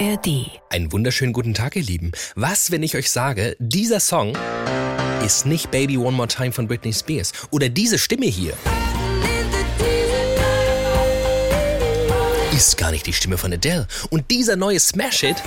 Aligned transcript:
ARD. 0.00 0.50
Einen 0.70 0.92
wunderschönen 0.92 1.32
guten 1.32 1.54
Tag, 1.54 1.76
ihr 1.76 1.82
Lieben. 1.82 2.12
Was, 2.34 2.70
wenn 2.70 2.82
ich 2.82 2.96
euch 2.96 3.10
sage, 3.10 3.56
dieser 3.58 4.00
Song 4.00 4.36
ist 5.24 5.46
nicht 5.46 5.70
Baby 5.70 5.98
One 5.98 6.16
More 6.16 6.28
Time 6.28 6.52
von 6.52 6.66
Britney 6.66 6.92
Spears 6.92 7.32
oder 7.50 7.68
diese 7.68 7.98
Stimme 7.98 8.26
hier 8.26 8.54
ist 12.54 12.76
gar 12.76 12.92
nicht 12.92 13.04
die 13.06 13.12
Stimme 13.12 13.36
von 13.36 13.52
Adele 13.52 13.86
und 14.10 14.30
dieser 14.30 14.54
neue 14.54 14.78
Smash 14.78 15.20
Hit 15.20 15.42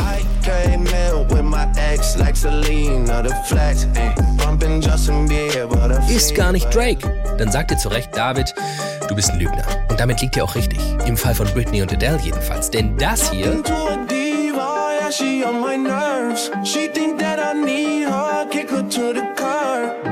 ist 6.10 6.36
gar 6.36 6.52
nicht 6.52 6.76
Drake. 6.76 7.36
Dann 7.38 7.52
sagt 7.52 7.72
ihr 7.72 7.78
zu 7.78 7.88
Recht, 7.90 8.10
David, 8.16 8.54
du 9.08 9.16
bist 9.16 9.32
ein 9.32 9.40
Lügner. 9.40 9.66
Und 9.90 10.00
damit 10.00 10.22
liegt 10.22 10.36
ihr 10.36 10.44
auch 10.44 10.56
richtig. 10.56 10.80
Im 11.06 11.16
Fall 11.16 11.34
von 11.34 11.48
Britney 11.48 11.82
und 11.82 11.94
Adele 11.94 12.20
jedenfalls. 12.24 12.70
Denn 12.70 12.98
das 12.98 13.32
hier 13.32 13.64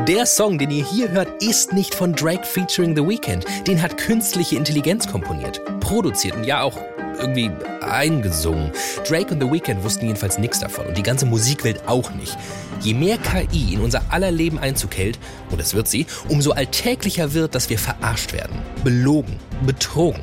der 0.08 0.26
Song, 0.26 0.58
den 0.58 0.72
ihr 0.72 0.86
hier 0.86 1.10
hört, 1.12 1.44
ist 1.44 1.74
nicht 1.74 1.94
von 1.94 2.14
Drake 2.14 2.46
featuring 2.46 2.96
The 2.96 3.06
Weeknd. 3.06 3.46
Den 3.68 3.82
hat 3.82 3.98
künstliche 3.98 4.56
Intelligenz 4.56 5.06
komponiert, 5.08 5.62
produziert 5.82 6.38
und 6.38 6.46
ja 6.46 6.62
auch 6.62 6.78
irgendwie 7.20 7.52
eingesungen. 7.82 8.72
Drake 9.06 9.34
und 9.34 9.42
The 9.42 9.52
Weeknd 9.52 9.84
wussten 9.84 10.06
jedenfalls 10.06 10.38
nichts 10.38 10.60
davon 10.60 10.86
und 10.86 10.98
die 10.98 11.04
ganze 11.04 11.26
Musikwelt 11.26 11.88
auch 11.88 12.12
nicht. 12.12 12.38
Je 12.80 12.94
mehr 12.94 13.18
KI 13.18 13.74
in 13.74 13.82
unser 13.82 14.02
aller 14.10 14.32
Leben 14.32 14.60
Einzug 14.60 14.96
hält, 14.96 15.20
und 15.50 15.60
es 15.60 15.74
wird 15.74 15.90
sie, 15.90 16.06
umso 16.30 16.52
alltäglicher 16.52 17.34
wird, 17.34 17.54
dass 17.54 17.70
wir 17.70 17.80
verarscht 17.80 18.32
werden, 18.32 18.58
belogen, 18.84 19.40
betrogen. 19.66 20.22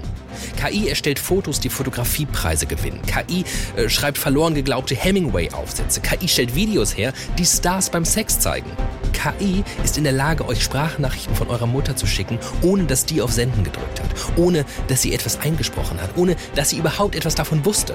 KI 0.56 0.88
erstellt 0.88 1.18
Fotos, 1.18 1.60
die 1.60 1.68
Fotografiepreise 1.68 2.66
gewinnen. 2.66 3.00
KI 3.02 3.44
äh, 3.76 3.88
schreibt 3.88 4.18
verloren 4.18 4.54
geglaubte 4.54 4.94
Hemingway-Aufsätze. 4.94 6.00
KI 6.00 6.28
stellt 6.28 6.54
Videos 6.54 6.96
her, 6.96 7.12
die 7.38 7.44
Stars 7.44 7.90
beim 7.90 8.04
Sex 8.04 8.38
zeigen. 8.38 8.70
KI 9.12 9.64
ist 9.84 9.98
in 9.98 10.04
der 10.04 10.12
Lage, 10.12 10.46
euch 10.46 10.62
Sprachnachrichten 10.62 11.34
von 11.34 11.48
eurer 11.48 11.66
Mutter 11.66 11.96
zu 11.96 12.06
schicken, 12.06 12.38
ohne 12.62 12.84
dass 12.84 13.06
die 13.06 13.22
auf 13.22 13.32
Senden 13.32 13.64
gedrückt 13.64 14.00
hat, 14.00 14.10
ohne 14.36 14.64
dass 14.88 15.02
sie 15.02 15.14
etwas 15.14 15.40
eingesprochen 15.40 16.00
hat, 16.00 16.16
ohne 16.16 16.36
dass 16.54 16.70
sie 16.70 16.78
überhaupt 16.78 17.14
etwas 17.14 17.34
davon 17.34 17.64
wusste. 17.64 17.94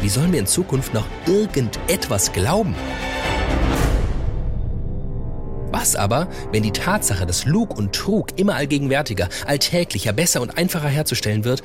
Wie 0.00 0.08
sollen 0.08 0.32
wir 0.32 0.40
in 0.40 0.46
Zukunft 0.46 0.94
noch 0.94 1.06
irgendetwas 1.26 2.32
glauben? 2.32 2.74
Was 5.80 5.94
aber, 5.94 6.26
wenn 6.50 6.64
die 6.64 6.72
Tatsache, 6.72 7.24
dass 7.24 7.44
Lug 7.44 7.78
und 7.78 7.94
Trug 7.94 8.36
immer 8.36 8.56
allgegenwärtiger, 8.56 9.28
alltäglicher, 9.46 10.12
besser 10.12 10.40
und 10.40 10.58
einfacher 10.58 10.88
herzustellen 10.88 11.44
wird, 11.44 11.62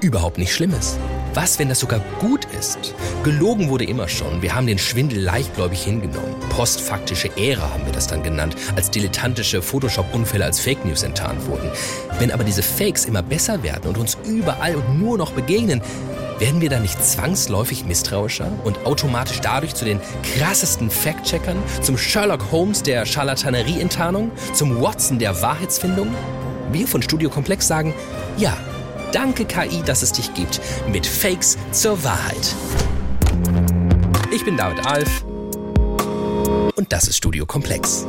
überhaupt 0.00 0.36
nicht 0.36 0.52
schlimm 0.52 0.74
ist? 0.74 0.98
Was, 1.34 1.60
wenn 1.60 1.68
das 1.68 1.78
sogar 1.78 2.00
gut 2.18 2.44
ist? 2.58 2.92
Gelogen 3.22 3.68
wurde 3.68 3.84
immer 3.84 4.08
schon. 4.08 4.42
Wir 4.42 4.56
haben 4.56 4.66
den 4.66 4.78
Schwindel 4.78 5.20
leichtgläubig 5.20 5.80
hingenommen. 5.80 6.34
Postfaktische 6.48 7.30
Ära 7.36 7.70
haben 7.70 7.86
wir 7.86 7.92
das 7.92 8.08
dann 8.08 8.24
genannt, 8.24 8.56
als 8.74 8.90
dilettantische 8.90 9.62
Photoshop-Unfälle 9.62 10.44
als 10.44 10.58
Fake 10.58 10.84
News 10.84 11.04
enttarnt 11.04 11.46
wurden. 11.46 11.70
Wenn 12.18 12.32
aber 12.32 12.42
diese 12.42 12.64
Fakes 12.64 13.04
immer 13.04 13.22
besser 13.22 13.62
werden 13.62 13.86
und 13.86 13.96
uns 13.96 14.18
überall 14.26 14.74
und 14.74 14.98
nur 14.98 15.16
noch 15.16 15.30
begegnen, 15.30 15.82
werden 16.42 16.60
wir 16.60 16.70
da 16.70 16.80
nicht 16.80 17.00
zwangsläufig 17.00 17.84
misstrauischer 17.84 18.50
und 18.64 18.84
automatisch 18.84 19.40
dadurch 19.40 19.76
zu 19.76 19.84
den 19.84 20.00
krassesten 20.24 20.90
Fact-Checkern, 20.90 21.62
zum 21.82 21.96
Sherlock 21.96 22.50
Holmes 22.50 22.82
der 22.82 23.06
Charlatanerie-Enttarnung, 23.06 24.32
zum 24.52 24.82
Watson 24.82 25.20
der 25.20 25.40
Wahrheitsfindung? 25.40 26.12
Wir 26.72 26.88
von 26.88 27.00
Studio 27.00 27.30
Komplex 27.30 27.68
sagen, 27.68 27.94
ja, 28.38 28.56
danke 29.12 29.44
KI, 29.44 29.82
dass 29.86 30.02
es 30.02 30.10
dich 30.10 30.34
gibt, 30.34 30.60
mit 30.88 31.06
Fakes 31.06 31.58
zur 31.70 32.02
Wahrheit. 32.02 32.56
Ich 34.34 34.44
bin 34.44 34.56
David 34.56 34.84
Alf 34.84 35.24
und 36.74 36.92
das 36.92 37.06
ist 37.06 37.18
Studio 37.18 37.46
Komplex. 37.46 38.04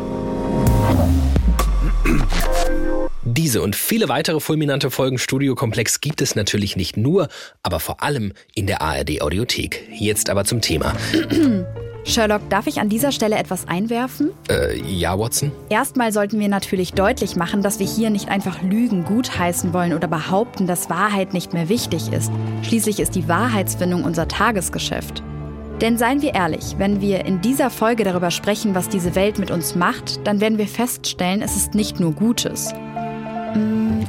Diese 3.35 3.63
und 3.63 3.75
viele 3.75 4.09
weitere 4.09 4.39
fulminante 4.39 4.91
Folgen 4.91 5.17
Studio 5.17 5.55
Komplex 5.55 6.01
gibt 6.01 6.21
es 6.21 6.35
natürlich 6.35 6.75
nicht 6.75 6.97
nur, 6.97 7.29
aber 7.63 7.79
vor 7.79 8.03
allem 8.03 8.33
in 8.53 8.67
der 8.67 8.83
ARD 8.83 9.23
Audiothek. 9.23 9.87
Jetzt 9.91 10.29
aber 10.29 10.45
zum 10.45 10.61
Thema. 10.61 10.93
Sherlock, 12.05 12.47
darf 12.51 12.67
ich 12.67 12.79
an 12.79 12.89
dieser 12.89 13.11
Stelle 13.11 13.37
etwas 13.37 13.67
einwerfen? 13.67 14.29
Äh, 14.51 14.79
ja, 14.79 15.17
Watson? 15.17 15.51
Erstmal 15.69 16.11
sollten 16.11 16.39
wir 16.39 16.47
natürlich 16.47 16.93
deutlich 16.93 17.35
machen, 17.35 17.63
dass 17.63 17.79
wir 17.79 17.87
hier 17.87 18.11
nicht 18.11 18.29
einfach 18.29 18.61
Lügen 18.61 19.03
gutheißen 19.03 19.73
wollen 19.73 19.95
oder 19.95 20.07
behaupten, 20.07 20.67
dass 20.67 20.91
Wahrheit 20.91 21.33
nicht 21.33 21.53
mehr 21.53 21.69
wichtig 21.69 22.13
ist. 22.13 22.31
Schließlich 22.61 22.99
ist 22.99 23.15
die 23.15 23.27
Wahrheitsfindung 23.27 24.03
unser 24.03 24.27
Tagesgeschäft. 24.27 25.23
Denn 25.81 25.97
seien 25.97 26.21
wir 26.21 26.35
ehrlich, 26.35 26.75
wenn 26.77 27.01
wir 27.01 27.25
in 27.25 27.41
dieser 27.41 27.71
Folge 27.71 28.03
darüber 28.03 28.29
sprechen, 28.29 28.75
was 28.75 28.89
diese 28.89 29.15
Welt 29.15 29.39
mit 29.39 29.49
uns 29.49 29.73
macht, 29.73 30.27
dann 30.27 30.39
werden 30.39 30.59
wir 30.59 30.67
feststellen, 30.67 31.41
es 31.41 31.55
ist 31.55 31.73
nicht 31.73 31.99
nur 31.99 32.11
Gutes. 32.11 32.75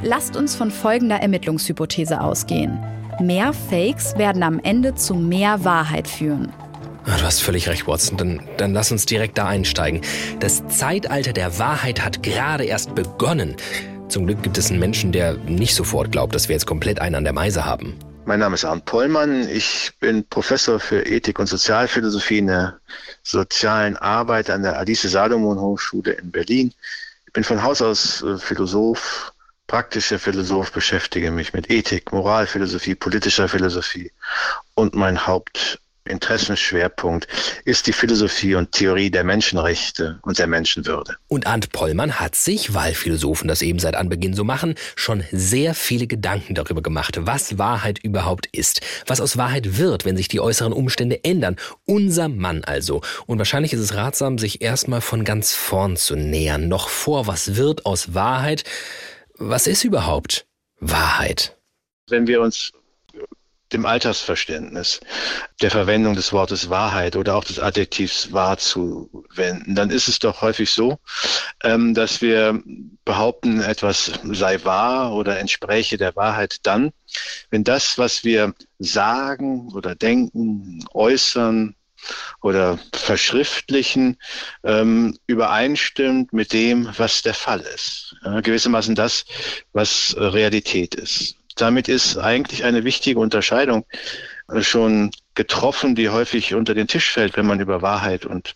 Lasst 0.03 0.37
uns 0.37 0.55
von 0.55 0.71
folgender 0.71 1.17
Ermittlungshypothese 1.17 2.21
ausgehen. 2.21 2.79
Mehr 3.21 3.53
Fakes 3.53 4.17
werden 4.19 4.43
am 4.43 4.61
Ende 4.63 4.95
zu 4.95 5.15
mehr 5.15 5.65
Wahrheit 5.65 6.09
führen. 6.09 6.53
Du 7.07 7.13
hast 7.23 7.43
völlig 7.43 7.69
recht, 7.69 7.87
Watson. 7.87 8.17
Dann, 8.17 8.43
dann 8.57 8.73
lass 8.73 8.91
uns 8.91 9.07
direkt 9.07 9.39
da 9.39 9.47
einsteigen. 9.47 10.01
Das 10.41 10.67
Zeitalter 10.69 11.33
der 11.33 11.59
Wahrheit 11.59 12.05
hat 12.05 12.23
gerade 12.23 12.65
erst 12.65 12.95
begonnen. 12.95 13.57
Zum 14.09 14.27
Glück 14.27 14.43
gibt 14.43 14.59
es 14.59 14.71
einen 14.71 14.81
Menschen, 14.81 15.13
der 15.13 15.35
nicht 15.35 15.75
sofort 15.75 16.13
glaubt, 16.13 16.35
dass 16.35 16.49
wir 16.49 16.55
jetzt 16.55 16.67
komplett 16.67 17.01
einen 17.01 17.15
an 17.15 17.25
der 17.25 17.33
Meise 17.33 17.65
haben. 17.65 17.99
Mein 18.27 18.41
Name 18.41 18.55
ist 18.55 18.65
Arndt 18.65 18.87
Pollmann. 18.87 19.49
Ich 19.51 19.93
bin 20.01 20.27
Professor 20.29 20.81
für 20.81 21.03
Ethik 21.03 21.39
und 21.39 21.47
Sozialphilosophie 21.47 22.39
in 22.39 22.47
der 22.47 22.79
sozialen 23.23 23.97
Arbeit 23.99 24.49
an 24.49 24.63
der 24.63 24.79
Alice 24.79 25.03
Salomon 25.03 25.61
Hochschule 25.61 26.13
in 26.13 26.31
Berlin. 26.31 26.73
Ich 27.27 27.33
bin 27.35 27.45
von 27.45 27.63
Haus 27.63 27.83
aus 27.83 28.23
äh, 28.23 28.39
Philosoph, 28.39 29.34
praktischer 29.67 30.19
Philosoph, 30.19 30.73
beschäftige 30.73 31.31
mich 31.31 31.53
mit 31.53 31.71
Ethik, 31.71 32.13
Moralphilosophie, 32.13 32.95
politischer 32.95 33.49
Philosophie 33.49 34.11
und 34.75 34.95
mein 34.95 35.27
Haupt 35.27 35.79
Interessenschwerpunkt 36.07 37.27
ist 37.65 37.87
die 37.87 37.93
Philosophie 37.93 38.55
und 38.55 38.73
Theorie 38.73 39.11
der 39.11 39.25
Menschenrechte 39.25 40.19
und 40.23 40.39
der 40.39 40.47
Menschenwürde. 40.47 41.17
Und 41.29 41.47
Arndt 41.47 41.73
Pollmann 41.73 42.21
hat 42.21 42.35
sich, 42.35 42.75
weil 42.75 42.95
Philosophen 42.95 43.49
das 43.49 43.63
eben 43.63 43.79
seit 43.79 43.95
Anbeginn 43.95 44.35
so 44.35 44.45
machen, 44.45 44.75
schon 44.97 45.25
sehr 45.33 45.75
viele 45.75 46.07
Gedanken 46.07 46.55
darüber 46.55 46.83
gemacht, 46.83 47.17
was 47.21 47.59
Wahrheit 47.59 47.99
überhaupt 47.99 48.47
ist, 48.53 48.83
was 49.07 49.21
aus 49.21 49.39
Wahrheit 49.39 49.79
wird, 49.79 50.05
wenn 50.05 50.17
sich 50.17 50.29
die 50.29 50.41
äußeren 50.41 50.75
Umstände 50.75 51.25
ändern. 51.25 51.57
Unser 51.87 52.29
Mann 52.29 52.65
also. 52.65 53.01
Und 53.27 53.39
wahrscheinlich 53.39 53.73
ist 53.73 53.81
es 53.81 53.95
ratsam, 53.95 54.37
sich 54.39 54.61
erstmal 54.61 55.01
von 55.01 55.25
ganz 55.25 55.55
vorn 55.55 55.97
zu 55.97 56.17
nähern, 56.17 56.69
noch 56.69 56.91
vor, 56.91 57.27
was 57.27 57.57
wird 57.57 57.87
aus 57.87 58.13
Wahrheit? 58.13 58.65
Was 59.37 59.67
ist 59.67 59.85
überhaupt 59.85 60.47
Wahrheit? 60.79 61.57
Wenn 62.09 62.27
wir 62.27 62.41
uns 62.41 62.73
dem 63.73 63.87
Altersverständnis, 63.87 65.01
der 65.61 65.71
Verwendung 65.71 66.15
des 66.15 66.33
Wortes 66.33 66.71
Wahrheit 66.71 67.17
oder 67.17 67.35
auch 67.35 67.45
des 67.45 67.59
Adjektivs 67.59 68.33
wahr 68.33 68.57
zuwenden, 68.59 69.75
dann 69.75 69.91
ist 69.91 70.07
es 70.07 70.21
doch 70.21 70.43
häufig 70.43 70.71
so, 70.71 70.99
ähm, 71.65 71.93
dass 71.95 72.23
wir 72.23 72.63
behaupten, 73.05 73.61
etwas 73.61 74.13
sei 74.23 74.63
wahr 74.65 75.13
oder 75.13 75.39
entspräche 75.41 75.97
der 75.97 76.15
Wahrheit 76.15 76.59
dann, 76.63 76.93
wenn 77.51 77.65
das, 77.65 77.99
was 77.99 78.23
wir 78.23 78.55
sagen 78.79 79.73
oder 79.75 79.97
denken, 79.97 80.85
äußern, 80.93 81.75
oder 82.43 82.79
verschriftlichen 82.93 84.19
ähm, 84.63 85.19
übereinstimmt 85.27 86.33
mit 86.33 86.53
dem, 86.53 86.89
was 86.97 87.23
der 87.23 87.35
Fall 87.35 87.61
ist. 87.61 88.17
Ja, 88.25 88.41
gewissermaßen 88.41 88.95
das, 88.95 89.25
was 89.73 90.15
Realität 90.19 90.95
ist 90.95 91.37
damit 91.57 91.89
ist 91.89 92.17
eigentlich 92.19 92.65
eine 92.65 92.85
wichtige 92.85 93.21
Unterscheidung 93.21 93.87
äh, 94.49 94.63
schon 94.63 95.11
getroffen, 95.35 95.95
die 95.95 96.09
häufig 96.09 96.55
unter 96.55 96.75
den 96.75 96.89
Tisch 96.89 97.11
fällt, 97.11 97.37
wenn 97.37 97.47
man 97.47 97.61
über 97.61 97.83
Wahrheit 97.83 98.27
und 98.27 98.55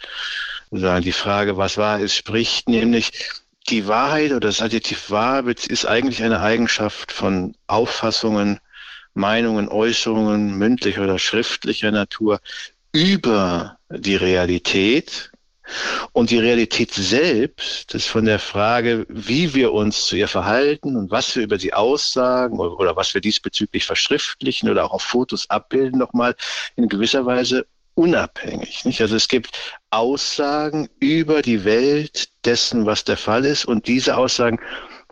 sagen, 0.70 1.04
die 1.04 1.12
Frage, 1.12 1.56
was 1.56 1.76
wahr 1.76 2.00
ist, 2.00 2.14
spricht, 2.14 2.68
nämlich 2.68 3.12
die 3.68 3.86
Wahrheit 3.86 4.30
oder 4.30 4.48
das 4.48 4.62
Adjektiv 4.62 5.10
wahr 5.10 5.46
ist 5.46 5.86
eigentlich 5.86 6.22
eine 6.22 6.40
Eigenschaft 6.40 7.12
von 7.12 7.54
Auffassungen, 7.66 8.60
Meinungen, 9.14 9.68
Äußerungen, 9.68 10.56
mündlicher 10.56 11.02
oder 11.02 11.18
schriftlicher 11.18 11.90
Natur 11.90 12.40
über 12.98 13.78
die 13.90 14.16
Realität, 14.16 15.30
und 16.12 16.30
die 16.30 16.38
Realität 16.38 16.92
selbst 16.92 17.94
ist 17.94 18.08
von 18.08 18.24
der 18.24 18.38
Frage, 18.38 19.04
wie 19.08 19.54
wir 19.54 19.72
uns 19.72 20.06
zu 20.06 20.16
ihr 20.16 20.26
verhalten 20.26 20.96
und 20.96 21.10
was 21.10 21.36
wir 21.36 21.42
über 21.42 21.58
sie 21.58 21.74
aussagen 21.74 22.58
oder, 22.58 22.78
oder 22.78 22.96
was 22.96 23.12
wir 23.14 23.20
diesbezüglich 23.20 23.84
verschriftlichen 23.84 24.70
oder 24.70 24.86
auch 24.86 24.92
auf 24.92 25.02
Fotos 25.02 25.48
abbilden, 25.50 25.98
nochmal 25.98 26.34
in 26.76 26.88
gewisser 26.88 27.26
Weise 27.26 27.66
unabhängig. 27.94 28.84
Nicht? 28.84 29.00
Also 29.00 29.16
es 29.16 29.28
gibt 29.28 29.50
Aussagen 29.90 30.88
über 31.00 31.42
die 31.42 31.64
Welt 31.64 32.30
dessen, 32.46 32.86
was 32.86 33.04
der 33.04 33.18
Fall 33.18 33.44
ist 33.44 33.66
und 33.66 33.86
diese 33.86 34.16
Aussagen 34.16 34.58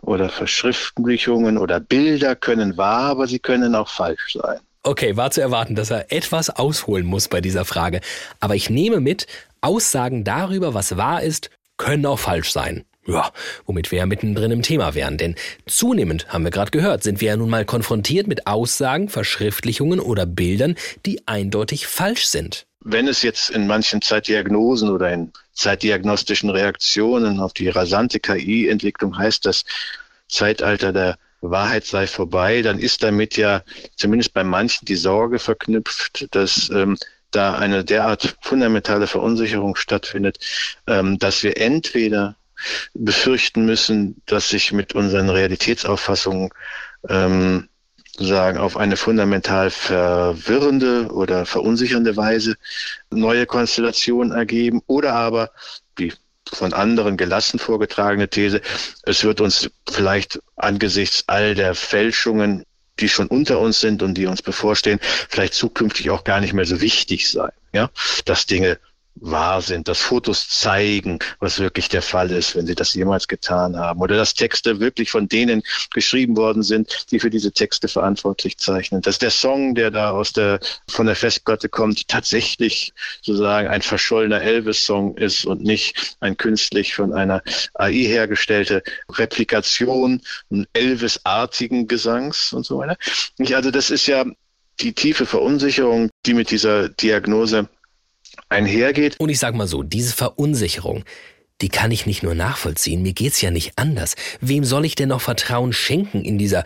oder 0.01 0.29
Verschriftlichungen 0.29 1.57
oder 1.57 1.79
Bilder 1.79 2.35
können 2.35 2.77
wahr, 2.77 3.11
aber 3.11 3.27
sie 3.27 3.39
können 3.39 3.75
auch 3.75 3.89
falsch 3.89 4.33
sein. 4.33 4.59
Okay, 4.87 5.17
war 5.17 5.31
zu 5.31 5.41
erwarten, 5.41 5.75
dass 5.75 5.91
er 5.91 6.13
etwas 6.13 6.49
ausholen 6.49 7.05
muss 7.05 7.27
bei 7.27 7.41
dieser 7.41 7.65
Frage. 7.65 7.99
Aber 8.39 8.55
ich 8.55 8.69
nehme 8.69 9.01
mit, 9.01 9.27
Aussagen 9.59 10.23
darüber, 10.23 10.73
was 10.73 10.95
wahr 10.95 11.21
ist, 11.21 11.49
können 11.75 12.05
auch 12.05 12.19
falsch 12.19 12.53
sein. 12.53 12.85
Ja, 13.05 13.33
womit 13.65 13.91
wir 13.91 13.99
ja 13.99 14.05
mittendrin 14.05 14.51
im 14.51 14.61
Thema 14.61 14.95
wären. 14.95 15.17
Denn 15.17 15.35
zunehmend, 15.65 16.29
haben 16.29 16.45
wir 16.45 16.51
gerade 16.51 16.71
gehört, 16.71 17.03
sind 17.03 17.19
wir 17.19 17.27
ja 17.27 17.35
nun 17.35 17.49
mal 17.49 17.65
konfrontiert 17.65 18.27
mit 18.27 18.47
Aussagen, 18.47 19.09
Verschriftlichungen 19.09 19.99
oder 19.99 20.25
Bildern, 20.25 20.75
die 21.05 21.27
eindeutig 21.27 21.85
falsch 21.85 22.25
sind. 22.25 22.65
Wenn 22.79 23.09
es 23.09 23.23
jetzt 23.23 23.49
in 23.49 23.67
manchen 23.67 24.01
Zeitdiagnosen 24.01 24.89
oder 24.89 25.11
in 25.11 25.33
zeitdiagnostischen 25.51 26.49
Reaktionen 26.49 27.41
auf 27.41 27.51
die 27.51 27.67
rasante 27.67 28.21
KI-Entwicklung 28.21 29.17
heißt, 29.17 29.45
das 29.45 29.65
Zeitalter 30.29 30.93
der 30.93 31.17
Wahrheit 31.41 31.85
sei 31.85 32.07
vorbei, 32.07 32.61
dann 32.61 32.79
ist 32.79 33.03
damit 33.03 33.37
ja 33.37 33.63
zumindest 33.95 34.33
bei 34.33 34.43
manchen 34.43 34.85
die 34.85 34.95
Sorge 34.95 35.39
verknüpft, 35.39 36.27
dass 36.31 36.69
ähm, 36.69 36.97
da 37.31 37.55
eine 37.55 37.83
derart 37.83 38.37
fundamentale 38.41 39.07
Verunsicherung 39.07 39.75
stattfindet, 39.75 40.39
ähm, 40.87 41.19
dass 41.19 41.43
wir 41.43 41.57
entweder 41.57 42.35
befürchten 42.93 43.65
müssen, 43.65 44.21
dass 44.25 44.49
sich 44.49 44.71
mit 44.71 44.95
unseren 44.95 45.29
Realitätsauffassungen 45.29 46.49
ähm, 47.07 47.69
sagen 48.17 48.57
auf 48.57 48.77
eine 48.77 48.97
fundamental 48.97 49.69
verwirrende 49.69 51.09
oder 51.11 51.45
verunsichernde 51.45 52.17
Weise 52.17 52.55
neue 53.11 53.45
Konstellationen 53.45 54.31
ergeben 54.31 54.81
oder 54.87 55.13
aber 55.13 55.51
von 56.53 56.73
anderen 56.73 57.17
gelassen 57.17 57.59
vorgetragene 57.59 58.29
These, 58.29 58.61
es 59.03 59.23
wird 59.23 59.41
uns 59.41 59.69
vielleicht 59.89 60.39
angesichts 60.55 61.23
all 61.27 61.55
der 61.55 61.75
Fälschungen, 61.75 62.65
die 62.99 63.09
schon 63.09 63.27
unter 63.27 63.59
uns 63.59 63.79
sind 63.79 64.01
und 64.01 64.15
die 64.15 64.25
uns 64.25 64.41
bevorstehen, 64.41 64.99
vielleicht 65.29 65.53
zukünftig 65.53 66.09
auch 66.09 66.23
gar 66.23 66.39
nicht 66.39 66.53
mehr 66.53 66.65
so 66.65 66.81
wichtig 66.81 67.29
sein, 67.29 67.51
ja, 67.73 67.89
dass 68.25 68.45
Dinge 68.45 68.79
wahr 69.21 69.61
sind, 69.61 69.87
dass 69.87 69.99
Fotos 69.99 70.49
zeigen, 70.49 71.19
was 71.39 71.59
wirklich 71.59 71.89
der 71.89 72.01
Fall 72.01 72.31
ist, 72.31 72.55
wenn 72.55 72.67
sie 72.67 72.75
das 72.75 72.93
jemals 72.93 73.27
getan 73.27 73.77
haben, 73.77 74.01
oder 74.01 74.15
dass 74.15 74.33
Texte 74.33 74.79
wirklich 74.79 75.11
von 75.11 75.27
denen 75.27 75.63
geschrieben 75.93 76.37
worden 76.37 76.63
sind, 76.63 77.07
die 77.11 77.19
für 77.19 77.29
diese 77.29 77.51
Texte 77.51 77.87
verantwortlich 77.87 78.57
zeichnen, 78.57 79.01
dass 79.01 79.19
der 79.19 79.31
Song, 79.31 79.75
der 79.75 79.91
da 79.91 80.11
aus 80.11 80.33
der 80.33 80.59
von 80.89 81.05
der 81.05 81.15
Festplatte 81.15 81.69
kommt, 81.69 82.07
tatsächlich 82.07 82.93
sozusagen 83.21 83.67
ein 83.67 83.81
verschollener 83.81 84.41
Elvis-Song 84.41 85.17
ist 85.17 85.45
und 85.45 85.63
nicht 85.63 86.17
ein 86.19 86.37
künstlich 86.37 86.95
von 86.95 87.13
einer 87.13 87.41
AI 87.75 87.93
hergestellte 87.93 88.83
Replikation 89.09 90.21
Elvis-artigen 90.73 91.87
Gesangs 91.87 92.53
und 92.53 92.65
so 92.65 92.79
weiter. 92.79 92.97
Also 93.53 93.71
das 93.71 93.89
ist 93.89 94.07
ja 94.07 94.25
die 94.79 94.93
tiefe 94.93 95.25
Verunsicherung, 95.25 96.09
die 96.25 96.33
mit 96.33 96.51
dieser 96.51 96.89
Diagnose 96.89 97.67
einhergeht. 98.49 99.15
Und 99.19 99.29
ich 99.29 99.39
sage 99.39 99.57
mal 99.57 99.67
so, 99.67 99.83
diese 99.83 100.13
Verunsicherung, 100.13 101.03
die 101.61 101.69
kann 101.69 101.89
ich 101.89 102.05
nicht 102.05 102.21
nur 102.21 102.35
nachvollziehen, 102.35 103.01
mir 103.01 103.13
geht's 103.13 103.41
ja 103.41 103.49
nicht 103.49 103.73
anders. 103.77 104.15
Wem 104.41 104.63
soll 104.63 104.85
ich 104.85 104.93
denn 104.93 105.09
noch 105.09 105.21
Vertrauen 105.21 105.73
schenken 105.73 106.21
in 106.23 106.37
dieser 106.37 106.63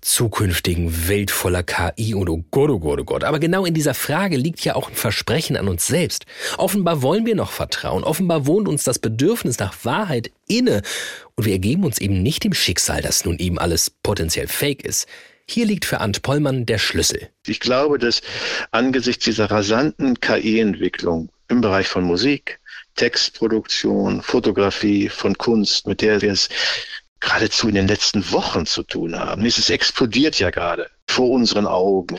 zukünftigen 0.00 1.08
Welt 1.08 1.30
voller 1.30 1.62
KI 1.62 2.14
und 2.14 2.28
oh 2.28 2.44
Gott, 2.50 2.70
oh 2.70 2.80
Gott, 2.80 3.00
oh 3.00 3.04
Gott. 3.04 3.24
Aber 3.24 3.38
genau 3.38 3.64
in 3.64 3.74
dieser 3.74 3.94
Frage 3.94 4.36
liegt 4.36 4.64
ja 4.64 4.74
auch 4.74 4.88
ein 4.88 4.96
Versprechen 4.96 5.56
an 5.56 5.68
uns 5.68 5.86
selbst. 5.86 6.26
Offenbar 6.58 7.02
wollen 7.02 7.24
wir 7.24 7.36
noch 7.36 7.52
vertrauen, 7.52 8.02
offenbar 8.02 8.46
wohnt 8.46 8.66
uns 8.66 8.82
das 8.82 8.98
Bedürfnis 8.98 9.60
nach 9.60 9.84
Wahrheit 9.84 10.32
inne 10.48 10.82
und 11.36 11.44
wir 11.44 11.52
ergeben 11.52 11.84
uns 11.84 11.98
eben 11.98 12.22
nicht 12.22 12.42
dem 12.42 12.52
Schicksal, 12.54 13.00
dass 13.00 13.24
nun 13.24 13.38
eben 13.38 13.58
alles 13.58 13.90
potenziell 13.90 14.48
fake 14.48 14.84
ist. 14.84 15.06
Hier 15.52 15.66
liegt 15.66 15.84
für 15.84 16.00
Ant 16.00 16.22
Pollmann 16.22 16.64
der 16.64 16.78
Schlüssel. 16.78 17.28
Ich 17.46 17.60
glaube, 17.60 17.98
dass 17.98 18.22
angesichts 18.70 19.26
dieser 19.26 19.50
rasanten 19.50 20.18
KI-Entwicklung 20.18 21.28
im 21.48 21.60
Bereich 21.60 21.88
von 21.88 22.04
Musik, 22.04 22.58
Textproduktion, 22.96 24.22
Fotografie, 24.22 25.10
von 25.10 25.36
Kunst, 25.36 25.86
mit 25.86 26.00
der 26.00 26.22
wir 26.22 26.32
es 26.32 26.48
geradezu 27.20 27.68
in 27.68 27.74
den 27.74 27.86
letzten 27.86 28.32
Wochen 28.32 28.64
zu 28.64 28.82
tun 28.82 29.14
haben. 29.18 29.44
Es 29.44 29.68
explodiert 29.68 30.38
ja 30.38 30.48
gerade 30.48 30.88
vor 31.06 31.28
unseren 31.28 31.66
Augen. 31.66 32.16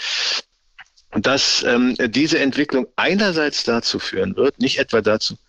Dass 1.15 1.63
ähm, 1.63 1.95
diese 2.09 2.37
Entwicklung 2.37 2.85
einerseits 2.97 3.63
dazu 3.63 3.97
führen 3.97 4.35
wird, 4.35 4.59
nicht 4.59 4.77
etwa 4.77 5.01
dazu, 5.01 5.39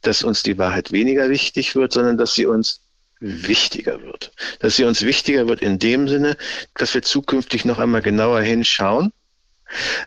dass 0.00 0.24
uns 0.24 0.42
die 0.42 0.56
Wahrheit 0.56 0.92
weniger 0.92 1.28
wichtig 1.28 1.76
wird, 1.76 1.92
sondern 1.92 2.16
dass 2.16 2.32
sie 2.32 2.46
uns 2.46 2.80
wichtiger 3.20 4.02
wird. 4.02 4.32
Dass 4.60 4.76
sie 4.76 4.84
uns 4.84 5.02
wichtiger 5.02 5.48
wird 5.48 5.62
in 5.62 5.78
dem 5.78 6.08
Sinne, 6.08 6.36
dass 6.74 6.94
wir 6.94 7.02
zukünftig 7.02 7.64
noch 7.64 7.78
einmal 7.78 8.02
genauer 8.02 8.40
hinschauen, 8.40 9.12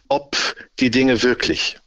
ob 0.08 0.38
die 0.80 0.92
Dinge 0.92 1.24
wirklich 1.24 1.78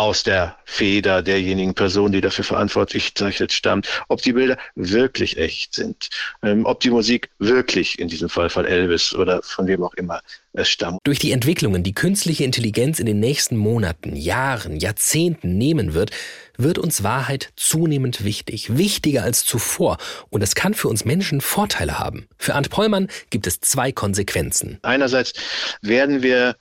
aus 0.00 0.22
der 0.22 0.56
Feder 0.64 1.20
derjenigen 1.20 1.74
Person, 1.74 2.10
die 2.10 2.22
dafür 2.22 2.42
verantwortlich 2.42 3.14
zeichnet, 3.14 3.52
stammt, 3.52 3.86
ob 4.08 4.22
die 4.22 4.32
Bilder 4.32 4.56
wirklich 4.74 5.36
echt 5.36 5.74
sind, 5.74 6.08
ähm, 6.42 6.64
ob 6.64 6.80
die 6.80 6.88
Musik 6.88 7.28
wirklich, 7.38 7.98
in 7.98 8.08
diesem 8.08 8.30
Fall 8.30 8.48
von 8.48 8.64
Elvis 8.64 9.14
oder 9.14 9.42
von 9.42 9.66
wem 9.66 9.82
auch 9.82 9.92
immer, 9.94 10.22
es 10.54 10.70
stammt. 10.70 11.00
Durch 11.04 11.18
die 11.18 11.32
Entwicklungen, 11.32 11.82
die 11.82 11.92
künstliche 11.92 12.44
Intelligenz 12.44 12.98
in 12.98 13.04
den 13.04 13.20
nächsten 13.20 13.58
Monaten, 13.58 14.16
Jahren, 14.16 14.78
Jahrzehnten 14.78 15.58
nehmen 15.58 15.92
wird, 15.92 16.12
wird 16.56 16.78
uns 16.78 17.02
Wahrheit 17.02 17.50
zunehmend 17.56 18.24
wichtig, 18.24 18.78
wichtiger 18.78 19.22
als 19.22 19.44
zuvor. 19.44 19.98
Und 20.30 20.40
es 20.42 20.54
kann 20.54 20.72
für 20.72 20.88
uns 20.88 21.04
Menschen 21.04 21.42
Vorteile 21.42 21.98
haben. 21.98 22.26
Für 22.38 22.54
Ant 22.54 22.70
Pollmann 22.70 23.08
gibt 23.28 23.46
es 23.46 23.60
zwei 23.60 23.92
Konsequenzen. 23.92 24.78
Einerseits 24.80 25.34
werden 25.82 26.22
wir 26.22 26.56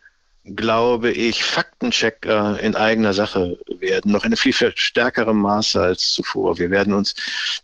glaube 0.46 1.12
ich, 1.12 1.44
Faktenchecker 1.44 2.60
in 2.60 2.76
eigener 2.76 3.14
Sache 3.14 3.58
werden, 3.80 4.12
noch 4.12 4.26
in 4.26 4.36
viel, 4.36 4.54
viel 4.54 4.72
stärkerem 4.76 5.38
Maße 5.38 5.82
als 5.82 6.14
zuvor. 6.14 6.58
Wir 6.58 6.72
werden 6.72 6.94
uns 6.94 7.14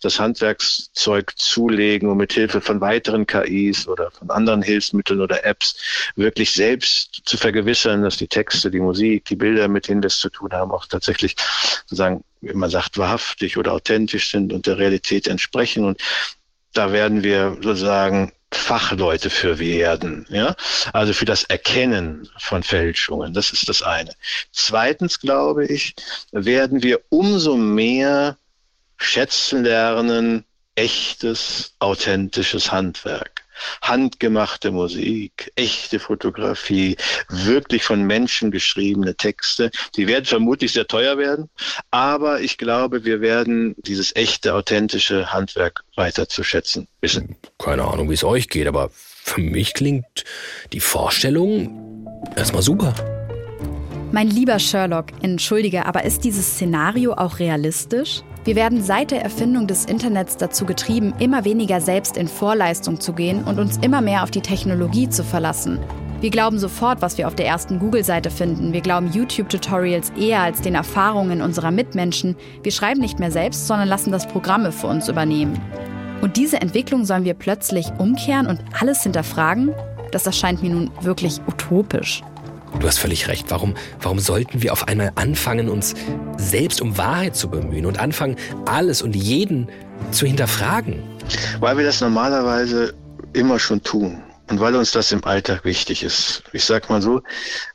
das 0.02 0.20
Handwerkszeug 0.20 1.32
zulegen 1.38 2.10
und 2.10 2.18
mit 2.18 2.34
Hilfe 2.34 2.62
von 2.62 2.82
weiteren 2.82 3.26
KIs 3.26 3.88
oder 3.88 4.12
von 4.12 4.30
anderen 4.30 4.62
Hilfsmitteln 4.62 5.22
oder 5.22 5.46
Apps 5.46 6.12
wirklich 6.16 6.52
selbst 6.52 7.22
zu 7.26 7.38
vergewissern, 7.38 8.04
dass 8.04 8.18
die 8.18 8.28
Texte, 8.28 8.70
die 8.70 8.80
Musik, 8.80 9.26
die 9.26 9.36
Bilder, 9.36 9.68
mit 9.68 9.88
denen 9.88 10.04
wir 10.04 10.08
es 10.08 10.20
zu 10.20 10.30
tun 10.30 10.52
haben, 10.52 10.72
auch 10.72 10.86
tatsächlich 10.86 11.36
sozusagen, 11.86 12.24
wie 12.42 12.54
man 12.54 12.70
sagt, 12.70 12.98
wahrhaftig 12.98 13.58
oder 13.58 13.74
authentisch 13.74 14.32
sind 14.32 14.54
und 14.54 14.68
der 14.68 14.78
Realität 14.78 15.28
entsprechen. 15.28 15.86
Und 15.86 16.02
da 16.74 16.92
werden 16.92 17.24
wir 17.24 17.58
sozusagen 17.62 18.34
Fachleute 18.58 19.30
für 19.30 19.60
werden, 19.60 20.26
ja, 20.30 20.56
also 20.94 21.14
für 21.14 21.26
das 21.26 21.44
Erkennen 21.44 22.30
von 22.38 22.64
Fälschungen. 22.64 23.34
Das 23.34 23.52
ist 23.52 23.70
das 23.70 23.82
eine. 23.82 24.12
Zweitens 24.52 25.20
glaube 25.20 25.66
ich, 25.66 25.96
werden 26.32 26.84
wir 26.84 27.02
umso 27.10 27.56
mehr 27.56 28.38
schätzen 28.98 29.64
lernen, 29.64 30.46
echtes, 30.76 31.76
authentisches 31.80 32.72
Handwerk 32.72 33.45
handgemachte 33.82 34.72
Musik, 34.72 35.52
echte 35.56 36.00
Fotografie, 36.00 36.98
wirklich 37.30 37.84
von 37.84 38.04
Menschen 38.04 38.52
geschriebene 38.52 39.16
Texte. 39.16 39.72
Die 39.96 40.08
werden 40.08 40.26
vermutlich 40.26 40.74
sehr 40.74 40.88
teuer 40.88 41.18
werden, 41.18 41.50
aber 41.92 42.42
ich 42.42 42.58
glaube, 42.58 43.06
wir 43.06 43.22
werden 43.22 43.76
dieses 43.78 44.16
echte, 44.16 44.54
authentische 44.54 45.32
Handwerk 45.32 45.84
weiter 45.96 46.28
zu 46.28 46.44
schätzen 46.44 46.88
wissen. 47.02 47.36
Keine 47.58 47.86
Ahnung, 47.86 48.10
wie 48.10 48.16
es 48.16 48.24
euch 48.24 48.50
geht, 48.50 48.68
aber 48.68 48.90
für 48.92 49.42
mich 49.42 49.74
klingt 49.74 50.24
die 50.74 50.80
Vorstellung 50.80 52.08
erstmal 52.36 52.62
super. 52.62 53.15
Mein 54.12 54.30
lieber 54.30 54.60
Sherlock, 54.60 55.08
entschuldige, 55.22 55.86
aber 55.86 56.06
ist 56.06 56.24
dieses 56.24 56.46
Szenario 56.46 57.14
auch 57.14 57.40
realistisch? 57.40 58.22
Wir 58.46 58.56
werden 58.56 58.84
seit 58.84 59.12
der 59.12 59.24
Erfindung 59.24 59.66
des 59.68 59.86
Internets 59.86 60.38
dazu 60.38 60.66
getrieben, 60.66 61.14
immer 61.20 61.46
weniger 61.46 61.82
selbst 61.82 62.16
in 62.16 62.28
Vorleistung 62.28 63.00
zu 63.00 63.14
gehen 63.14 63.44
und 63.44 63.60
uns 63.60 63.78
immer 63.78 64.02
mehr 64.02 64.24
auf 64.24 64.32
die 64.32 64.42
Technologie 64.42 65.10
zu 65.10 65.24
verlassen. 65.24 65.80
Wir 66.22 66.30
glauben 66.30 66.60
sofort, 66.60 67.02
was 67.02 67.18
wir 67.18 67.28
auf 67.28 67.36
der 67.36 67.48
ersten 67.48 67.80
Google-Seite 67.80 68.30
finden. 68.30 68.72
Wir 68.72 68.82
glauben 68.82 69.12
YouTube-Tutorials 69.12 70.12
eher 70.12 70.42
als 70.42 70.62
den 70.62 70.76
Erfahrungen 70.76 71.42
unserer 71.42 71.72
Mitmenschen. 71.72 72.36
Wir 72.64 72.72
schreiben 72.72 73.02
nicht 73.02 73.20
mehr 73.20 73.32
selbst, 73.32 73.68
sondern 73.68 73.90
lassen 73.90 74.12
das 74.12 74.28
Programme 74.28 74.72
für 74.72 74.88
uns 74.88 75.10
übernehmen. 75.10 75.60
Und 76.22 76.38
diese 76.38 76.62
Entwicklung 76.62 77.04
sollen 77.04 77.26
wir 77.26 77.34
plötzlich 77.34 77.88
umkehren 77.98 78.48
und 78.48 78.60
alles 78.80 79.04
hinterfragen? 79.04 79.74
Das 80.12 80.26
erscheint 80.26 80.64
mir 80.64 80.70
nun 80.70 80.92
wirklich 81.02 81.42
utopisch. 81.48 82.24
Du 82.80 82.88
hast 82.88 83.00
völlig 83.00 83.28
recht. 83.28 83.50
Warum, 83.50 83.76
warum 84.02 84.20
sollten 84.20 84.62
wir 84.62 84.72
auf 84.72 84.88
einmal 84.88 85.12
anfangen, 85.16 85.70
uns 85.70 85.96
selbst 86.38 86.82
um 86.82 86.98
Wahrheit 86.98 87.36
zu 87.36 87.50
bemühen 87.50 87.86
und 87.86 88.00
anfangen, 88.00 88.36
alles 88.66 89.02
und 89.02 89.16
jeden 89.16 89.70
zu 90.12 90.26
hinterfragen? 90.26 91.02
Weil 91.60 91.78
wir 91.78 91.86
das 91.86 92.02
normalerweise 92.02 92.94
immer 93.34 93.60
schon 93.60 93.82
tun 93.82 94.22
und 94.50 94.60
weil 94.60 94.76
uns 94.76 94.92
das 94.92 95.12
im 95.12 95.24
Alltag 95.24 95.66
wichtig 95.66 96.04
ist. 96.04 96.44
Ich 96.54 96.64
sag 96.66 96.90
mal 96.90 97.02
so, 97.02 97.22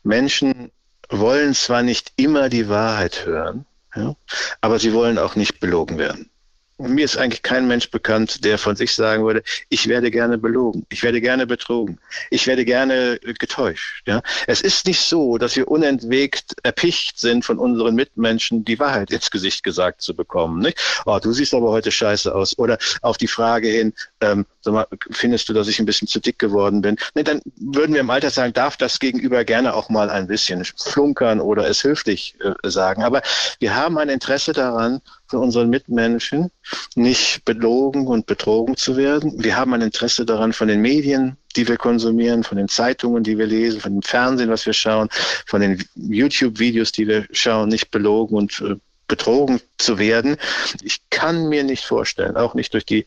Menschen 0.02 0.70
wollen 1.08 1.54
zwar 1.54 1.82
nicht 1.82 2.12
immer 2.16 2.48
die 2.48 2.68
Wahrheit 2.68 3.26
hören, 3.26 3.66
ja, 3.96 4.14
aber 4.60 4.78
sie 4.78 4.92
wollen 4.92 5.18
auch 5.18 5.34
nicht 5.34 5.58
belogen 5.60 5.98
werden. 5.98 6.29
Mir 6.88 7.04
ist 7.04 7.16
eigentlich 7.16 7.42
kein 7.42 7.68
Mensch 7.68 7.90
bekannt, 7.90 8.44
der 8.44 8.58
von 8.58 8.76
sich 8.76 8.94
sagen 8.94 9.24
würde, 9.24 9.42
ich 9.68 9.88
werde 9.88 10.10
gerne 10.10 10.38
belogen, 10.38 10.86
ich 10.88 11.02
werde 11.02 11.20
gerne 11.20 11.46
betrogen, 11.46 11.98
ich 12.30 12.46
werde 12.46 12.64
gerne 12.64 13.18
getäuscht. 13.18 14.02
Ja? 14.06 14.22
Es 14.46 14.60
ist 14.60 14.86
nicht 14.86 15.00
so, 15.00 15.38
dass 15.38 15.56
wir 15.56 15.68
unentwegt 15.68 16.54
erpicht 16.62 17.18
sind, 17.18 17.44
von 17.44 17.58
unseren 17.58 17.94
Mitmenschen 17.94 18.64
die 18.64 18.78
Wahrheit 18.78 19.10
ins 19.10 19.30
Gesicht 19.30 19.62
gesagt 19.62 20.02
zu 20.02 20.14
bekommen. 20.14 20.60
Nicht? 20.60 20.78
Oh, 21.06 21.18
du 21.18 21.32
siehst 21.32 21.54
aber 21.54 21.70
heute 21.70 21.90
scheiße 21.90 22.34
aus. 22.34 22.58
Oder 22.58 22.78
auf 23.02 23.16
die 23.16 23.28
Frage 23.28 23.68
hin, 23.68 23.92
ähm, 24.20 24.46
sag 24.60 24.74
mal, 24.74 24.86
findest 25.10 25.48
du, 25.48 25.52
dass 25.52 25.68
ich 25.68 25.78
ein 25.78 25.86
bisschen 25.86 26.08
zu 26.08 26.20
dick 26.20 26.38
geworden 26.38 26.82
bin? 26.82 26.96
Nee, 27.14 27.22
dann 27.22 27.40
würden 27.56 27.92
wir 27.92 28.00
im 28.00 28.10
Alter 28.10 28.30
sagen, 28.30 28.52
darf 28.52 28.76
das 28.76 28.98
Gegenüber 28.98 29.44
gerne 29.44 29.74
auch 29.74 29.88
mal 29.88 30.10
ein 30.10 30.26
bisschen 30.26 30.64
flunkern 30.64 31.40
oder 31.40 31.68
es 31.68 31.84
höflich 31.84 32.36
äh, 32.40 32.68
sagen. 32.68 33.02
Aber 33.02 33.22
wir 33.58 33.74
haben 33.74 33.98
ein 33.98 34.08
Interesse 34.08 34.52
daran, 34.52 35.00
für 35.30 35.38
unseren 35.38 35.70
Mitmenschen 35.70 36.50
nicht 36.96 37.44
belogen 37.44 38.08
und 38.08 38.26
betrogen 38.26 38.76
zu 38.76 38.96
werden. 38.96 39.32
Wir 39.42 39.56
haben 39.56 39.72
ein 39.74 39.80
Interesse 39.80 40.26
daran, 40.26 40.52
von 40.52 40.66
den 40.66 40.80
Medien, 40.80 41.36
die 41.56 41.68
wir 41.68 41.76
konsumieren, 41.76 42.42
von 42.42 42.58
den 42.58 42.68
Zeitungen, 42.68 43.22
die 43.22 43.38
wir 43.38 43.46
lesen, 43.46 43.80
von 43.80 43.92
dem 43.92 44.02
Fernsehen, 44.02 44.50
was 44.50 44.66
wir 44.66 44.72
schauen, 44.72 45.08
von 45.46 45.60
den 45.60 45.82
YouTube-Videos, 45.94 46.90
die 46.92 47.06
wir 47.06 47.26
schauen, 47.30 47.68
nicht 47.68 47.90
belogen 47.92 48.34
und 48.36 48.60
äh, 48.60 48.74
betrogen 49.06 49.60
zu 49.78 49.98
werden. 49.98 50.36
Ich 50.82 51.00
kann 51.10 51.48
mir 51.48 51.64
nicht 51.64 51.84
vorstellen, 51.84 52.36
auch 52.36 52.54
nicht 52.54 52.74
durch 52.74 52.84
die 52.84 53.06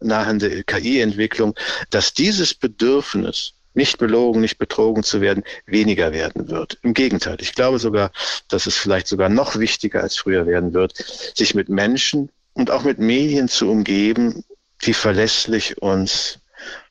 nahende 0.00 0.64
KI-Entwicklung, 0.64 1.54
dass 1.90 2.12
dieses 2.12 2.54
Bedürfnis, 2.54 3.54
nicht 3.74 3.98
belogen, 3.98 4.40
nicht 4.40 4.58
betrogen 4.58 5.02
zu 5.02 5.20
werden, 5.20 5.44
weniger 5.66 6.12
werden 6.12 6.48
wird. 6.48 6.78
Im 6.82 6.94
Gegenteil, 6.94 7.36
ich 7.40 7.54
glaube 7.54 7.78
sogar, 7.78 8.10
dass 8.48 8.66
es 8.66 8.76
vielleicht 8.76 9.06
sogar 9.06 9.28
noch 9.28 9.58
wichtiger 9.58 10.02
als 10.02 10.16
früher 10.16 10.46
werden 10.46 10.74
wird, 10.74 10.94
sich 11.34 11.54
mit 11.54 11.68
Menschen 11.68 12.30
und 12.54 12.70
auch 12.70 12.84
mit 12.84 12.98
Medien 12.98 13.48
zu 13.48 13.70
umgeben, 13.70 14.44
die 14.84 14.94
verlässlich 14.94 15.80
uns 15.80 16.38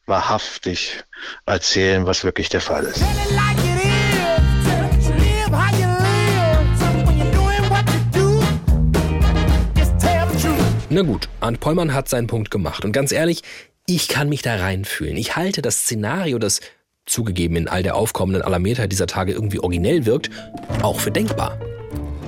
wahrhaftig 0.05 1.03
erzählen, 1.45 2.05
was 2.05 2.23
wirklich 2.23 2.49
der 2.49 2.61
Fall 2.61 2.85
ist. 2.85 3.03
Na 10.93 11.03
gut, 11.03 11.29
Arndt 11.39 11.61
Pollmann 11.61 11.93
hat 11.93 12.09
seinen 12.09 12.27
Punkt 12.27 12.51
gemacht. 12.51 12.83
Und 12.83 12.91
ganz 12.91 13.13
ehrlich, 13.13 13.43
ich 13.85 14.07
kann 14.07 14.29
mich 14.29 14.41
da 14.41 14.55
reinfühlen. 14.55 15.17
Ich 15.17 15.35
halte 15.35 15.61
das 15.61 15.81
Szenario, 15.81 16.39
das 16.39 16.61
zugegeben 17.05 17.55
in 17.55 17.67
all 17.67 17.83
der 17.83 17.95
aufkommenden 17.95 18.41
Alarmiertheit 18.41 18.91
dieser 18.91 19.07
Tage 19.07 19.33
irgendwie 19.33 19.59
originell 19.59 20.05
wirkt, 20.05 20.29
auch 20.81 20.99
für 20.99 21.11
denkbar. 21.11 21.59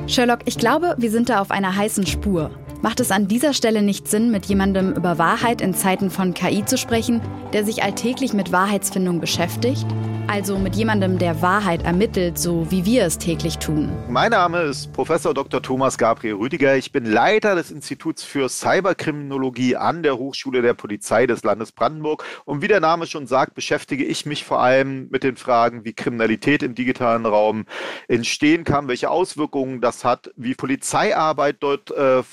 Sherlock, 0.08 0.40
ich 0.46 0.58
glaube, 0.58 0.96
wir 0.98 1.12
sind 1.12 1.30
da 1.30 1.40
auf 1.40 1.52
einer 1.52 1.76
heißen 1.76 2.06
Spur. 2.06 2.52
Macht 2.84 3.00
es 3.00 3.12
an 3.12 3.30
dieser 3.30 3.54
Stelle 3.54 3.82
nicht 3.82 4.10
Sinn, 4.10 4.30
mit 4.30 4.46
jemandem 4.48 4.92
über 4.92 5.18
Wahrheit 5.18 5.62
in 5.62 5.74
Zeiten 5.74 6.12
von 6.12 6.34
KI 6.34 6.66
zu 6.66 6.78
sprechen, 6.78 7.22
der 7.54 7.64
sich 7.64 7.82
alltäglich 7.82 8.34
mit 8.34 8.52
Wahrheitsfindung 8.52 9.22
beschäftigt? 9.22 9.86
Also 10.28 10.58
mit 10.58 10.76
jemandem, 10.76 11.20
der 11.20 11.42
Wahrheit 11.42 11.84
ermittelt, 11.84 12.40
so 12.40 12.72
wie 12.72 12.86
wir 12.86 13.04
es 13.06 13.18
täglich 13.18 13.58
tun. 13.58 13.92
Mein 14.10 14.32
Name 14.32 14.62
ist 14.62 14.92
Professor 14.94 15.34
Dr. 15.34 15.62
Thomas 15.62 15.98
Gabriel 15.98 16.36
Rüdiger. 16.36 16.76
Ich 16.76 16.92
bin 16.92 17.06
Leiter 17.06 17.56
des 17.56 17.72
Instituts 17.72 18.24
für 18.24 18.50
Cyberkriminologie 18.50 19.76
an 19.76 20.02
der 20.02 20.18
Hochschule 20.18 20.62
der 20.62 20.74
Polizei 20.74 21.28
des 21.28 21.44
Landes 21.44 21.72
Brandenburg. 21.72 22.24
Und 22.46 22.62
wie 22.62 22.68
der 22.68 22.80
Name 22.80 23.06
schon 23.06 23.28
sagt, 23.28 23.54
beschäftige 23.54 24.06
ich 24.06 24.26
mich 24.26 24.44
vor 24.44 24.62
allem 24.62 25.08
mit 25.10 25.24
den 25.24 25.36
Fragen, 25.36 25.86
wie 25.86 25.94
Kriminalität 25.94 26.64
im 26.64 26.74
digitalen 26.74 27.26
Raum 27.26 27.66
entstehen 28.08 28.64
kann, 28.64 28.88
welche 28.88 29.10
Auswirkungen 29.10 29.82
das 29.82 30.04
hat, 30.04 30.32
wie 30.36 30.56
Polizeiarbeit 30.56 31.58
dort 31.60 31.92
äh, 31.92 32.24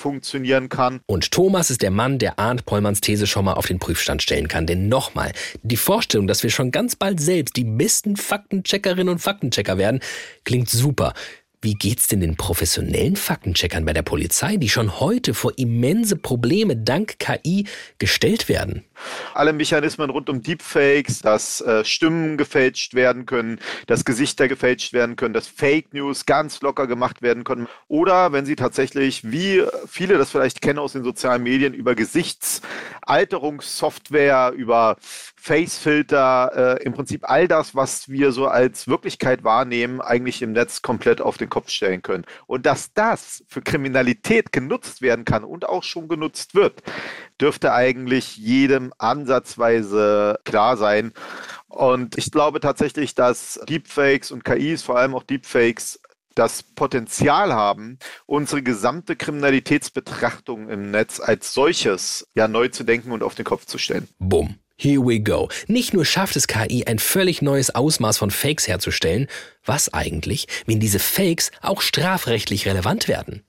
funktionieren 0.41 0.69
kann. 0.69 1.01
Und 1.07 1.31
Thomas 1.31 1.71
ist 1.71 1.83
der 1.83 1.91
Mann, 1.91 2.19
der 2.19 2.39
Arndt 2.39 2.65
Pollmanns 2.65 3.01
These 3.01 3.27
schon 3.27 3.45
mal 3.45 3.55
auf 3.55 3.67
den 3.67 3.79
Prüfstand 3.79 4.23
stellen 4.23 4.49
kann. 4.49 4.67
Denn 4.67 4.89
nochmal, 4.89 5.33
die 5.63 5.77
Vorstellung, 5.77 6.27
dass 6.27 6.43
wir 6.43 6.51
schon 6.51 6.71
ganz 6.71 6.97
bald 6.97 7.21
selbst 7.21 7.57
die 7.57 7.65
besten 7.65 8.17
Faktencheckerinnen 8.17 9.09
und 9.09 9.19
Faktenchecker 9.19 9.79
werden, 9.79 10.01
klingt 10.45 10.69
super. 10.69 11.15
Wie 11.63 11.75
geht's 11.75 12.09
denn 12.09 12.21
den 12.21 12.39
professionellen 12.39 13.17
Faktencheckern 13.17 13.85
bei 13.85 13.93
der 13.93 14.01
Polizei, 14.01 14.57
die 14.57 14.71
schon 14.71 14.99
heute 14.99 15.35
vor 15.35 15.53
immense 15.59 16.17
Probleme 16.17 16.75
dank 16.75 17.19
KI 17.19 17.67
gestellt 17.99 18.49
werden? 18.49 18.83
Alle 19.35 19.53
Mechanismen 19.53 20.09
rund 20.09 20.31
um 20.31 20.41
Deepfakes, 20.41 21.21
dass 21.21 21.61
äh, 21.61 21.85
Stimmen 21.85 22.39
gefälscht 22.39 22.95
werden 22.95 23.27
können, 23.27 23.61
dass 23.87 24.07
Gesichter 24.07 24.49
gefälscht 24.49 24.95
werden 24.95 25.17
können, 25.17 25.35
dass 25.35 25.49
Fake 25.49 25.93
News 25.93 26.25
ganz 26.25 26.63
locker 26.63 26.87
gemacht 26.87 27.21
werden 27.21 27.45
können. 27.45 27.69
Oder 27.89 28.33
wenn 28.33 28.47
sie 28.47 28.57
tatsächlich, 28.57 29.31
wie 29.31 29.63
viele 29.87 30.17
das 30.17 30.31
vielleicht 30.31 30.63
kennen 30.63 30.79
aus 30.79 30.95
den 30.95 31.05
sozialen 31.05 31.43
Medien, 31.43 31.75
über 31.75 31.95
Gesichtsalterungssoftware, 31.95 34.55
über 34.57 34.97
Facefilter, 35.37 36.79
äh, 36.79 36.83
im 36.85 36.95
Prinzip 36.95 37.29
all 37.29 37.49
das, 37.49 37.75
was 37.75 38.09
wir 38.09 38.33
so 38.33 38.47
als 38.47 38.89
Wirklichkeit 38.89 39.45
wahrnehmen, 39.45 40.01
eigentlich 40.01 40.41
im 40.41 40.53
Netz 40.53 40.81
komplett 40.81 41.21
auf 41.21 41.37
den 41.37 41.50
Kopf 41.51 41.69
stellen 41.69 42.03
können. 42.03 42.25
Und 42.47 42.67
dass 42.67 42.93
das 42.95 43.45
für 43.49 43.63
Kriminalität 43.63 44.53
genutzt 44.53 45.03
werden 45.03 45.25
kann 45.25 45.45
und 45.45 45.69
auch 45.69 45.83
schon 45.83 46.09
genutzt 46.09 46.55
wird, 46.55 46.83
dürfte 47.41 47.73
eigentlich 47.73 48.37
jedem 48.37 48.93
ansatzweise 48.99 50.39
klar 50.45 50.77
sein. 50.77 51.13
Und 51.69 52.17
ich 52.19 52.31
glaube 52.31 52.61
tatsächlich, 52.61 53.15
dass 53.15 53.61
Deepfakes 53.69 54.31
und 54.31 54.45
KIs, 54.45 54.83
vor 54.83 54.99
allem 54.99 55.15
auch 55.15 55.23
Deepfakes, 55.23 56.01
das 56.35 56.63
Potenzial 56.63 57.53
haben, 57.53 57.99
unsere 58.27 58.63
gesamte 58.63 59.17
Kriminalitätsbetrachtung 59.17 60.69
im 60.69 60.91
Netz 60.91 61.21
als 61.21 61.53
solches 61.53 62.29
ja 62.35 62.49
neu 62.49 62.69
zu 62.69 62.85
denken 62.85 63.13
und 63.13 63.23
auf 63.23 63.35
den 63.35 63.45
Kopf 63.45 63.67
zu 63.67 63.79
stellen. 63.79 64.09
Bumm. 64.19 64.59
Here 64.83 65.05
we 65.05 65.21
go. 65.21 65.51
Nicht 65.67 65.93
nur 65.93 66.07
schafft 66.07 66.37
es 66.37 66.47
KI, 66.47 66.87
ein 66.87 66.99
völlig 66.99 67.43
neues 67.43 67.75
Ausmaß 67.75 68.17
von 68.17 68.31
Fakes 68.31 68.67
herzustellen, 68.67 69.27
was 69.63 69.93
eigentlich, 69.93 70.49
wenn 70.65 70.81
diese 70.81 70.99
Fakes 70.99 71.51
auch 71.61 71.83
strafrechtlich 71.83 72.67
relevant 72.67 73.07
werden? 73.07 73.45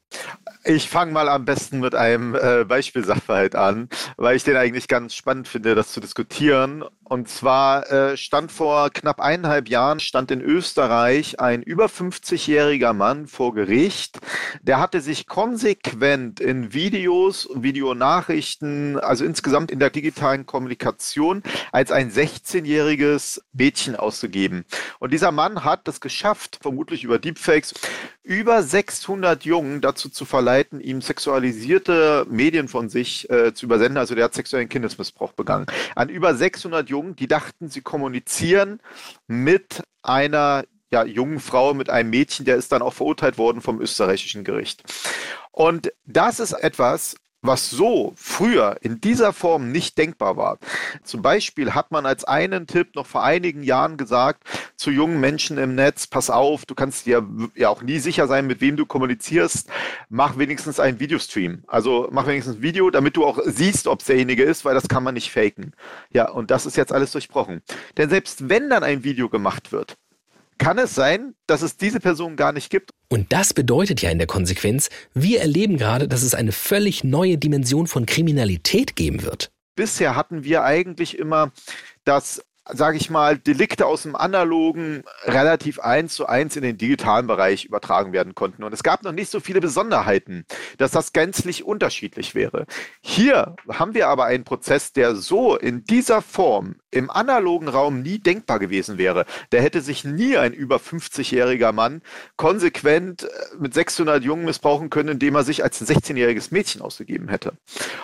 Ich 0.66 0.90
fange 0.90 1.14
mal 1.14 1.30
am 1.30 1.46
besten 1.46 1.80
mit 1.80 1.96
einem 1.96 2.36
äh, 2.36 2.66
Beispielsachverhalt 2.66 3.56
an, 3.56 3.88
weil 4.18 4.36
ich 4.36 4.44
den 4.44 4.58
eigentlich 4.58 4.90
ganz 4.90 5.16
spannend 5.16 5.48
finde, 5.48 5.74
das 5.74 5.94
zu 5.94 6.02
diskutieren. 6.02 6.84
Und 7.12 7.27
zwar 7.27 7.91
äh, 7.91 8.15
stand 8.15 8.53
vor 8.53 8.89
knapp 8.89 9.20
eineinhalb 9.20 9.68
Jahren, 9.68 10.00
stand 10.00 10.32
in 10.32 10.39
Österreich 10.39 11.41
ein 11.41 11.62
über 11.62 11.88
50-jähriger 11.88 12.94
Mann 12.94 13.27
vor 13.27 13.53
Gericht. 13.53 14.20
Der 14.62 14.80
hatte 14.80 15.01
sich 15.01 15.27
konsequent 15.27 16.39
in 16.39 16.74
Videos, 16.74 17.50
Videonachrichten, 17.53 18.98
also 18.98 19.25
insgesamt 19.25 19.72
in 19.72 19.80
der 19.80 19.89
digitalen 19.89 20.46
Kommunikation 20.46 21.44
als 21.74 21.91
ein 21.91 22.12
16-jähriges 22.12 23.41
Mädchen 23.51 23.98
ausgegeben. 23.98 24.63
Und 25.00 25.12
dieser 25.12 25.34
Mann 25.34 25.65
hat 25.65 25.89
es 25.89 26.00
geschafft, 26.00 26.60
vermutlich 26.62 27.03
über 27.03 27.20
Deepfakes, 27.20 27.74
über 28.24 28.62
600 28.62 29.46
Jungen 29.46 29.82
dazu 29.82 30.08
zu 30.08 30.25
verleiten, 30.25 30.80
ihm 30.80 31.01
sexualisierte 31.01 32.25
Medien 32.30 32.68
von 32.68 32.88
sich 32.88 33.30
äh, 33.32 33.53
zu 33.53 33.65
übersenden. 33.65 33.98
Also 33.98 34.13
der 34.13 34.25
hat 34.25 34.36
sexuellen 34.36 34.70
Kindesmissbrauch 34.70 35.34
begangen. 35.34 35.65
An 35.96 36.08
über 36.08 36.36
600 36.36 36.88
Jungen, 36.88 37.00
die 37.01 37.27
dachten, 37.27 37.70
sie 37.70 37.81
kommunizieren 37.81 38.81
mit 39.27 39.84
einer 40.01 40.63
ja, 40.91 41.05
jungen 41.05 41.39
Frau, 41.39 41.74
mit 41.74 41.89
einem 41.89 42.10
Mädchen, 42.10 42.46
der 42.46 42.58
ist 42.58 42.72
dann 42.72 42.81
auch 42.81 42.93
verurteilt 42.93 43.38
worden 43.38 43.62
vom 43.62 43.79
österreichischen 43.79 44.43
Gericht. 44.43 44.84
Und 45.51 45.91
das 46.05 46.39
ist 46.39 46.53
etwas, 46.53 47.15
was 47.42 47.70
so 47.70 48.14
früher 48.16 48.78
in 48.82 49.02
dieser 49.02 49.34
Form 49.34 49.72
nicht 49.72 49.98
denkbar 49.98 50.38
war. 50.38 50.60
Zum 51.04 51.22
Beispiel 51.22 51.74
hat 51.74 51.92
man 51.92 52.06
als 52.06 52.24
einen 52.24 52.68
Tipp 52.68 52.96
noch 52.96 53.08
vor 53.08 53.24
einigen 53.24 53.64
Jahren 53.64 53.98
gesagt 53.98 54.44
zu 54.76 54.92
jungen 54.92 55.20
Menschen 55.20 55.58
im 55.58 55.76
Netz, 55.76 56.08
pass 56.08 56.30
auf, 56.30 56.66
du 56.66 56.76
kannst 56.76 57.06
dir 57.06 57.28
ja 57.56 57.70
auch 57.70 57.82
nie 57.82 58.00
sicher 58.00 58.28
sein, 58.28 58.48
mit 58.48 58.62
wem 58.62 58.78
du 58.78 58.86
kommunizierst, 58.86 59.70
mach 60.10 60.38
wenigstens 60.38 60.80
einen 60.80 61.00
Videostream. 61.00 61.64
Also 61.68 62.10
mach 62.12 62.28
wenigstens 62.28 62.58
ein 62.58 62.62
Video, 62.62 62.90
damit 62.92 63.18
du 63.18 63.26
auch 63.26 63.40
siehst, 63.46 63.88
ob 63.88 64.02
es 64.02 64.06
derjenige 64.06 64.44
ist, 64.44 64.64
weil 64.64 64.76
das 64.76 64.88
kann 64.88 65.04
man 65.04 65.16
nicht 65.16 65.32
faken. 65.32 65.74
Ja, 66.12 66.30
und 66.30 66.52
das 66.52 66.66
ist 66.66 66.78
jetzt 66.78 66.94
alles 66.94 67.12
durchbrochen. 67.12 67.62
Denn 67.98 68.10
selbst 68.10 68.50
wenn 68.50 68.70
dann 68.70 68.84
ein 68.84 69.04
Video 69.04 69.30
gemacht 69.30 69.72
wird, 69.72 69.98
kann 70.58 70.78
es 70.78 70.94
sein, 70.94 71.34
dass 71.48 71.64
es 71.64 71.76
diese 71.76 72.00
Person 72.00 72.36
gar 72.36 72.52
nicht 72.52 72.70
gibt. 72.70 72.92
Und 73.12 73.34
das 73.34 73.53
bedeutet 73.53 74.01
ja 74.01 74.10
in 74.10 74.20
der 74.20 74.27
Konsequenz, 74.27 74.89
wir 75.13 75.41
erleben 75.41 75.75
gerade, 75.75 76.08
dass 76.08 76.24
es 76.24 76.34
eine 76.34 76.53
völlig 76.53 77.03
neue 77.03 77.38
Dimension 77.38 77.86
von 77.88 78.06
Kriminalität 78.06 78.96
geben 78.96 79.24
wird. 79.24 79.51
Bisher 79.75 80.15
hatten 80.15 80.46
wir 80.46 80.63
eigentlich 80.63 81.20
immer 81.20 81.51
das 82.06 82.41
sage 82.70 82.98
ich 82.98 83.10
mal, 83.10 83.38
Delikte 83.38 83.86
aus 83.86 84.03
dem 84.03 84.15
analogen 84.15 85.03
relativ 85.25 85.80
eins 85.80 86.13
zu 86.13 86.27
eins 86.27 86.56
in 86.56 86.62
den 86.62 86.77
digitalen 86.77 87.27
Bereich 87.27 87.65
übertragen 87.65 88.13
werden 88.13 88.36
konnten. 88.36 88.63
Und 88.63 88.74
es 88.74 88.84
gab 88.84 89.03
noch 89.03 89.12
nicht 89.12 89.32
so 89.32 89.39
viele 89.39 89.62
Besonderheiten, 89.62 90.46
dass 90.77 90.91
das 90.91 91.13
gänzlich 91.13 91.63
unterschiedlich 91.63 92.36
wäre. 92.36 92.65
Hier 93.01 93.56
haben 93.70 93.94
wir 93.94 94.08
aber 94.08 94.25
einen 94.25 94.44
Prozess, 94.44 94.94
der 94.94 95.15
so 95.15 95.58
in 95.58 95.84
dieser 95.86 96.22
Form 96.22 96.75
im 96.91 97.10
analogen 97.10 97.68
Raum 97.68 98.01
nie 98.01 98.20
denkbar 98.20 98.60
gewesen 98.60 98.98
wäre. 98.98 99.25
Da 99.50 99.58
hätte 99.60 99.82
sich 99.82 100.03
nie 100.03 100.38
ein 100.38 100.53
über 100.53 100.75
50-jähriger 100.77 101.72
Mann 101.72 102.01
konsequent 102.36 103.24
äh, 103.24 103.27
mit 103.60 103.74
600 103.74 104.24
Jungen 104.24 104.46
missbrauchen 104.46 104.89
können, 104.89 105.10
indem 105.10 105.36
er 105.36 105.44
sich 105.44 105.63
als 105.63 105.82
ein 105.82 105.88
16-jähriges 105.88 106.50
Mädchen 106.51 106.82
ausgegeben 106.82 107.30
hätte. 107.30 107.53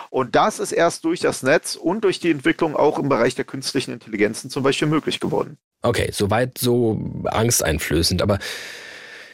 Und 0.09 0.35
das 0.35 0.59
ist 0.59 0.71
erst 0.71 1.03
durch 1.03 1.19
das 1.19 1.43
Netz 1.43 1.75
und 1.75 2.03
durch 2.05 2.19
die 2.19 2.31
Entwicklung 2.31 2.75
auch 2.75 2.97
im 2.97 3.09
Bereich 3.09 3.35
der 3.35 3.45
künstlichen 3.45 3.91
Intelligenzen 3.91 4.46
zum 4.49 4.63
Beispiel 4.63 4.87
möglich 4.87 5.19
geworden. 5.19 5.57
Okay, 5.81 6.09
soweit 6.11 6.57
so 6.57 6.99
angsteinflößend, 7.25 8.21
aber 8.21 8.39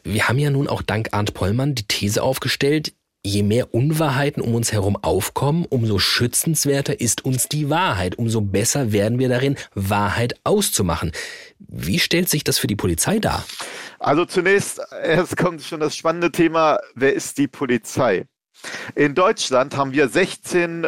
wir 0.03 0.27
haben 0.27 0.39
ja 0.39 0.49
nun 0.49 0.67
auch 0.67 0.81
dank 0.81 1.09
Arndt 1.11 1.33
Pollmann 1.33 1.75
die 1.75 1.87
These 1.87 2.21
aufgestellt, 2.21 2.93
Je 3.25 3.41
mehr 3.41 3.73
Unwahrheiten 3.73 4.43
um 4.43 4.53
uns 4.53 4.73
herum 4.73 4.97
aufkommen, 5.01 5.65
umso 5.69 5.97
schützenswerter 5.97 6.99
ist 6.99 7.23
uns 7.23 7.47
die 7.47 7.69
Wahrheit, 7.69 8.17
umso 8.17 8.41
besser 8.41 8.91
werden 8.91 9.17
wir 9.17 9.29
darin, 9.29 9.55
Wahrheit 9.73 10.35
auszumachen. 10.43 11.13
Wie 11.57 11.99
stellt 11.99 12.27
sich 12.27 12.43
das 12.43 12.59
für 12.59 12.67
die 12.67 12.75
Polizei 12.75 13.19
dar? 13.19 13.45
Also 13.99 14.25
zunächst, 14.25 14.81
es 15.01 15.37
kommt 15.37 15.63
schon 15.63 15.79
das 15.79 15.95
spannende 15.95 16.33
Thema, 16.33 16.79
wer 16.95 17.13
ist 17.13 17.37
die 17.37 17.47
Polizei? 17.47 18.25
In 18.95 19.15
Deutschland 19.15 19.75
haben 19.75 19.93
wir 19.93 20.07
16 20.07 20.83
äh, 20.83 20.87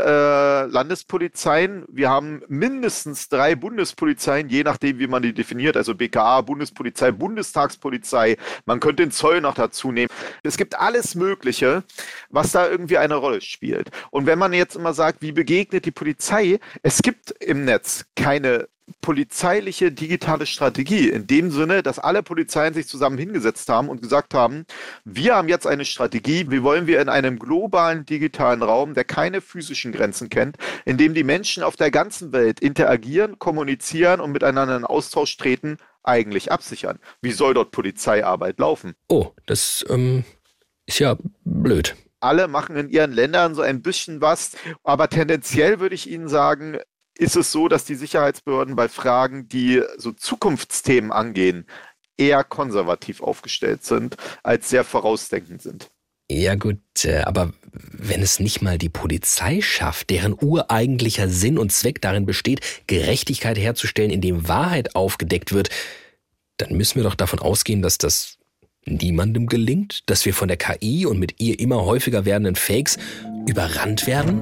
Landespolizeien. 0.66 1.86
Wir 1.88 2.10
haben 2.10 2.42
mindestens 2.48 3.30
drei 3.30 3.56
Bundespolizeien, 3.56 4.50
je 4.50 4.64
nachdem, 4.64 5.00
wie 5.00 5.08
man 5.08 5.24
die 5.24 5.34
definiert. 5.34 5.78
Also 5.78 5.96
BKA, 5.96 6.42
Bundespolizei, 6.42 7.12
Bundestagspolizei. 7.12 8.38
Man 8.66 8.80
könnte 8.80 9.04
den 9.04 9.12
Zoll 9.12 9.42
noch 9.42 9.56
dazu 9.56 9.92
nehmen. 9.92 10.10
Es 10.44 10.58
gibt 10.58 10.80
alles 10.80 11.16
Mögliche, 11.16 11.84
was 12.30 12.52
da 12.52 12.68
irgendwie 12.68 12.98
eine 12.98 13.16
Rolle 13.16 13.42
spielt. 13.42 13.92
Und 14.12 14.26
wenn 14.26 14.40
man 14.40 14.54
jetzt 14.54 14.76
immer 14.76 14.94
sagt, 14.94 15.22
wie 15.22 15.32
begegnet 15.32 15.86
die 15.86 15.92
Polizei? 15.92 16.60
Es 16.84 17.02
gibt 17.02 17.32
im 17.32 17.66
Netz 17.66 18.06
keine 18.16 18.68
polizeiliche 19.02 19.92
digitale 19.92 20.46
Strategie. 20.46 21.10
In 21.10 21.28
dem 21.28 21.52
Sinne, 21.52 21.84
dass 21.84 22.00
alle 22.00 22.24
Polizeien 22.24 22.74
sich 22.74 22.88
zusammen 22.88 23.18
hingesetzt 23.18 23.70
haben 23.70 23.90
und 23.90 24.02
gesagt 24.02 24.34
haben, 24.34 24.66
wir 25.04 25.36
haben 25.36 25.48
jetzt 25.48 25.68
eine 25.68 25.86
Strategie, 25.86 26.46
wie 26.50 26.64
wollen 26.64 26.88
wir 26.88 27.02
in 27.02 27.10
einem 27.10 27.40
globalen 27.40 28.06
digitalen 28.06 28.62
Raum, 28.62 28.94
der 28.94 29.04
keine 29.04 29.42
physischen 29.42 29.92
Grenzen 29.92 30.30
kennt, 30.30 30.58
in 30.86 30.98
dem 30.98 31.14
die 31.14 31.24
Menschen 31.24 31.64
auf 31.64 31.76
der 31.76 31.92
ganzen 31.92 32.32
Welt 32.32 32.60
interagieren, 32.60 33.40
kommunizieren 33.40 34.20
und 34.20 34.32
miteinander 34.32 34.78
in 34.78 34.86
Austausch 34.86 35.36
treten, 35.38 35.78
eigentlich 36.04 36.52
absichern. 36.52 37.00
Wie 37.22 37.32
soll 37.32 37.56
dort 37.56 37.72
Polizeiarbeit 37.72 38.60
laufen? 38.60 38.94
Oh, 39.08 39.32
das 39.48 39.84
ähm, 39.90 40.24
ist 40.86 41.00
ja 41.00 41.18
blöd 41.44 41.96
alle 42.22 42.48
machen 42.48 42.76
in 42.76 42.90
ihren 42.90 43.12
Ländern 43.12 43.54
so 43.54 43.62
ein 43.62 43.84
bisschen 43.84 44.20
was, 44.20 44.54
aber 44.84 45.10
tendenziell 45.10 45.80
würde 45.80 45.94
ich 45.94 46.10
Ihnen 46.10 46.28
sagen, 46.28 46.80
ist 47.18 47.36
es 47.36 47.52
so, 47.52 47.68
dass 47.68 47.86
die 47.86 47.96
Sicherheitsbehörden 47.96 48.76
bei 48.76 48.88
Fragen, 48.88 49.48
die 49.48 49.82
so 49.98 50.12
Zukunftsthemen 50.12 51.12
angehen, 51.12 51.66
eher 52.18 52.44
konservativ 52.44 53.22
aufgestellt 53.22 53.84
sind, 53.84 54.18
als 54.44 54.70
sehr 54.70 54.84
vorausdenkend 54.84 55.62
sind. 55.62 55.90
Ja 56.30 56.56
gut, 56.56 56.80
äh, 57.04 57.20
aber 57.20 57.54
wenn 57.72 58.22
es 58.22 58.40
nicht 58.40 58.62
mal 58.62 58.78
die 58.78 58.90
Polizei 58.90 59.62
schafft, 59.62 60.10
deren 60.10 60.34
ureigentlicher 60.34 61.30
Sinn 61.30 61.60
und 61.60 61.72
Zweck 61.72 62.02
darin 62.02 62.26
besteht, 62.26 62.62
Gerechtigkeit 62.88 63.58
herzustellen, 63.58 64.10
indem 64.10 64.48
Wahrheit 64.48 64.96
aufgedeckt 64.96 65.54
wird, 65.54 65.70
dann 66.58 66.76
müssen 66.76 66.96
wir 66.96 67.04
doch 67.04 67.16
davon 67.16 67.40
ausgehen, 67.40 67.82
dass 67.82 67.98
das 67.98 68.38
niemandem 68.86 69.48
gelingt, 69.48 70.10
dass 70.10 70.26
wir 70.26 70.34
von 70.34 70.48
der 70.48 70.58
KI 70.58 71.06
und 71.06 71.20
mit 71.20 71.40
ihr 71.40 71.60
immer 71.60 71.86
häufiger 71.86 72.26
werdenden 72.26 72.56
Fakes 72.56 72.98
überrannt 73.46 74.08
werden? 74.08 74.42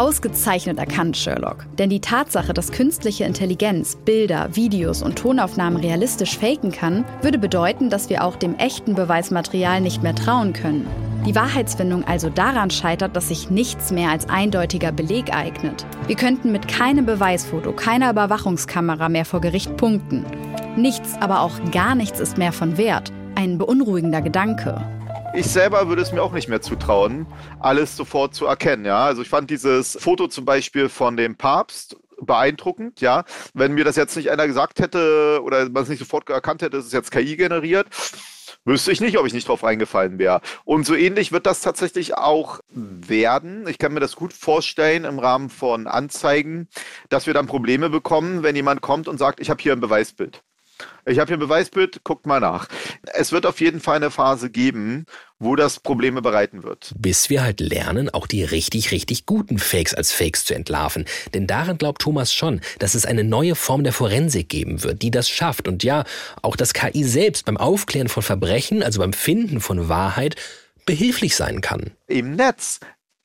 Ausgezeichnet 0.00 0.78
erkannt, 0.78 1.18
Sherlock. 1.18 1.66
Denn 1.78 1.90
die 1.90 2.00
Tatsache, 2.00 2.54
dass 2.54 2.72
künstliche 2.72 3.24
Intelligenz 3.24 3.96
Bilder, 3.96 4.48
Videos 4.56 5.02
und 5.02 5.16
Tonaufnahmen 5.16 5.78
realistisch 5.78 6.38
faken 6.38 6.72
kann, 6.72 7.04
würde 7.20 7.36
bedeuten, 7.36 7.90
dass 7.90 8.08
wir 8.08 8.24
auch 8.24 8.36
dem 8.36 8.54
echten 8.56 8.94
Beweismaterial 8.94 9.82
nicht 9.82 10.02
mehr 10.02 10.14
trauen 10.14 10.54
können. 10.54 10.86
Die 11.26 11.34
Wahrheitsfindung 11.34 12.02
also 12.04 12.30
daran 12.30 12.70
scheitert, 12.70 13.14
dass 13.14 13.28
sich 13.28 13.50
nichts 13.50 13.90
mehr 13.90 14.08
als 14.08 14.26
eindeutiger 14.30 14.90
Beleg 14.90 15.34
eignet. 15.34 15.84
Wir 16.06 16.16
könnten 16.16 16.50
mit 16.50 16.66
keinem 16.66 17.04
Beweisfoto, 17.04 17.72
keiner 17.72 18.10
Überwachungskamera 18.10 19.10
mehr 19.10 19.26
vor 19.26 19.42
Gericht 19.42 19.76
punkten. 19.76 20.24
Nichts, 20.78 21.18
aber 21.20 21.42
auch 21.42 21.52
gar 21.72 21.94
nichts 21.94 22.20
ist 22.20 22.38
mehr 22.38 22.52
von 22.52 22.78
Wert. 22.78 23.12
Ein 23.34 23.58
beunruhigender 23.58 24.22
Gedanke 24.22 24.82
ich 25.32 25.46
selber 25.46 25.88
würde 25.88 26.02
es 26.02 26.12
mir 26.12 26.22
auch 26.22 26.32
nicht 26.32 26.48
mehr 26.48 26.60
zutrauen, 26.60 27.26
alles 27.60 27.96
sofort 27.96 28.34
zu 28.34 28.46
erkennen. 28.46 28.84
Ja, 28.84 29.04
also 29.04 29.22
ich 29.22 29.28
fand 29.28 29.50
dieses 29.50 29.96
Foto 30.00 30.28
zum 30.28 30.44
Beispiel 30.44 30.88
von 30.88 31.16
dem 31.16 31.36
Papst 31.36 31.96
beeindruckend. 32.20 33.00
Ja, 33.00 33.24
wenn 33.54 33.72
mir 33.72 33.84
das 33.84 33.96
jetzt 33.96 34.16
nicht 34.16 34.30
einer 34.30 34.46
gesagt 34.46 34.80
hätte 34.80 35.40
oder 35.42 35.68
man 35.68 35.84
es 35.84 35.88
nicht 35.88 36.00
sofort 36.00 36.28
erkannt 36.28 36.62
hätte, 36.62 36.76
ist 36.76 36.86
es 36.86 36.92
jetzt 36.92 37.10
KI 37.10 37.36
generiert. 37.36 37.86
Wüsste 38.64 38.92
ich 38.92 39.00
nicht, 39.00 39.16
ob 39.16 39.26
ich 39.26 39.32
nicht 39.32 39.48
drauf 39.48 39.62
reingefallen 39.62 40.18
wäre. 40.18 40.42
Und 40.64 40.84
so 40.84 40.94
ähnlich 40.94 41.32
wird 41.32 41.46
das 41.46 41.62
tatsächlich 41.62 42.18
auch 42.18 42.60
werden. 42.68 43.66
Ich 43.68 43.78
kann 43.78 43.94
mir 43.94 44.00
das 44.00 44.16
gut 44.16 44.34
vorstellen 44.34 45.04
im 45.04 45.18
Rahmen 45.18 45.48
von 45.48 45.86
Anzeigen, 45.86 46.68
dass 47.08 47.26
wir 47.26 47.32
dann 47.32 47.46
Probleme 47.46 47.88
bekommen, 47.88 48.42
wenn 48.42 48.56
jemand 48.56 48.82
kommt 48.82 49.08
und 49.08 49.16
sagt, 49.16 49.40
ich 49.40 49.48
habe 49.48 49.62
hier 49.62 49.72
ein 49.72 49.80
Beweisbild. 49.80 50.42
Ich 51.06 51.18
habe 51.18 51.28
hier 51.28 51.36
ein 51.36 51.40
Beweisbild, 51.40 52.04
guckt 52.04 52.26
mal 52.26 52.40
nach. 52.40 52.68
Es 53.14 53.32
wird 53.32 53.46
auf 53.46 53.60
jeden 53.60 53.80
Fall 53.80 53.96
eine 53.96 54.10
Phase 54.10 54.50
geben, 54.50 55.06
wo 55.38 55.56
das 55.56 55.80
Probleme 55.80 56.22
bereiten 56.22 56.62
wird. 56.62 56.92
Bis 56.96 57.30
wir 57.30 57.42
halt 57.42 57.60
lernen, 57.60 58.10
auch 58.10 58.26
die 58.26 58.44
richtig, 58.44 58.92
richtig 58.92 59.26
guten 59.26 59.58
Fakes 59.58 59.94
als 59.94 60.12
Fakes 60.12 60.44
zu 60.44 60.54
entlarven. 60.54 61.06
Denn 61.34 61.46
daran 61.46 61.78
glaubt 61.78 62.02
Thomas 62.02 62.34
schon, 62.34 62.60
dass 62.78 62.94
es 62.94 63.06
eine 63.06 63.24
neue 63.24 63.54
Form 63.54 63.82
der 63.82 63.92
Forensik 63.92 64.48
geben 64.48 64.82
wird, 64.82 65.02
die 65.02 65.10
das 65.10 65.28
schafft. 65.28 65.66
Und 65.66 65.82
ja, 65.82 66.04
auch 66.42 66.56
das 66.56 66.74
KI 66.74 67.04
selbst 67.04 67.46
beim 67.46 67.56
Aufklären 67.56 68.08
von 68.08 68.22
Verbrechen, 68.22 68.82
also 68.82 69.00
beim 69.00 69.12
Finden 69.12 69.60
von 69.60 69.88
Wahrheit, 69.88 70.36
behilflich 70.86 71.36
sein 71.36 71.60
kann. 71.60 71.92
Im 72.06 72.36
Netz 72.36 72.80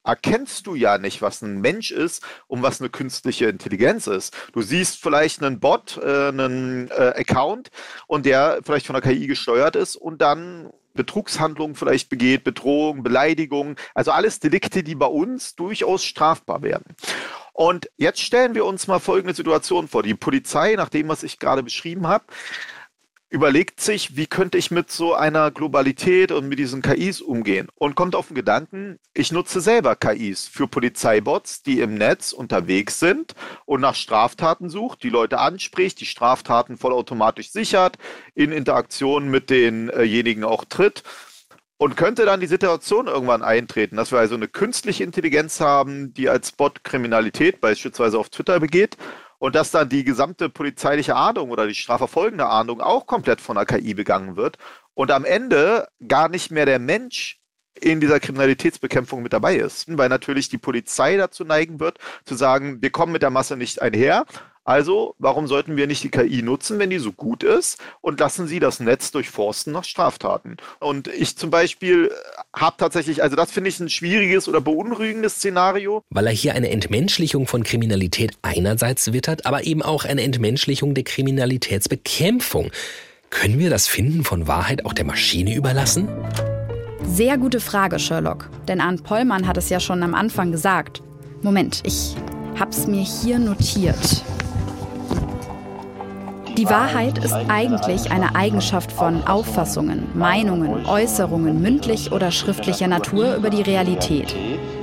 erkennst 0.05 0.67
du 0.67 0.75
ja 0.75 0.97
nicht, 0.97 1.21
was 1.21 1.41
ein 1.41 1.59
Mensch 1.59 1.91
ist 1.91 2.23
und 2.47 2.61
was 2.61 2.79
eine 2.79 2.89
künstliche 2.89 3.47
Intelligenz 3.47 4.07
ist. 4.07 4.35
Du 4.53 4.61
siehst 4.61 5.01
vielleicht 5.01 5.43
einen 5.43 5.59
Bot, 5.59 5.97
äh, 6.01 6.27
einen 6.27 6.89
äh, 6.91 7.13
Account 7.15 7.71
und 8.07 8.25
der 8.25 8.59
vielleicht 8.63 8.85
von 8.85 8.93
der 8.93 9.01
KI 9.01 9.27
gesteuert 9.27 9.75
ist 9.75 9.95
und 9.95 10.21
dann 10.21 10.71
Betrugshandlungen 10.93 11.75
vielleicht 11.75 12.09
begeht, 12.09 12.43
Bedrohung, 12.43 13.03
Beleidigung, 13.03 13.75
also 13.93 14.11
alles 14.11 14.39
Delikte, 14.39 14.81
die 14.81 14.95
bei 14.95 15.05
uns 15.05 15.55
durchaus 15.55 16.03
strafbar 16.03 16.61
werden. 16.61 16.95
Und 17.53 17.89
jetzt 17.97 18.21
stellen 18.21 18.55
wir 18.55 18.65
uns 18.65 18.87
mal 18.87 18.99
folgende 18.99 19.33
Situation 19.33 19.87
vor. 19.87 20.03
Die 20.03 20.15
Polizei, 20.15 20.75
nach 20.75 20.89
dem, 20.89 21.07
was 21.07 21.23
ich 21.23 21.39
gerade 21.39 21.63
beschrieben 21.63 22.07
habe, 22.07 22.25
überlegt 23.35 23.81
sich, 23.81 24.15
wie 24.15 24.27
könnte 24.27 24.57
ich 24.57 24.71
mit 24.71 24.89
so 24.89 25.13
einer 25.13 25.51
Globalität 25.51 26.31
und 26.31 26.47
mit 26.47 26.57
diesen 26.57 26.81
KIs 26.81 27.19
umgehen 27.19 27.67
und 27.75 27.93
kommt 27.93 28.15
auf 28.15 28.27
den 28.27 28.35
Gedanken, 28.35 28.97
ich 29.13 29.33
nutze 29.33 29.59
selber 29.59 29.97
KIs 29.97 30.47
für 30.47 30.69
Polizeibots, 30.69 31.61
die 31.61 31.81
im 31.81 31.95
Netz 31.95 32.31
unterwegs 32.31 32.97
sind 32.97 33.35
und 33.65 33.81
nach 33.81 33.95
Straftaten 33.95 34.69
sucht, 34.69 35.03
die 35.03 35.09
Leute 35.09 35.39
anspricht, 35.39 35.99
die 35.99 36.05
Straftaten 36.05 36.77
vollautomatisch 36.77 37.51
sichert, 37.51 37.97
in 38.35 38.53
Interaktion 38.53 39.27
mit 39.27 39.49
denjenigen 39.49 40.45
auch 40.45 40.63
tritt. 40.63 41.03
Und 41.77 41.97
könnte 41.97 42.23
dann 42.23 42.39
die 42.39 42.47
Situation 42.47 43.07
irgendwann 43.07 43.43
eintreten, 43.43 43.97
dass 43.97 44.13
wir 44.13 44.19
also 44.19 44.35
eine 44.35 44.47
künstliche 44.47 45.03
Intelligenz 45.03 45.59
haben, 45.59 46.13
die 46.13 46.29
als 46.29 46.53
Bot 46.53 46.85
Kriminalität 46.85 47.59
beispielsweise 47.59 48.17
auf 48.17 48.29
Twitter 48.29 48.61
begeht 48.61 48.95
und 49.39 49.55
dass 49.55 49.71
dann 49.71 49.89
die 49.89 50.03
gesamte 50.03 50.49
polizeiliche 50.49 51.15
Ahndung 51.15 51.49
oder 51.51 51.67
die 51.67 51.75
strafverfolgende 51.75 52.47
Ahndung 52.47 52.81
auch 52.81 53.05
komplett 53.05 53.41
von 53.41 53.55
der 53.55 53.65
KI 53.65 53.93
begangen 53.93 54.35
wird 54.35 54.57
und 54.93 55.11
am 55.11 55.25
Ende 55.25 55.87
gar 56.07 56.29
nicht 56.29 56.51
mehr 56.51 56.65
der 56.65 56.79
Mensch 56.79 57.39
in 57.79 57.99
dieser 57.99 58.19
Kriminalitätsbekämpfung 58.19 59.21
mit 59.21 59.33
dabei 59.33 59.57
ist, 59.57 59.85
weil 59.97 60.09
natürlich 60.09 60.47
die 60.49 60.57
Polizei 60.57 61.17
dazu 61.17 61.43
neigen 61.43 61.79
wird, 61.79 61.99
zu 62.23 62.35
sagen, 62.35 62.81
wir 62.81 62.89
kommen 62.89 63.11
mit 63.11 63.21
der 63.21 63.31
Masse 63.31 63.57
nicht 63.57 63.81
einher, 63.81 64.25
also, 64.65 65.13
warum 65.19 65.45
sollten 65.45 65.77
wir 65.77 65.85
nicht 65.85 66.03
die 66.03 66.09
KI 66.09 66.41
nutzen, 66.41 66.79
wenn 66.79 66.89
die 66.89 66.97
so 66.97 67.11
gut 67.11 67.43
ist 67.43 67.79
und 68.01 68.19
lassen 68.19 68.47
sie 68.47 68.59
das 68.59 68.79
Netz 68.79 69.11
durchforsten 69.11 69.71
nach 69.71 69.83
Straftaten? 69.83 70.57
Und 70.79 71.07
ich 71.07 71.37
zum 71.37 71.51
Beispiel 71.51 72.11
habe 72.51 72.75
tatsächlich, 72.79 73.21
also 73.21 73.35
das 73.35 73.51
finde 73.51 73.69
ich 73.69 73.79
ein 73.79 73.89
schwieriges 73.89 74.47
oder 74.47 74.61
beunruhigendes 74.61 75.35
Szenario. 75.35 76.01
Weil 76.09 76.25
er 76.25 76.33
hier 76.33 76.55
eine 76.55 76.71
Entmenschlichung 76.71 77.45
von 77.45 77.63
Kriminalität 77.63 78.31
einerseits 78.41 79.13
wittert, 79.13 79.45
aber 79.45 79.65
eben 79.65 79.83
auch 79.83 80.03
eine 80.03 80.23
Entmenschlichung 80.23 80.95
der 80.95 81.03
Kriminalitätsbekämpfung. 81.03 82.71
Können 83.29 83.59
wir 83.59 83.69
das 83.69 83.87
Finden 83.87 84.23
von 84.23 84.47
Wahrheit 84.47 84.83
auch 84.83 84.93
der 84.93 85.05
Maschine 85.05 85.53
überlassen? 85.53 86.07
Sehr 87.07 87.37
gute 87.37 87.59
Frage, 87.59 87.99
Sherlock. 87.99 88.49
Denn 88.67 88.81
Arndt 88.81 89.03
Pollmann 89.03 89.45
hat 89.45 89.57
es 89.57 89.69
ja 89.69 89.79
schon 89.79 90.01
am 90.01 90.15
Anfang 90.15 90.51
gesagt. 90.51 91.03
Moment, 91.43 91.81
ich 91.83 92.15
hab's 92.59 92.87
mir 92.87 93.03
hier 93.03 93.37
notiert. 93.37 94.23
Die 96.57 96.69
Wahrheit 96.69 97.17
ist 97.17 97.33
eigentlich 97.49 98.11
eine 98.11 98.33
Eigenschaft 98.33 98.89
von 98.89 99.27
Auffassungen, 99.27 100.07
Meinungen, 100.13 100.85
Äußerungen 100.85 101.61
mündlich 101.61 102.13
oder 102.13 102.31
schriftlicher 102.31 102.87
Natur 102.87 103.35
über 103.35 103.49
die 103.49 103.61
Realität. 103.61 104.33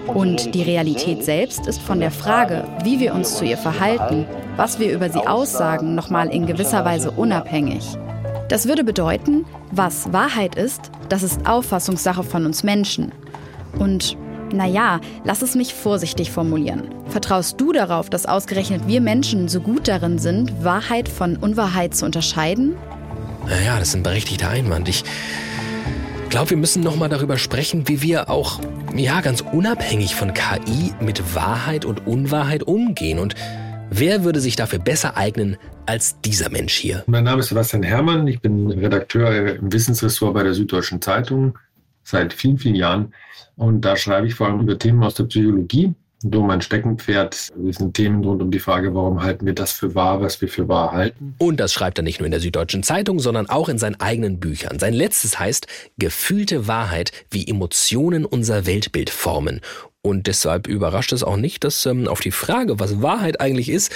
Und 0.06 0.54
die 0.54 0.62
Realität 0.62 1.24
selbst 1.24 1.66
ist 1.66 1.80
von 1.80 2.00
der 2.00 2.10
Frage, 2.10 2.64
wie 2.84 3.00
wir 3.00 3.14
uns 3.14 3.36
zu 3.36 3.46
ihr 3.46 3.56
verhalten, 3.56 4.26
was 4.56 4.78
wir 4.80 4.92
über 4.92 5.08
sie 5.08 5.26
aussagen, 5.26 5.94
nochmal 5.94 6.28
in 6.28 6.44
gewisser 6.44 6.84
Weise 6.84 7.10
unabhängig. 7.10 7.96
Das 8.48 8.68
würde 8.68 8.84
bedeuten, 8.84 9.46
was 9.70 10.12
Wahrheit 10.12 10.56
ist, 10.56 10.90
das 11.08 11.22
ist 11.22 11.46
Auffassungssache 11.48 12.22
von 12.22 12.44
uns 12.44 12.62
Menschen. 12.64 13.12
Und 13.78 14.18
naja, 14.52 15.00
lass 15.24 15.42
es 15.42 15.54
mich 15.54 15.74
vorsichtig 15.74 16.30
formulieren. 16.30 16.88
Vertraust 17.08 17.60
du 17.60 17.72
darauf, 17.72 18.10
dass 18.10 18.26
ausgerechnet 18.26 18.86
wir 18.86 19.00
Menschen 19.00 19.48
so 19.48 19.60
gut 19.60 19.88
darin 19.88 20.18
sind, 20.18 20.64
Wahrheit 20.64 21.08
von 21.08 21.36
Unwahrheit 21.36 21.94
zu 21.94 22.04
unterscheiden? 22.04 22.76
Naja, 23.46 23.78
das 23.78 23.88
ist 23.88 23.96
ein 23.96 24.02
berechtigter 24.02 24.48
Einwand. 24.48 24.88
Ich 24.88 25.04
glaube, 26.28 26.50
wir 26.50 26.56
müssen 26.56 26.82
nochmal 26.82 27.08
darüber 27.08 27.36
sprechen, 27.36 27.88
wie 27.88 28.02
wir 28.02 28.30
auch, 28.30 28.60
ja, 28.96 29.20
ganz 29.20 29.42
unabhängig 29.42 30.14
von 30.14 30.32
KI 30.32 30.92
mit 31.00 31.34
Wahrheit 31.34 31.84
und 31.84 32.06
Unwahrheit 32.06 32.62
umgehen. 32.62 33.18
Und 33.18 33.34
wer 33.90 34.24
würde 34.24 34.40
sich 34.40 34.56
dafür 34.56 34.78
besser 34.78 35.16
eignen 35.16 35.58
als 35.84 36.20
dieser 36.22 36.48
Mensch 36.48 36.74
hier? 36.74 37.04
Mein 37.06 37.24
Name 37.24 37.40
ist 37.40 37.48
Sebastian 37.48 37.82
Herrmann. 37.82 38.26
Ich 38.28 38.40
bin 38.40 38.70
Redakteur 38.70 39.56
im 39.56 39.72
Wissensressort 39.72 40.32
bei 40.34 40.42
der 40.42 40.54
Süddeutschen 40.54 41.02
Zeitung 41.02 41.58
seit 42.04 42.32
vielen, 42.32 42.58
vielen 42.58 42.76
Jahren. 42.76 43.12
Und 43.62 43.82
da 43.82 43.96
schreibe 43.96 44.26
ich 44.26 44.34
vor 44.34 44.48
allem 44.48 44.60
über 44.60 44.76
Themen 44.76 45.04
aus 45.04 45.14
der 45.14 45.24
Psychologie. 45.24 45.94
Und 46.24 46.46
mein 46.46 46.60
Steckenpferd 46.60 47.52
sind 47.70 47.94
Themen 47.94 48.24
rund 48.24 48.42
um 48.42 48.50
die 48.50 48.58
Frage, 48.58 48.92
warum 48.92 49.22
halten 49.22 49.46
wir 49.46 49.54
das 49.54 49.72
für 49.72 49.94
wahr, 49.94 50.20
was 50.20 50.40
wir 50.40 50.48
für 50.48 50.68
wahr 50.68 50.90
halten. 50.90 51.34
Und 51.38 51.60
das 51.60 51.72
schreibt 51.72 51.98
er 51.98 52.02
nicht 52.02 52.18
nur 52.18 52.26
in 52.26 52.32
der 52.32 52.40
Süddeutschen 52.40 52.82
Zeitung, 52.82 53.20
sondern 53.20 53.48
auch 53.48 53.68
in 53.68 53.78
seinen 53.78 54.00
eigenen 54.00 54.40
Büchern. 54.40 54.80
Sein 54.80 54.94
letztes 54.94 55.38
heißt 55.38 55.68
Gefühlte 55.96 56.66
Wahrheit, 56.66 57.12
wie 57.30 57.46
Emotionen 57.46 58.24
unser 58.24 58.66
Weltbild 58.66 59.10
formen. 59.10 59.60
Und 60.00 60.26
deshalb 60.26 60.66
überrascht 60.66 61.12
es 61.12 61.22
auch 61.22 61.36
nicht, 61.36 61.62
dass 61.62 61.86
ähm, 61.86 62.08
auf 62.08 62.20
die 62.20 62.32
Frage, 62.32 62.80
was 62.80 63.00
Wahrheit 63.00 63.40
eigentlich 63.40 63.68
ist, 63.68 63.92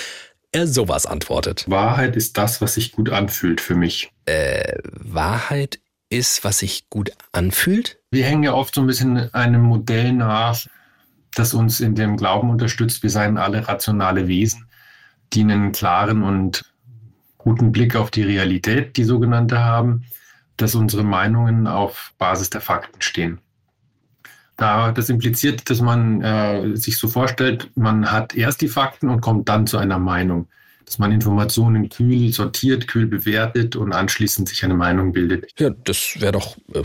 er 0.53 0.69
sowas 0.69 1.07
antwortet. 1.07 1.65
Wahrheit 1.69 2.15
ist 2.15 2.39
das, 2.39 2.61
was 2.61 2.75
sich 2.75 2.93
gut 2.93 3.11
anfühlt 3.11 3.61
für 3.61 3.75
mich. 3.75 4.11
Äh, 4.27 4.79
Wahrheit 4.85 5.81
ist, 6.09 6.45
was 6.45 6.59
sich 6.59 6.89
gut 6.91 7.11
anfühlt? 7.33 7.99
Wir 8.11 8.25
hängen 8.25 8.43
ja 8.43 8.55
oft 8.55 8.75
so 8.75 8.81
ein 8.81 8.87
bisschen 8.87 9.33
einem 9.35 9.63
Modell 9.63 10.13
nach, 10.13 10.67
das 11.35 11.55
uns 11.55 11.81
in 11.81 11.95
dem 11.95 12.17
Glauben 12.17 12.51
unterstützt, 12.51 13.03
wir 13.03 13.11
seien 13.11 13.39
alle 13.39 13.67
rationale 13.69 14.29
Wesen, 14.29 14.69
die 15.33 15.41
einen 15.41 15.73
klaren 15.73 16.23
und 16.23 16.65
guten 17.37 17.73
Blick 17.73 17.95
auf 17.97 18.11
die 18.11 18.23
Realität, 18.23 18.97
die 18.97 19.05
sogenannte 19.05 19.65
haben, 19.65 20.05
dass 20.57 20.75
unsere 20.75 21.05
Meinungen 21.05 21.67
auf 21.67 22.15
Basis 22.19 22.51
der 22.51 22.61
Fakten 22.61 23.03
stehen. 23.03 23.41
Da, 24.57 24.93
das 24.93 25.11
impliziert, 25.11 25.69
dass 25.69 25.83
man 25.83 26.23
äh, 26.23 26.77
sich 26.77 26.97
so 26.97 27.09
vorstellt, 27.09 27.71
man 27.75 28.11
hat 28.11 28.35
erst 28.35 28.63
die 28.63 28.69
Fakten 28.69 29.11
und 29.11 29.21
kommt 29.21 29.49
dann 29.51 29.67
zu 29.67 29.77
einer 29.77 29.99
Meinung 29.99 30.49
dass 30.87 30.99
man 30.99 31.13
Informationen 31.13 31.89
kühl 31.89 32.33
sortiert, 32.33 32.89
kühl 32.89 33.07
bewertet 33.07 33.77
und 33.77 33.93
anschließend 33.93 34.49
sich 34.49 34.65
eine 34.65 34.75
Meinung 34.75 35.13
bildet. 35.13 35.51
Ja, 35.59 35.71
das 35.71 36.17
wäre 36.21 36.33
doch 36.33 36.57
äh, 36.73 36.83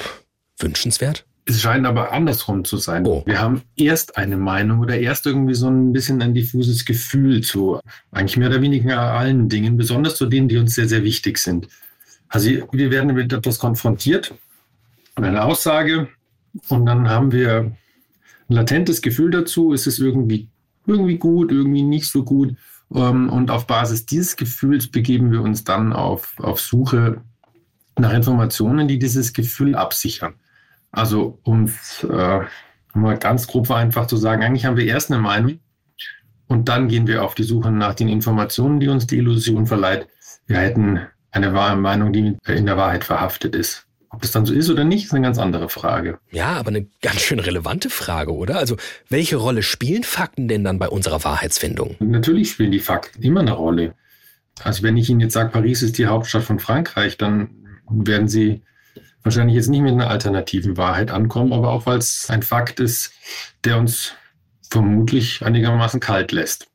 wünschenswert. 0.59 1.25
Es 1.45 1.61
scheint 1.61 1.85
aber 1.85 2.11
andersrum 2.11 2.65
zu 2.65 2.77
sein. 2.77 3.05
Oh. 3.05 3.23
Wir 3.25 3.39
haben 3.39 3.61
erst 3.75 4.17
eine 4.17 4.37
Meinung 4.37 4.79
oder 4.79 4.99
erst 4.99 5.25
irgendwie 5.25 5.53
so 5.53 5.67
ein 5.67 5.91
bisschen 5.91 6.21
ein 6.21 6.33
diffuses 6.33 6.85
Gefühl 6.85 7.41
zu 7.41 7.79
eigentlich 8.11 8.37
mehr 8.37 8.49
oder 8.49 8.61
weniger 8.61 8.99
allen 8.99 9.49
Dingen, 9.49 9.77
besonders 9.77 10.15
zu 10.15 10.25
denen, 10.27 10.47
die 10.49 10.57
uns 10.57 10.75
sehr, 10.75 10.87
sehr 10.87 11.03
wichtig 11.03 11.37
sind. 11.37 11.67
Also 12.27 12.49
wir 12.71 12.91
werden 12.91 13.13
mit 13.13 13.33
etwas 13.33 13.59
konfrontiert, 13.59 14.33
eine 15.15 15.43
Aussage, 15.43 16.07
und 16.69 16.85
dann 16.85 17.09
haben 17.09 17.31
wir 17.31 17.57
ein 18.49 18.55
latentes 18.55 19.01
Gefühl 19.01 19.31
dazu, 19.31 19.73
ist 19.73 19.87
es 19.87 19.99
irgendwie, 19.99 20.49
irgendwie 20.85 21.17
gut, 21.17 21.51
irgendwie 21.51 21.83
nicht 21.83 22.07
so 22.07 22.23
gut. 22.23 22.55
Ähm, 22.93 23.29
und 23.29 23.51
auf 23.51 23.67
Basis 23.67 24.05
dieses 24.05 24.35
Gefühls 24.35 24.89
begeben 24.89 25.31
wir 25.31 25.41
uns 25.41 25.63
dann 25.63 25.93
auf, 25.93 26.33
auf 26.39 26.59
Suche 26.59 27.21
nach 27.97 28.13
Informationen, 28.13 28.87
die 28.87 28.99
dieses 28.99 29.33
Gefühl 29.33 29.75
absichern. 29.75 30.35
Also 30.91 31.39
um 31.43 31.63
es 31.65 32.03
äh, 32.03 32.41
mal 32.93 33.17
ganz 33.17 33.47
grob 33.47 33.67
vereinfacht 33.67 34.09
zu 34.09 34.17
sagen, 34.17 34.43
eigentlich 34.43 34.65
haben 34.65 34.77
wir 34.77 34.85
erst 34.85 35.11
eine 35.11 35.21
Meinung 35.21 35.59
und 36.47 36.67
dann 36.67 36.89
gehen 36.89 37.07
wir 37.07 37.23
auf 37.23 37.35
die 37.35 37.43
Suche 37.43 37.71
nach 37.71 37.95
den 37.95 38.09
Informationen, 38.09 38.79
die 38.79 38.89
uns 38.89 39.07
die 39.07 39.17
Illusion 39.17 39.65
verleiht. 39.65 40.07
Wir 40.47 40.57
hätten 40.57 40.99
eine 41.31 41.49
Meinung, 41.51 42.11
die 42.11 42.37
in 42.45 42.65
der 42.65 42.75
Wahrheit 42.75 43.05
verhaftet 43.05 43.55
ist. 43.55 43.87
Ob 44.13 44.23
es 44.23 44.31
dann 44.31 44.45
so 44.45 44.53
ist 44.53 44.69
oder 44.69 44.83
nicht, 44.83 45.05
ist 45.05 45.13
eine 45.13 45.23
ganz 45.23 45.37
andere 45.37 45.69
Frage. 45.69 46.19
Ja, 46.31 46.57
aber 46.57 46.67
eine 46.67 46.85
ganz 47.01 47.21
schön 47.21 47.39
relevante 47.39 47.89
Frage, 47.89 48.33
oder? 48.33 48.57
Also, 48.57 48.75
welche 49.07 49.37
Rolle 49.37 49.63
spielen 49.63 50.03
Fakten 50.03 50.49
denn 50.49 50.65
dann 50.65 50.79
bei 50.79 50.89
unserer 50.89 51.23
Wahrheitsfindung? 51.23 51.95
Natürlich 51.99 52.51
spielen 52.51 52.71
die 52.71 52.79
Fakten 52.79 53.23
immer 53.23 53.39
eine 53.39 53.53
Rolle. 53.53 53.95
Also, 54.63 54.83
wenn 54.83 54.97
ich 54.97 55.09
Ihnen 55.09 55.21
jetzt 55.21 55.33
sage, 55.33 55.49
Paris 55.49 55.81
ist 55.81 55.97
die 55.97 56.07
Hauptstadt 56.07 56.43
von 56.43 56.59
Frankreich, 56.59 57.17
dann 57.17 57.51
werden 57.89 58.27
Sie 58.27 58.63
wahrscheinlich 59.23 59.55
jetzt 59.55 59.69
nicht 59.69 59.81
mit 59.81 59.93
einer 59.93 60.09
alternativen 60.09 60.75
Wahrheit 60.75 61.09
ankommen, 61.09 61.53
aber 61.53 61.69
auch 61.71 61.85
weil 61.85 61.97
es 61.97 62.29
ein 62.29 62.43
Fakt 62.43 62.81
ist, 62.81 63.13
der 63.63 63.77
uns 63.77 64.13
vermutlich 64.69 65.45
einigermaßen 65.45 65.99
kalt 66.01 66.33
lässt. 66.33 66.67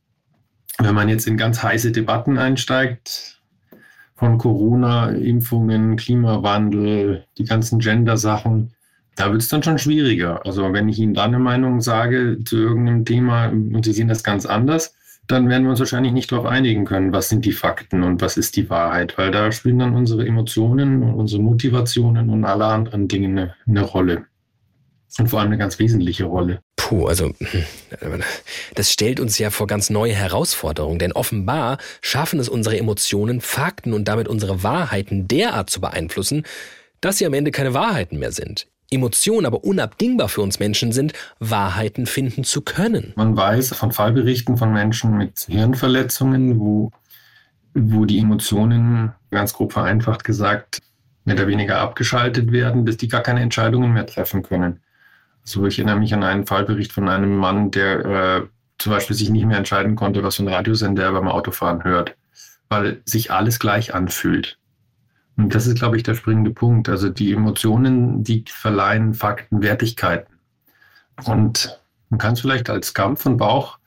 Wenn 0.79 0.95
man 0.95 1.09
jetzt 1.09 1.27
in 1.27 1.37
ganz 1.37 1.63
heiße 1.63 1.93
Debatten 1.93 2.39
einsteigt, 2.39 3.36
von 4.17 4.39
Corona, 4.39 5.11
Impfungen, 5.11 5.97
Klimawandel, 5.97 7.25
die 7.39 7.45
ganzen 7.45 7.79
Gender-Sachen, 7.79 8.73
da 9.15 9.31
wird 9.31 9.43
es 9.43 9.49
dann 9.49 9.63
schon 9.63 9.79
schwieriger. 9.79 10.45
Also 10.45 10.73
wenn 10.73 10.89
ich 10.89 10.99
Ihnen 10.99 11.15
da 11.15 11.25
eine 11.25 11.39
Meinung 11.39 11.81
sage 11.81 12.39
zu 12.45 12.57
irgendeinem 12.57 13.05
Thema 13.05 13.49
und 13.49 13.85
Sie 13.85 13.93
sehen 13.93 14.09
das 14.09 14.25
ganz 14.25 14.47
anders, 14.47 14.95
dann 15.27 15.49
werden 15.49 15.65
wir 15.65 15.71
uns 15.71 15.81
wahrscheinlich 15.81 16.13
nicht 16.13 16.31
darauf 16.31 16.47
einigen 16.47 16.85
können, 16.85 17.13
was 17.13 17.29
sind 17.29 17.45
die 17.45 17.53
Fakten 17.53 18.03
und 18.03 18.21
was 18.21 18.37
ist 18.37 18.57
die 18.57 18.71
Wahrheit, 18.71 19.19
weil 19.19 19.31
da 19.31 19.51
spielen 19.53 19.81
dann 19.81 19.95
unsere 19.95 20.27
Emotionen 20.27 21.03
und 21.03 21.15
unsere 21.15 21.43
Motivationen 21.43 22.31
und 22.31 22.45
alle 22.45 22.67
anderen 22.67 23.09
Dinge 23.09 23.29
eine, 23.29 23.55
eine 23.67 23.83
Rolle. 23.83 24.27
Und 25.19 25.29
vor 25.29 25.41
allem 25.41 25.49
eine 25.49 25.59
ganz 25.59 25.79
wesentliche 25.79 26.25
Rolle. 26.25 26.61
Puh, 26.77 27.07
also 27.07 27.33
das 28.75 28.93
stellt 28.93 29.19
uns 29.19 29.39
ja 29.39 29.51
vor 29.51 29.67
ganz 29.67 29.91
neue 29.91 30.13
Herausforderungen, 30.13 30.99
denn 30.99 31.13
offenbar 31.13 31.79
schaffen 32.01 32.39
es 32.39 32.49
unsere 32.49 32.79
Emotionen, 32.79 33.41
Fakten 33.41 33.93
und 33.93 34.07
damit 34.07 34.29
unsere 34.29 34.63
Wahrheiten 34.63 35.27
derart 35.27 35.71
zu 35.71 35.81
beeinflussen, 35.81 36.45
dass 37.01 37.19
sie 37.19 37.27
am 37.27 37.35
Ende 37.35 37.51
keine 37.51 37.75
Wahrheiten 37.75 38.19
mehr 38.19 38.33
sind. 38.33 38.69
Emotionen 38.91 39.47
aber 39.47 39.65
unabdingbar 39.65 40.29
für 40.29 40.43
uns 40.43 40.61
Menschen 40.61 40.93
sind, 40.93 41.13
Wahrheiten 41.41 42.07
finden 42.07 42.45
zu 42.45 42.63
können. 42.63 43.13
Man 43.17 43.37
weiß 43.37 43.75
von 43.75 43.91
Fallberichten 43.91 44.57
von 44.57 44.73
Menschen 44.73 45.17
mit 45.17 45.47
Hirnverletzungen, 45.49 46.61
wo, 46.61 46.93
wo 47.75 48.05
die 48.05 48.19
Emotionen, 48.19 49.13
ganz 49.31 49.55
grob 49.55 49.73
vereinfacht 49.73 50.23
gesagt, 50.23 50.83
mehr 51.25 51.35
oder 51.35 51.49
weniger 51.49 51.79
abgeschaltet 51.79 52.53
werden, 52.53 52.87
dass 52.87 52.97
die 52.97 53.09
gar 53.09 53.23
keine 53.23 53.41
Entscheidungen 53.41 53.93
mehr 53.93 54.07
treffen 54.07 54.45
können. 54.45 54.81
So, 55.49 55.65
ich 55.65 55.79
erinnere 55.79 56.01
mich 56.01 56.13
an 56.13 56.25
einen 56.25 56.45
Fallbericht 56.45 56.93
von 56.93 57.09
einem 57.09 57.37
Mann, 57.37 57.71
der 57.71 58.05
äh, 58.05 58.47
zum 58.79 58.93
Beispiel 58.93 59.15
sich 59.15 59.31
nicht 59.31 59.47
mehr 59.47 59.57
entscheiden 59.57 59.95
konnte, 59.95 60.25
was 60.25 60.37
für 60.37 60.43
ein 60.43 60.49
Radiosender 60.49 61.05
er 61.05 61.13
beim 61.13 61.29
Autofahren 61.29 61.85
hört, 61.85 62.17
weil 62.69 63.01
sich 63.05 63.31
alles 63.31 63.61
gleich 63.61 63.95
anfühlt. 63.95 64.59
Und 65.37 65.55
das 65.55 65.69
ist, 65.69 65.79
glaube 65.79 65.97
ich, 65.97 66.03
der 66.03 66.17
springende 66.17 66.51
Punkt. 66.51 66.89
Also 66.89 67.11
die 67.11 67.33
Emotionen, 67.33 68.25
die 68.25 68.45
verleihen 68.49 69.15
Fakten 69.15 69.63
Wertigkeiten. 69.63 70.35
Und 71.27 71.81
man 72.11 72.19
kann 72.19 72.33
es 72.33 72.41
vielleicht 72.41 72.69
als 72.69 72.93
Kampf 72.93 73.23
von 73.23 73.37
Bauch 73.37 73.79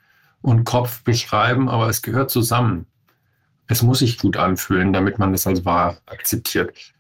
und 0.42 0.64
Kopf 0.64 1.04
beschreiben, 1.04 1.68
aber 1.68 1.90
es 1.90 2.02
gehört 2.02 2.32
zusammen. 2.32 2.86
Es 3.68 3.84
muss 3.84 4.00
sich 4.00 4.18
gut 4.18 4.38
anfühlen, 4.38 4.94
damit 4.94 5.20
man 5.20 5.34
das 5.34 5.46
als 5.46 5.66
wahr 5.66 5.98
akzeptiert. 6.06 6.94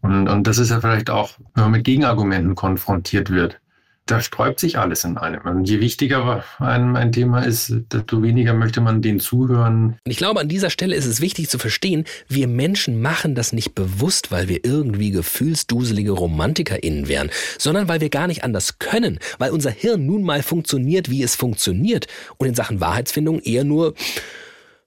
Und, 0.00 0.28
und 0.28 0.46
das 0.46 0.56
ist 0.56 0.70
ja 0.70 0.80
vielleicht 0.80 1.10
auch, 1.10 1.32
wenn 1.54 1.64
man 1.64 1.72
mit 1.72 1.84
Gegenargumenten 1.84 2.54
konfrontiert 2.54 3.28
wird 3.28 3.60
da 4.06 4.20
sträubt 4.20 4.58
sich 4.58 4.78
alles 4.78 5.04
in 5.04 5.16
einem. 5.16 5.42
Und 5.42 5.68
je 5.68 5.80
wichtiger 5.80 6.44
einem 6.58 6.96
ein 6.96 7.12
Thema 7.12 7.40
ist, 7.42 7.72
desto 7.92 8.22
weniger 8.22 8.52
möchte 8.52 8.80
man 8.80 9.00
den 9.00 9.20
zuhören. 9.20 9.98
Und 10.04 10.10
ich 10.10 10.16
glaube, 10.16 10.40
an 10.40 10.48
dieser 10.48 10.70
Stelle 10.70 10.96
ist 10.96 11.06
es 11.06 11.20
wichtig 11.20 11.48
zu 11.48 11.58
verstehen, 11.58 12.04
wir 12.28 12.48
Menschen 12.48 13.00
machen 13.00 13.34
das 13.34 13.52
nicht 13.52 13.74
bewusst, 13.74 14.32
weil 14.32 14.48
wir 14.48 14.64
irgendwie 14.64 15.12
gefühlsduselige 15.12 16.12
RomantikerInnen 16.12 17.06
wären, 17.08 17.30
sondern 17.58 17.86
weil 17.88 18.00
wir 18.00 18.10
gar 18.10 18.26
nicht 18.26 18.42
anders 18.42 18.78
können, 18.78 19.20
weil 19.38 19.52
unser 19.52 19.70
Hirn 19.70 20.04
nun 20.04 20.24
mal 20.24 20.42
funktioniert, 20.42 21.08
wie 21.08 21.22
es 21.22 21.36
funktioniert 21.36 22.06
und 22.38 22.48
in 22.48 22.54
Sachen 22.54 22.80
Wahrheitsfindung 22.80 23.40
eher 23.40 23.64
nur 23.64 23.94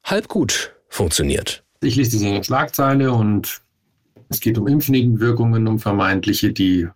halb 0.04 0.28
gut 0.28 0.74
funktioniert. 0.90 1.64
Ich 1.82 1.96
lese 1.96 2.12
diese 2.12 2.44
Schlagzeile 2.44 3.14
und 3.14 3.62
es 4.30 4.40
geht 4.40 4.58
um 4.58 4.68
Impfnebenwirkungen, 4.68 5.68
um 5.68 5.80
vermeintliche, 5.80 6.52
die 6.52 6.88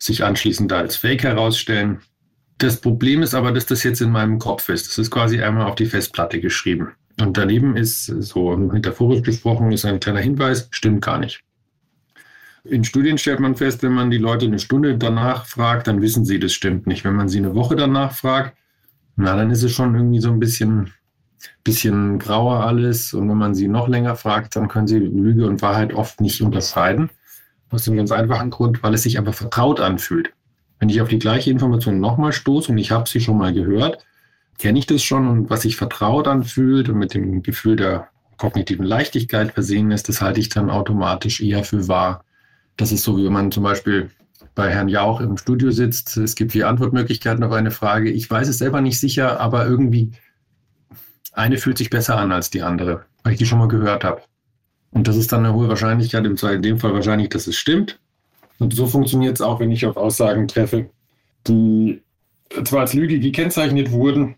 sich 0.00 0.24
anschließend 0.24 0.72
als 0.72 0.96
Fake 0.96 1.22
herausstellen. 1.22 2.00
Das 2.58 2.80
Problem 2.80 3.22
ist 3.22 3.34
aber, 3.34 3.52
dass 3.52 3.66
das 3.66 3.82
jetzt 3.82 4.00
in 4.00 4.10
meinem 4.10 4.38
Kopf 4.38 4.68
ist. 4.68 4.88
Das 4.88 4.98
ist 4.98 5.10
quasi 5.10 5.40
einmal 5.40 5.66
auf 5.66 5.76
die 5.76 5.86
Festplatte 5.86 6.40
geschrieben. 6.40 6.92
Und 7.20 7.36
daneben 7.36 7.76
ist, 7.76 8.06
so 8.06 8.56
metaphorisch 8.56 9.22
gesprochen, 9.22 9.72
ist 9.72 9.84
ein 9.84 10.00
kleiner 10.00 10.20
Hinweis, 10.20 10.68
stimmt 10.70 11.02
gar 11.02 11.18
nicht. 11.18 11.42
In 12.64 12.84
Studien 12.84 13.18
stellt 13.18 13.40
man 13.40 13.56
fest, 13.56 13.82
wenn 13.82 13.92
man 13.92 14.10
die 14.10 14.18
Leute 14.18 14.46
eine 14.46 14.58
Stunde 14.58 14.96
danach 14.96 15.46
fragt, 15.46 15.86
dann 15.86 16.02
wissen 16.02 16.24
sie, 16.24 16.38
das 16.38 16.52
stimmt 16.52 16.86
nicht. 16.86 17.04
Wenn 17.04 17.14
man 17.16 17.28
sie 17.28 17.38
eine 17.38 17.54
Woche 17.54 17.76
danach 17.76 18.12
fragt, 18.12 18.56
na, 19.16 19.36
dann 19.36 19.50
ist 19.50 19.62
es 19.62 19.72
schon 19.72 19.94
irgendwie 19.94 20.20
so 20.20 20.30
ein 20.30 20.40
bisschen, 20.40 20.92
bisschen 21.64 22.18
grauer 22.18 22.64
alles. 22.66 23.14
Und 23.14 23.28
wenn 23.28 23.38
man 23.38 23.54
sie 23.54 23.68
noch 23.68 23.88
länger 23.88 24.16
fragt, 24.16 24.56
dann 24.56 24.68
können 24.68 24.86
sie 24.86 24.98
Lüge 24.98 25.46
und 25.46 25.62
Wahrheit 25.62 25.94
oft 25.94 26.20
nicht 26.20 26.42
unterscheiden. 26.42 27.10
Aus 27.70 27.84
dem 27.84 27.96
ganz 27.96 28.10
einfachen 28.10 28.50
Grund, 28.50 28.82
weil 28.82 28.94
es 28.94 29.04
sich 29.04 29.18
einfach 29.18 29.34
vertraut 29.34 29.80
anfühlt. 29.80 30.32
Wenn 30.78 30.88
ich 30.88 31.00
auf 31.00 31.08
die 31.08 31.18
gleiche 31.18 31.50
Information 31.50 32.00
nochmal 32.00 32.32
stoße 32.32 32.72
und 32.72 32.78
ich 32.78 32.90
habe 32.90 33.08
sie 33.08 33.20
schon 33.20 33.38
mal 33.38 33.52
gehört, 33.52 34.04
kenne 34.58 34.78
ich 34.78 34.86
das 34.86 35.02
schon 35.02 35.28
und 35.28 35.50
was 35.50 35.62
sich 35.62 35.76
vertraut 35.76 36.26
anfühlt 36.26 36.88
und 36.88 36.98
mit 36.98 37.14
dem 37.14 37.42
Gefühl 37.42 37.76
der 37.76 38.08
kognitiven 38.36 38.86
Leichtigkeit 38.86 39.52
versehen 39.52 39.90
ist, 39.90 40.08
das 40.08 40.22
halte 40.22 40.40
ich 40.40 40.48
dann 40.48 40.70
automatisch 40.70 41.40
eher 41.40 41.62
für 41.62 41.88
wahr. 41.88 42.24
Das 42.76 42.90
ist 42.90 43.04
so, 43.04 43.18
wie 43.18 43.24
wenn 43.26 43.32
man 43.32 43.52
zum 43.52 43.62
Beispiel 43.62 44.10
bei 44.54 44.70
Herrn 44.70 44.88
Jauch 44.88 45.20
im 45.20 45.36
Studio 45.36 45.70
sitzt. 45.70 46.16
Es 46.16 46.34
gibt 46.34 46.52
vier 46.52 46.68
Antwortmöglichkeiten 46.68 47.44
auf 47.44 47.52
eine 47.52 47.70
Frage. 47.70 48.10
Ich 48.10 48.30
weiß 48.30 48.48
es 48.48 48.58
selber 48.58 48.80
nicht 48.80 48.98
sicher, 48.98 49.38
aber 49.40 49.66
irgendwie 49.66 50.12
eine 51.32 51.58
fühlt 51.58 51.78
sich 51.78 51.90
besser 51.90 52.16
an 52.16 52.32
als 52.32 52.50
die 52.50 52.62
andere, 52.62 53.04
weil 53.22 53.34
ich 53.34 53.38
die 53.38 53.46
schon 53.46 53.58
mal 53.58 53.68
gehört 53.68 54.04
habe. 54.04 54.22
Und 54.92 55.06
das 55.06 55.16
ist 55.16 55.32
dann 55.32 55.44
eine 55.44 55.54
hohe 55.54 55.68
Wahrscheinlichkeit, 55.68 56.24
in 56.24 56.62
dem 56.62 56.78
Fall 56.78 56.92
wahrscheinlich, 56.92 57.28
dass 57.28 57.46
es 57.46 57.56
stimmt. 57.56 57.98
Und 58.58 58.74
so 58.74 58.86
funktioniert 58.86 59.34
es 59.34 59.40
auch, 59.40 59.60
wenn 59.60 59.70
ich 59.70 59.86
auf 59.86 59.96
Aussagen 59.96 60.48
treffe, 60.48 60.90
die 61.46 62.02
zwar 62.64 62.80
als 62.80 62.94
Lüge 62.94 63.20
gekennzeichnet 63.20 63.92
wurden, 63.92 64.34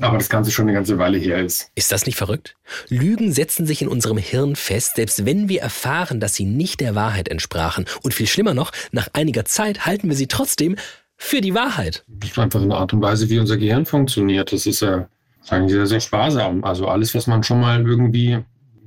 aber 0.00 0.18
das 0.18 0.28
Ganze 0.28 0.50
schon 0.50 0.66
eine 0.66 0.74
ganze 0.74 0.98
Weile 0.98 1.18
her 1.18 1.42
ist. 1.42 1.70
Ist 1.74 1.92
das 1.92 2.06
nicht 2.06 2.16
verrückt? 2.16 2.56
Lügen 2.88 3.32
setzen 3.32 3.66
sich 3.66 3.82
in 3.82 3.88
unserem 3.88 4.18
Hirn 4.18 4.54
fest, 4.54 4.96
selbst 4.96 5.24
wenn 5.24 5.48
wir 5.48 5.62
erfahren, 5.62 6.20
dass 6.20 6.34
sie 6.34 6.44
nicht 6.44 6.80
der 6.80 6.94
Wahrheit 6.94 7.28
entsprachen. 7.28 7.86
Und 8.02 8.14
viel 8.14 8.26
schlimmer 8.26 8.54
noch, 8.54 8.70
nach 8.92 9.08
einiger 9.14 9.44
Zeit 9.44 9.86
halten 9.86 10.08
wir 10.08 10.16
sie 10.16 10.26
trotzdem 10.26 10.76
für 11.16 11.40
die 11.40 11.54
Wahrheit. 11.54 12.04
Das 12.06 12.30
ist 12.30 12.38
einfach 12.38 12.62
eine 12.62 12.76
Art 12.76 12.92
und 12.92 13.02
Weise, 13.02 13.28
wie 13.28 13.38
unser 13.38 13.56
Gehirn 13.56 13.86
funktioniert. 13.86 14.52
Das 14.52 14.66
ist 14.66 14.80
ja, 14.80 15.08
sagen 15.42 15.68
Sie, 15.68 15.74
sehr, 15.74 15.86
sehr 15.86 16.00
sparsam. 16.00 16.64
Also 16.64 16.86
alles, 16.86 17.14
was 17.14 17.26
man 17.26 17.42
schon 17.42 17.60
mal 17.60 17.84
irgendwie 17.84 18.38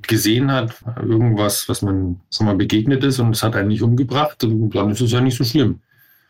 gesehen 0.08 0.52
hat, 0.52 0.76
irgendwas, 1.02 1.68
was 1.70 1.82
man 1.82 2.20
schon 2.32 2.48
mal 2.48 2.56
begegnet 2.56 3.04
ist 3.04 3.20
und 3.20 3.36
es 3.36 3.44
hat 3.44 3.56
einen 3.56 3.70
nicht 3.70 3.82
umgebracht, 3.82 4.44
dann 4.44 4.90
ist 4.92 5.02
es 5.02 5.12
ja 5.12 5.22
nicht 5.22 5.38
so 5.38 5.44
schlimm. 5.44 5.82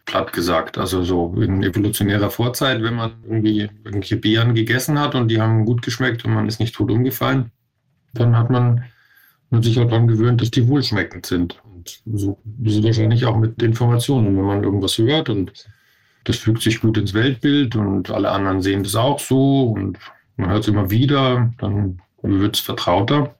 Platt 0.05 0.33
gesagt. 0.33 0.77
Also 0.77 1.03
so 1.03 1.33
in 1.41 1.63
evolutionärer 1.63 2.29
Vorzeit, 2.29 2.81
wenn 2.81 2.95
man 2.95 3.11
irgendwie 3.23 3.69
irgendwelche 3.83 4.17
Beeren 4.17 4.55
gegessen 4.55 4.99
hat 4.99 5.15
und 5.15 5.27
die 5.27 5.39
haben 5.39 5.65
gut 5.65 5.81
geschmeckt 5.81 6.25
und 6.25 6.33
man 6.33 6.47
ist 6.47 6.59
nicht 6.59 6.75
tot 6.75 6.91
umgefallen, 6.91 7.51
dann 8.13 8.37
hat 8.37 8.49
man 8.49 8.83
sich 9.51 9.79
auch 9.79 9.87
daran 9.87 10.07
gewöhnt, 10.07 10.41
dass 10.41 10.51
die 10.51 10.67
wohlschmeckend 10.67 11.25
sind. 11.25 11.61
Und 11.63 12.01
so 12.13 12.37
ist 12.63 12.77
es 12.77 12.83
wahrscheinlich 12.83 13.25
auch 13.25 13.37
mit 13.37 13.61
Informationen. 13.61 14.37
Wenn 14.37 14.45
man 14.45 14.63
irgendwas 14.63 14.97
hört 14.97 15.29
und 15.29 15.51
das 16.23 16.37
fügt 16.37 16.61
sich 16.61 16.81
gut 16.81 16.97
ins 16.97 17.13
Weltbild 17.13 17.75
und 17.75 18.11
alle 18.11 18.31
anderen 18.31 18.61
sehen 18.61 18.83
das 18.83 18.95
auch 18.95 19.19
so 19.19 19.71
und 19.71 19.97
man 20.37 20.49
hört 20.49 20.61
es 20.61 20.67
immer 20.67 20.89
wieder, 20.89 21.53
dann 21.59 22.01
wird 22.21 22.55
es 22.55 22.61
vertrauter. 22.61 23.35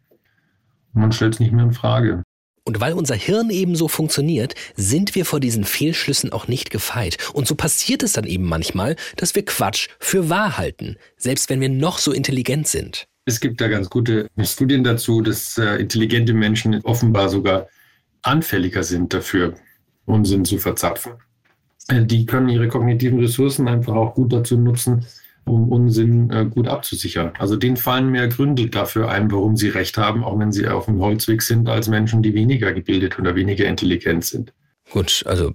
Man 0.94 1.12
stellt 1.12 1.36
es 1.36 1.40
nicht 1.40 1.52
mehr 1.52 1.66
in 1.66 1.74
Frage. 1.74 2.24
Und 2.64 2.80
weil 2.80 2.94
unser 2.94 3.16
Hirn 3.16 3.50
eben 3.50 3.76
so 3.76 3.88
funktioniert, 3.88 4.54
sind 4.76 5.16
wir 5.16 5.26
vor 5.26 5.40
diesen 5.40 5.64
Fehlschlüssen 5.64 6.32
auch 6.32 6.48
nicht 6.48 6.70
gefeit. 6.70 7.18
Und 7.34 7.48
so 7.48 7.56
passiert 7.56 8.04
es 8.04 8.14
dann 8.14 8.26
eben 8.26 8.46
manchmal, 8.46 8.96
dass 9.16 9.34
wir 9.34 9.44
Quatsch 9.44 9.90
für 10.00 10.30
wahr 10.30 10.58
halten, 10.58 10.98
selbst 11.18 11.50
wenn 11.50 11.60
wir 11.60 11.70
noch 11.70 11.98
so 11.98 12.12
intelligent 12.12 12.68
sind. 12.68 13.08
Es 13.26 13.40
gibt 13.40 13.62
da 13.62 13.68
ganz 13.68 13.90
gute 13.90 14.30
Studien 14.44 14.84
dazu, 14.84 15.22
dass 15.22 15.58
äh, 15.58 15.76
intelligente 15.78 16.34
Menschen 16.34 16.80
offenbar 16.84 17.30
sogar 17.30 17.68
anfälliger 18.22 18.84
sind 18.84 19.14
dafür, 19.14 19.56
Unsinn 20.06 20.46
zu 20.46 20.58
verzapfen. 20.58 21.14
Äh, 21.88 22.06
die 22.06 22.26
können 22.26 22.50
ihre 22.50 22.68
kognitiven 22.68 23.20
Ressourcen 23.20 23.68
einfach 23.68 23.94
auch 23.94 24.14
gut 24.14 24.34
dazu 24.34 24.58
nutzen, 24.58 25.06
um 25.46 25.70
Unsinn 25.70 26.30
äh, 26.30 26.46
gut 26.46 26.68
abzusichern. 26.68 27.32
Also 27.40 27.56
denen 27.56 27.78
fallen 27.78 28.10
mehr 28.10 28.28
Gründe 28.28 28.68
dafür 28.68 29.10
ein, 29.10 29.32
warum 29.32 29.58
sie 29.58 29.70
recht 29.70 29.98
haben, 29.98 30.24
auch 30.24 30.38
wenn 30.40 30.52
sie 30.52 30.68
auf 30.68 30.86
dem 30.86 31.00
Holzweg 31.00 31.42
sind, 31.42 31.68
als 31.68 31.88
Menschen, 31.88 32.22
die 32.22 32.34
weniger 32.34 32.74
gebildet 32.74 33.18
oder 33.20 33.36
weniger 33.36 33.66
intelligent 33.66 34.26
sind. 34.26 34.54
Gut, 34.92 35.24
also 35.26 35.54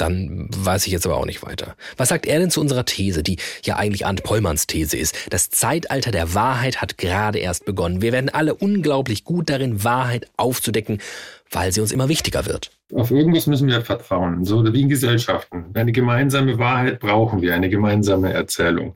dann 0.00 0.48
weiß 0.56 0.86
ich 0.86 0.92
jetzt 0.92 1.04
aber 1.04 1.18
auch 1.18 1.26
nicht 1.26 1.42
weiter. 1.42 1.76
Was 1.98 2.08
sagt 2.08 2.26
er 2.26 2.38
denn 2.38 2.50
zu 2.50 2.60
unserer 2.60 2.86
These, 2.86 3.22
die 3.22 3.36
ja 3.64 3.76
eigentlich 3.76 4.06
Arndt 4.06 4.22
Pollmanns 4.22 4.66
These 4.66 4.96
ist? 4.96 5.14
Das 5.28 5.50
Zeitalter 5.50 6.10
der 6.10 6.32
Wahrheit 6.32 6.80
hat 6.80 6.96
gerade 6.96 7.38
erst 7.38 7.66
begonnen. 7.66 8.00
Wir 8.00 8.12
werden 8.12 8.30
alle 8.30 8.54
unglaublich 8.54 9.24
gut 9.24 9.50
darin, 9.50 9.84
Wahrheit 9.84 10.30
aufzudecken, 10.38 11.02
weil 11.50 11.72
sie 11.72 11.82
uns 11.82 11.92
immer 11.92 12.08
wichtiger 12.08 12.46
wird. 12.46 12.70
Auf 12.94 13.10
irgendwas 13.10 13.46
müssen 13.46 13.68
wir 13.68 13.82
vertrauen, 13.82 14.44
so 14.44 14.64
wie 14.72 14.80
in 14.80 14.88
Gesellschaften. 14.88 15.66
Eine 15.74 15.92
gemeinsame 15.92 16.58
Wahrheit 16.58 17.00
brauchen 17.00 17.40
wir, 17.40 17.54
eine 17.54 17.68
gemeinsame 17.68 18.32
Erzählung. 18.32 18.94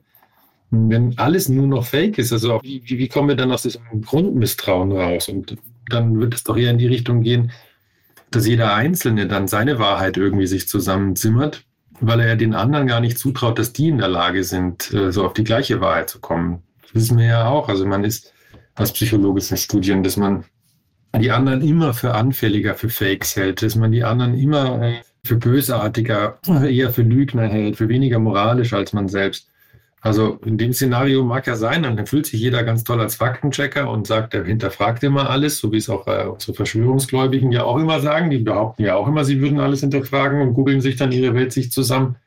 Wenn 0.71 1.17
alles 1.17 1.47
nur 1.47 1.67
noch 1.67 1.85
Fake 1.85 2.17
ist, 2.17 2.33
also 2.33 2.59
wie, 2.61 2.83
wie 2.85 3.07
kommen 3.07 3.29
wir 3.29 3.35
dann 3.35 3.51
aus 3.51 3.63
diesem 3.63 4.01
Grundmisstrauen 4.01 4.91
raus? 4.91 5.29
Und 5.29 5.55
dann 5.89 6.19
wird 6.19 6.33
es 6.33 6.43
doch 6.43 6.57
eher 6.57 6.71
in 6.71 6.77
die 6.77 6.87
Richtung 6.87 7.21
gehen, 7.21 7.51
dass 8.31 8.47
jeder 8.47 8.73
Einzelne 8.73 9.27
dann 9.27 9.47
seine 9.47 9.79
Wahrheit 9.79 10.17
irgendwie 10.17 10.47
sich 10.47 10.67
zusammenzimmert, 10.67 11.63
weil 12.01 12.19
er 12.19 12.35
den 12.35 12.53
anderen 12.53 12.87
gar 12.87 12.99
nicht 12.99 13.17
zutraut, 13.17 13.57
dass 13.59 13.71
die 13.71 13.87
in 13.87 13.99
der 13.99 14.09
Lage 14.09 14.43
sind, 14.43 14.93
äh, 14.93 15.11
so 15.11 15.25
auf 15.25 15.33
die 15.33 15.43
gleiche 15.43 15.79
Wahrheit 15.79 16.09
zu 16.09 16.19
kommen. 16.19 16.63
Das 16.81 16.95
wissen 16.95 17.17
wir 17.17 17.25
ja 17.25 17.47
auch. 17.47 17.69
Also 17.69 17.85
man 17.85 18.03
ist 18.03 18.33
aus 18.75 18.91
psychologischen 18.91 19.55
Studien, 19.57 20.03
dass 20.03 20.17
man 20.17 20.43
die 21.19 21.31
anderen 21.31 21.61
immer 21.61 21.93
für 21.93 22.13
anfälliger 22.13 22.75
für 22.75 22.89
Fakes 22.89 23.35
hält, 23.35 23.61
dass 23.61 23.75
man 23.75 23.91
die 23.91 24.03
anderen 24.03 24.37
immer 24.37 24.81
äh, 24.81 24.93
für 25.23 25.35
bösartiger, 25.35 26.39
eher 26.47 26.91
für 26.91 27.01
Lügner 27.01 27.47
hält, 27.47 27.77
für 27.77 27.89
weniger 27.89 28.19
moralisch 28.19 28.73
als 28.73 28.93
man 28.93 29.07
selbst. 29.07 29.49
Also 30.05 30.39
in 30.45 30.59
dem 30.59 30.71
Szenario 30.71 31.23
mag 31.23 31.47
ja 31.47 31.55
sein, 31.55 31.81
dann 31.81 32.05
fühlt 32.05 32.27
sich 32.27 32.39
jeder 32.39 32.63
ganz 32.63 32.83
toll 32.83 33.01
als 33.01 33.15
Faktenchecker 33.15 33.89
und 33.89 34.05
sagt, 34.05 34.35
er 34.35 34.45
hinterfragt 34.45 35.03
immer 35.03 35.31
alles, 35.31 35.57
so 35.57 35.71
wie 35.71 35.77
es 35.77 35.89
auch 35.89 36.05
äh, 36.05 36.27
unsere 36.27 36.53
Verschwörungsgläubigen 36.53 37.51
ja 37.51 37.63
auch 37.63 37.79
immer 37.79 37.99
sagen. 37.99 38.29
Die 38.29 38.37
behaupten 38.37 38.83
ja 38.83 38.93
auch 38.93 39.07
immer, 39.07 39.25
sie 39.25 39.41
würden 39.41 39.59
alles 39.59 39.79
hinterfragen 39.79 40.41
und 40.41 40.53
googeln 40.53 40.79
sich 40.79 40.95
dann 40.95 41.11
ihre 41.11 41.33
Welt 41.33 41.53
sich 41.53 41.71
zusammen. 41.71 42.17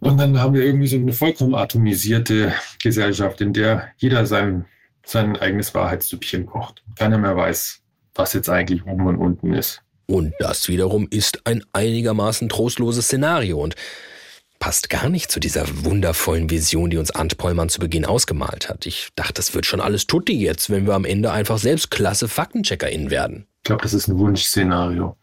Und 0.00 0.18
dann 0.18 0.40
haben 0.40 0.54
wir 0.54 0.64
irgendwie 0.64 0.88
so 0.88 0.96
eine 0.96 1.12
vollkommen 1.12 1.54
atomisierte 1.54 2.52
Gesellschaft, 2.82 3.40
in 3.40 3.52
der 3.52 3.88
jeder 3.98 4.26
sein, 4.26 4.64
sein 5.04 5.36
eigenes 5.36 5.74
Wahrheitssüppchen 5.76 6.46
kocht. 6.46 6.82
Keiner 6.96 7.18
mehr 7.18 7.36
weiß, 7.36 7.82
was 8.18 8.32
jetzt 8.32 8.48
eigentlich 8.48 8.84
oben 8.86 9.06
und 9.06 9.16
unten 9.16 9.52
ist. 9.52 9.82
Und 10.06 10.34
das 10.38 10.68
wiederum 10.68 11.08
ist 11.10 11.46
ein 11.46 11.64
einigermaßen 11.72 12.48
trostloses 12.48 13.06
Szenario 13.06 13.60
und 13.60 13.74
passt 14.58 14.88
gar 14.88 15.08
nicht 15.08 15.30
zu 15.30 15.40
dieser 15.40 15.64
wundervollen 15.84 16.48
Vision, 16.48 16.90
die 16.90 16.96
uns 16.96 17.10
Arndt 17.10 17.36
Pollmann 17.38 17.68
zu 17.68 17.80
Beginn 17.80 18.04
ausgemalt 18.04 18.68
hat. 18.68 18.86
Ich 18.86 19.10
dachte, 19.16 19.34
das 19.34 19.54
wird 19.54 19.66
schon 19.66 19.80
alles 19.80 20.06
tutti 20.06 20.32
jetzt, 20.32 20.70
wenn 20.70 20.86
wir 20.86 20.94
am 20.94 21.04
Ende 21.04 21.30
einfach 21.32 21.58
selbst 21.58 21.90
klasse 21.90 22.28
FaktencheckerInnen 22.28 23.10
werden. 23.10 23.46
Ich 23.58 23.64
glaube, 23.64 23.82
das 23.82 23.94
ist 23.94 24.08
ein 24.08 24.18
Wunschszenario. 24.18 25.16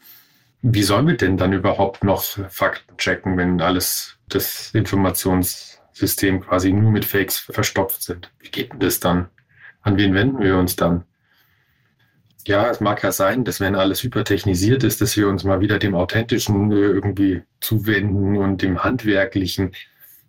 Wie 0.61 0.83
sollen 0.83 1.07
wir 1.07 1.17
denn 1.17 1.37
dann 1.37 1.51
überhaupt 1.53 2.03
noch 2.03 2.23
Fakten 2.49 2.97
checken, 2.97 3.37
wenn 3.37 3.59
alles 3.59 4.17
das 4.29 4.71
Informationssystem 4.73 6.41
quasi 6.41 6.71
nur 6.71 6.91
mit 6.91 7.05
Fakes 7.05 7.37
verstopft 7.37 8.03
sind? 8.03 8.31
Wie 8.39 8.49
geht 8.49 8.71
denn 8.71 8.79
das 8.79 8.99
dann? 8.99 9.29
An 9.81 9.97
wen 9.97 10.13
wenden 10.13 10.39
wir 10.39 10.57
uns 10.57 10.75
dann? 10.75 11.03
Ja, 12.47 12.69
es 12.69 12.79
mag 12.79 13.03
ja 13.03 13.11
sein, 13.11 13.43
dass 13.43 13.59
wenn 13.59 13.75
alles 13.75 14.03
hypertechnisiert 14.03 14.83
ist, 14.83 15.01
dass 15.01 15.15
wir 15.15 15.27
uns 15.27 15.43
mal 15.43 15.61
wieder 15.61 15.79
dem 15.79 15.95
Authentischen 15.95 16.71
äh, 16.71 16.75
irgendwie 16.75 17.43
zuwenden 17.59 18.37
und 18.37 18.61
dem 18.61 18.83
Handwerklichen. 18.83 19.71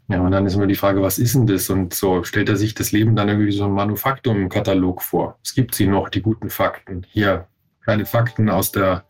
Ja, 0.09 0.21
und 0.21 0.33
dann 0.33 0.47
ist 0.47 0.55
immer 0.55 0.67
die 0.67 0.75
Frage, 0.75 1.03
was 1.03 1.19
ist 1.19 1.35
denn 1.35 1.47
das? 1.47 1.71
Und 1.71 1.95
so 1.95 2.25
stellt 2.25 2.49
er 2.49 2.57
sich 2.57 2.75
das 2.75 2.93
Leben 2.93 3.17
dann 3.17 3.29
irgendwie 3.29 3.53
so 3.53 3.65
ein 3.65 3.73
Manufaktum-Katalog 3.73 5.03
vor. 5.03 5.39
Es 5.43 5.55
gibt 5.55 5.75
sie 5.75 5.87
noch, 5.87 6.09
die 6.09 6.23
guten 6.23 6.51
Fakten. 6.51 7.07
Hier, 7.11 7.49
keine 7.85 8.05
Fakten 8.05 8.51
aus 8.51 8.71
der, 8.71 9.05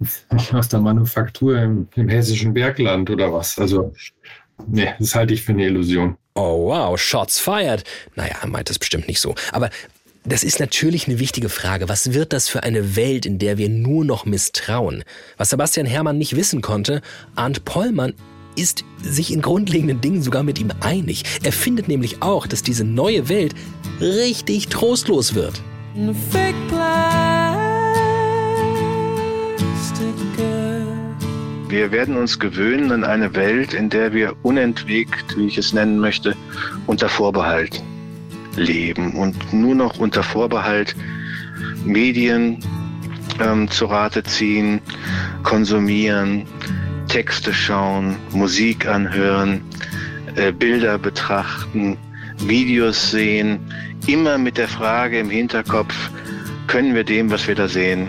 aus 0.52 0.68
der 0.68 0.80
Manufaktur 0.80 1.58
im, 1.58 1.88
im 1.94 2.08
hessischen 2.08 2.52
Bergland 2.52 3.08
oder 3.08 3.32
was. 3.32 3.58
Also, 3.58 3.92
nee, 4.66 4.92
das 4.98 5.14
halte 5.14 5.32
ich 5.32 5.42
für 5.42 5.52
eine 5.52 5.66
Illusion. 5.66 6.16
Oh 6.34 6.68
wow, 6.68 6.98
Shots 6.98 7.38
fired. 7.38 7.84
Naja, 8.14 8.34
er 8.42 8.48
meint 8.48 8.70
es 8.70 8.78
bestimmt 8.78 9.08
nicht 9.08 9.20
so. 9.20 9.34
Aber 9.52 9.70
das 10.24 10.44
ist 10.44 10.60
natürlich 10.60 11.08
eine 11.08 11.18
wichtige 11.18 11.48
Frage. 11.48 11.88
Was 11.88 12.12
wird 12.12 12.32
das 12.32 12.48
für 12.48 12.62
eine 12.62 12.94
Welt, 12.94 13.24
in 13.24 13.38
der 13.38 13.56
wir 13.56 13.68
nur 13.68 14.04
noch 14.04 14.26
misstrauen? 14.26 15.02
Was 15.38 15.50
Sebastian 15.50 15.86
Herrmann 15.86 16.18
nicht 16.18 16.36
wissen 16.36 16.60
konnte, 16.60 17.00
Arndt 17.36 17.64
Pollmann 17.64 18.12
ist 18.54 18.84
sich 19.02 19.32
in 19.32 19.40
grundlegenden 19.40 20.00
Dingen 20.00 20.22
sogar 20.22 20.42
mit 20.42 20.58
ihm 20.58 20.72
einig. 20.80 21.24
Er 21.42 21.52
findet 21.52 21.88
nämlich 21.88 22.22
auch, 22.22 22.46
dass 22.46 22.62
diese 22.62 22.84
neue 22.84 23.28
Welt 23.28 23.54
richtig 24.00 24.68
trostlos 24.68 25.34
wird. 25.34 25.62
Wir 31.68 31.92
werden 31.92 32.16
uns 32.16 32.38
gewöhnen 32.38 32.92
an 32.92 33.04
eine 33.04 33.34
Welt, 33.34 33.72
in 33.72 33.88
der 33.88 34.12
wir 34.12 34.34
unentwegt, 34.42 35.36
wie 35.36 35.46
ich 35.46 35.56
es 35.56 35.72
nennen 35.72 35.98
möchte, 35.98 36.36
unter 36.86 37.08
Vorbehalt 37.08 37.80
leben 38.60 39.12
und 39.14 39.52
nur 39.52 39.74
noch 39.74 39.98
unter 39.98 40.22
Vorbehalt 40.22 40.94
Medien 41.84 42.58
ähm, 43.40 43.68
zu 43.68 43.86
Rate 43.86 44.22
ziehen, 44.22 44.80
konsumieren, 45.42 46.44
Texte 47.08 47.52
schauen, 47.52 48.16
Musik 48.32 48.86
anhören, 48.86 49.62
äh, 50.36 50.52
Bilder 50.52 50.98
betrachten, 50.98 51.96
Videos 52.38 53.10
sehen, 53.10 53.58
immer 54.06 54.38
mit 54.38 54.58
der 54.58 54.68
Frage 54.68 55.18
im 55.18 55.30
Hinterkopf, 55.30 56.10
können 56.66 56.94
wir 56.94 57.04
dem, 57.04 57.30
was 57.30 57.48
wir 57.48 57.54
da 57.54 57.66
sehen, 57.66 58.08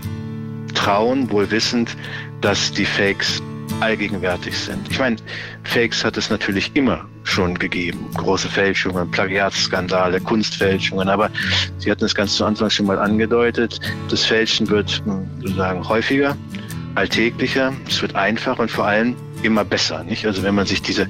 trauen, 0.76 1.30
wohl 1.32 1.50
wissend, 1.50 1.96
dass 2.42 2.72
die 2.72 2.86
Fakes 2.86 3.42
allgegenwärtig 3.82 4.58
sind. 4.58 4.90
Ich 4.90 5.00
meine, 5.00 5.18
Fakes 5.64 6.04
hat 6.06 6.18
es 6.18 6.30
natürlich 6.30 6.72
immer 6.76 7.06
schon 7.24 7.58
gegeben. 7.58 8.08
Große 8.16 8.48
Fälschungen, 8.48 9.10
Plagiatsskandale, 9.12 10.20
Kunstfälschungen. 10.20 11.10
Aber 11.10 11.30
Sie 11.78 11.92
hatten 11.92 12.06
es 12.06 12.16
ganz 12.16 12.36
zu 12.36 12.46
Anfang 12.46 12.70
schon 12.70 12.86
mal 12.86 13.00
angedeutet. 13.00 13.80
Das 14.10 14.26
Fälschen 14.26 14.70
wird 14.70 15.02
hm, 15.06 15.28
sozusagen 15.42 15.88
häufiger, 15.88 16.36
alltäglicher, 16.96 17.74
es 17.88 18.02
wird 18.02 18.16
einfacher 18.16 18.62
und 18.62 18.72
vor 18.72 18.86
allem 18.86 19.16
immer 19.44 19.64
besser. 19.64 20.04
Nicht? 20.04 20.26
Also 20.26 20.44
wenn 20.44 20.56
man 20.56 20.66
sich 20.66 20.82
diese 20.82 21.08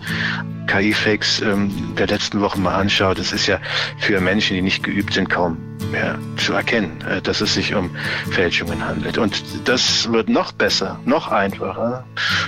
KI-Fakes 0.68 1.42
ähm, 1.42 1.72
der 1.98 2.08
letzten 2.08 2.42
Wochen 2.42 2.62
mal 2.62 2.76
anschaut, 2.76 3.20
das 3.20 3.34
ist 3.34 3.48
ja 3.48 3.60
für 3.98 4.22
Menschen, 4.22 4.56
die 4.56 4.62
nicht 4.62 4.84
geübt 4.84 5.14
sind, 5.14 5.30
kaum 5.30 5.58
mehr 5.92 6.18
zu 6.38 6.54
erkennen, 6.54 7.02
äh, 7.02 7.22
dass 7.22 7.42
es 7.42 7.54
sich 7.54 7.74
um 7.76 7.90
Fälschungen 8.32 8.86
handelt. 8.86 9.18
Und 9.18 9.44
das 9.66 10.12
wird 10.12 10.30
noch 10.30 10.52
besser, 10.52 11.00
noch 11.06 11.30
einfacher, 11.30 12.06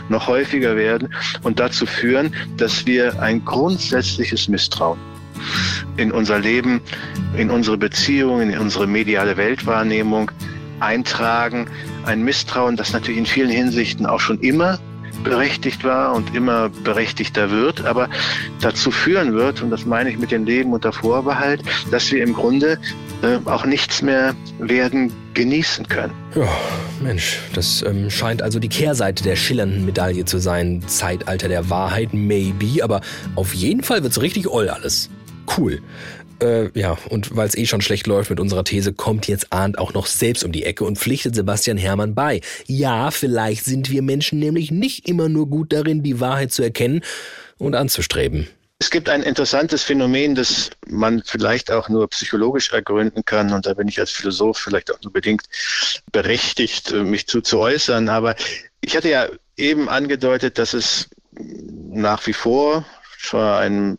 noch 0.10 0.28
häufiger 0.28 0.76
werden 0.76 1.14
und 1.42 1.60
dazu 1.60 1.86
führen, 1.86 2.34
dass 2.58 2.86
wir 2.86 3.22
ein 3.22 3.44
grundsätzliches 3.44 4.48
Misstrauen 4.48 5.00
in 5.98 6.12
unser 6.12 6.40
Leben, 6.40 6.82
in 7.36 7.50
unsere 7.50 7.78
Beziehungen, 7.78 8.52
in 8.52 8.60
unsere 8.60 8.88
mediale 8.88 9.36
Weltwahrnehmung 9.36 10.32
eintragen. 10.80 11.68
Ein 12.06 12.24
Misstrauen, 12.24 12.76
das 12.76 12.94
natürlich 12.94 13.20
in 13.20 13.26
vielen 13.26 13.50
Hinsichten 13.50 14.06
auch 14.06 14.20
schon 14.20 14.40
immer 14.40 14.80
berechtigt 15.24 15.84
war 15.84 16.14
und 16.14 16.36
immer 16.36 16.70
berechtigter 16.70 17.52
wird, 17.52 17.86
aber 17.86 18.10
dazu 18.62 18.92
führen 18.92 19.34
wird, 19.34 19.62
und 19.62 19.70
das 19.70 19.86
meine 19.86 20.10
ich 20.10 20.18
mit 20.18 20.32
dem 20.32 20.46
Leben 20.46 20.74
unter 20.74 20.92
Vorbehalt, 20.92 21.64
dass 21.92 22.12
wir 22.12 22.24
im 22.24 22.34
Grunde 22.34 22.78
äh, 23.22 23.38
auch 23.46 23.66
nichts 23.66 24.02
mehr 24.02 24.36
werden 24.60 25.12
genießen 25.34 25.88
können. 25.88 26.14
Ja, 26.36 26.48
Mensch, 27.02 27.40
das 27.54 27.84
ähm, 27.84 28.10
scheint 28.10 28.42
also 28.42 28.60
die 28.60 28.70
Kehrseite 28.70 29.24
der 29.24 29.36
schillernden 29.36 29.86
Medaille 29.86 30.26
zu 30.26 30.40
sein. 30.40 30.84
Zeitalter 30.88 31.48
der 31.48 31.70
Wahrheit, 31.70 32.14
maybe, 32.14 32.84
aber 32.84 33.02
auf 33.36 33.54
jeden 33.54 33.84
Fall 33.84 34.04
wird's 34.04 34.22
richtig 34.22 34.48
oll 34.48 34.70
alles. 34.70 35.10
Cool. 35.58 35.82
Äh, 36.44 36.78
ja, 36.78 36.98
und 37.10 37.36
weil 37.36 37.48
es 37.48 37.56
eh 37.56 37.66
schon 37.66 37.82
schlecht 37.82 38.06
läuft 38.06 38.30
mit 38.30 38.40
unserer 38.40 38.66
These, 38.66 38.92
kommt 38.92 39.28
jetzt 39.28 39.54
Arndt 39.54 39.78
auch 39.78 39.94
noch 39.94 40.08
selbst 40.08 40.44
um 40.44 40.52
die 40.52 40.66
Ecke 40.66 40.84
und 40.84 40.98
pflichtet 40.98 41.36
Sebastian 41.36 41.78
Hermann 41.78 42.16
bei. 42.16 42.42
Ja, 42.66 43.12
vielleicht 43.12 43.64
sind 43.64 43.90
wir 43.90 44.02
Menschen 44.02 44.40
nämlich 44.40 44.70
nicht 44.70 45.08
immer 45.08 45.30
nur 45.30 45.48
gut 45.48 45.72
darin, 45.72 46.04
die 46.04 46.20
Wahrheit 46.20 46.52
zu 46.52 46.62
erkennen 46.62 47.02
und 47.58 47.76
anzustreben. 47.76 48.50
Es 48.80 48.90
gibt 48.90 49.08
ein 49.08 49.24
interessantes 49.24 49.84
Phänomen, 49.84 50.36
das 50.36 50.70
man 50.88 51.24
vielleicht 51.26 51.72
auch 51.72 51.88
nur 51.88 52.10
psychologisch 52.10 52.74
ergründen 52.74 53.24
kann. 53.24 53.54
Und 53.54 53.66
da 53.66 53.74
bin 53.74 53.88
ich 53.88 53.98
als 53.98 54.12
Philosoph 54.12 54.58
vielleicht 54.58 54.94
auch 54.94 55.02
nur 55.02 55.14
bedingt 55.14 55.44
berechtigt, 56.12 56.92
mich 56.92 57.26
zu, 57.28 57.40
zu 57.40 57.60
äußern. 57.60 58.10
Aber 58.10 58.36
ich 58.82 58.98
hatte 58.98 59.10
ja 59.10 59.30
eben 59.56 59.88
angedeutet, 59.88 60.58
dass 60.58 60.74
es 60.74 61.08
nach 61.32 62.28
wie 62.28 62.34
vor 62.34 62.86
zwar 63.22 63.60
ein 63.62 63.98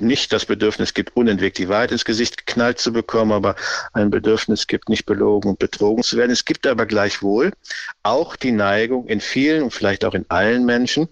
nicht 0.00 0.32
das 0.32 0.46
Bedürfnis 0.46 0.94
gibt, 0.94 1.16
unentwegt 1.16 1.58
die 1.58 1.68
Wahrheit 1.68 1.92
ins 1.92 2.04
Gesicht 2.04 2.46
geknallt 2.46 2.78
zu 2.78 2.92
bekommen, 2.92 3.32
aber 3.32 3.54
ein 3.92 4.10
Bedürfnis 4.10 4.66
gibt, 4.66 4.88
nicht 4.88 5.06
belogen 5.06 5.50
und 5.50 5.58
betrogen 5.58 6.02
zu 6.02 6.16
werden. 6.16 6.32
Es 6.32 6.44
gibt 6.44 6.66
aber 6.66 6.86
gleichwohl 6.86 7.52
auch 8.02 8.36
die 8.36 8.52
Neigung 8.52 9.06
in 9.06 9.20
vielen 9.20 9.62
und 9.62 9.70
vielleicht 9.72 10.04
auch 10.04 10.14
in 10.14 10.24
allen 10.28 10.64
Menschen, 10.64 11.08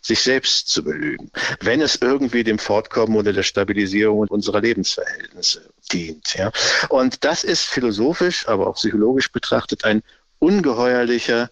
sich 0.00 0.20
selbst 0.20 0.68
zu 0.68 0.82
belügen, 0.84 1.30
wenn 1.60 1.80
es 1.80 1.96
irgendwie 1.96 2.44
dem 2.44 2.58
Fortkommen 2.58 3.16
oder 3.16 3.32
der 3.32 3.44
Stabilisierung 3.44 4.26
unserer 4.28 4.60
Lebensverhältnisse 4.60 5.70
dient. 5.92 6.34
Ja. 6.34 6.50
Und 6.88 7.24
das 7.24 7.44
ist 7.44 7.64
philosophisch, 7.64 8.48
aber 8.48 8.66
auch 8.66 8.74
psychologisch 8.74 9.30
betrachtet 9.30 9.84
ein 9.84 10.02
ungeheuerlicher 10.38 11.50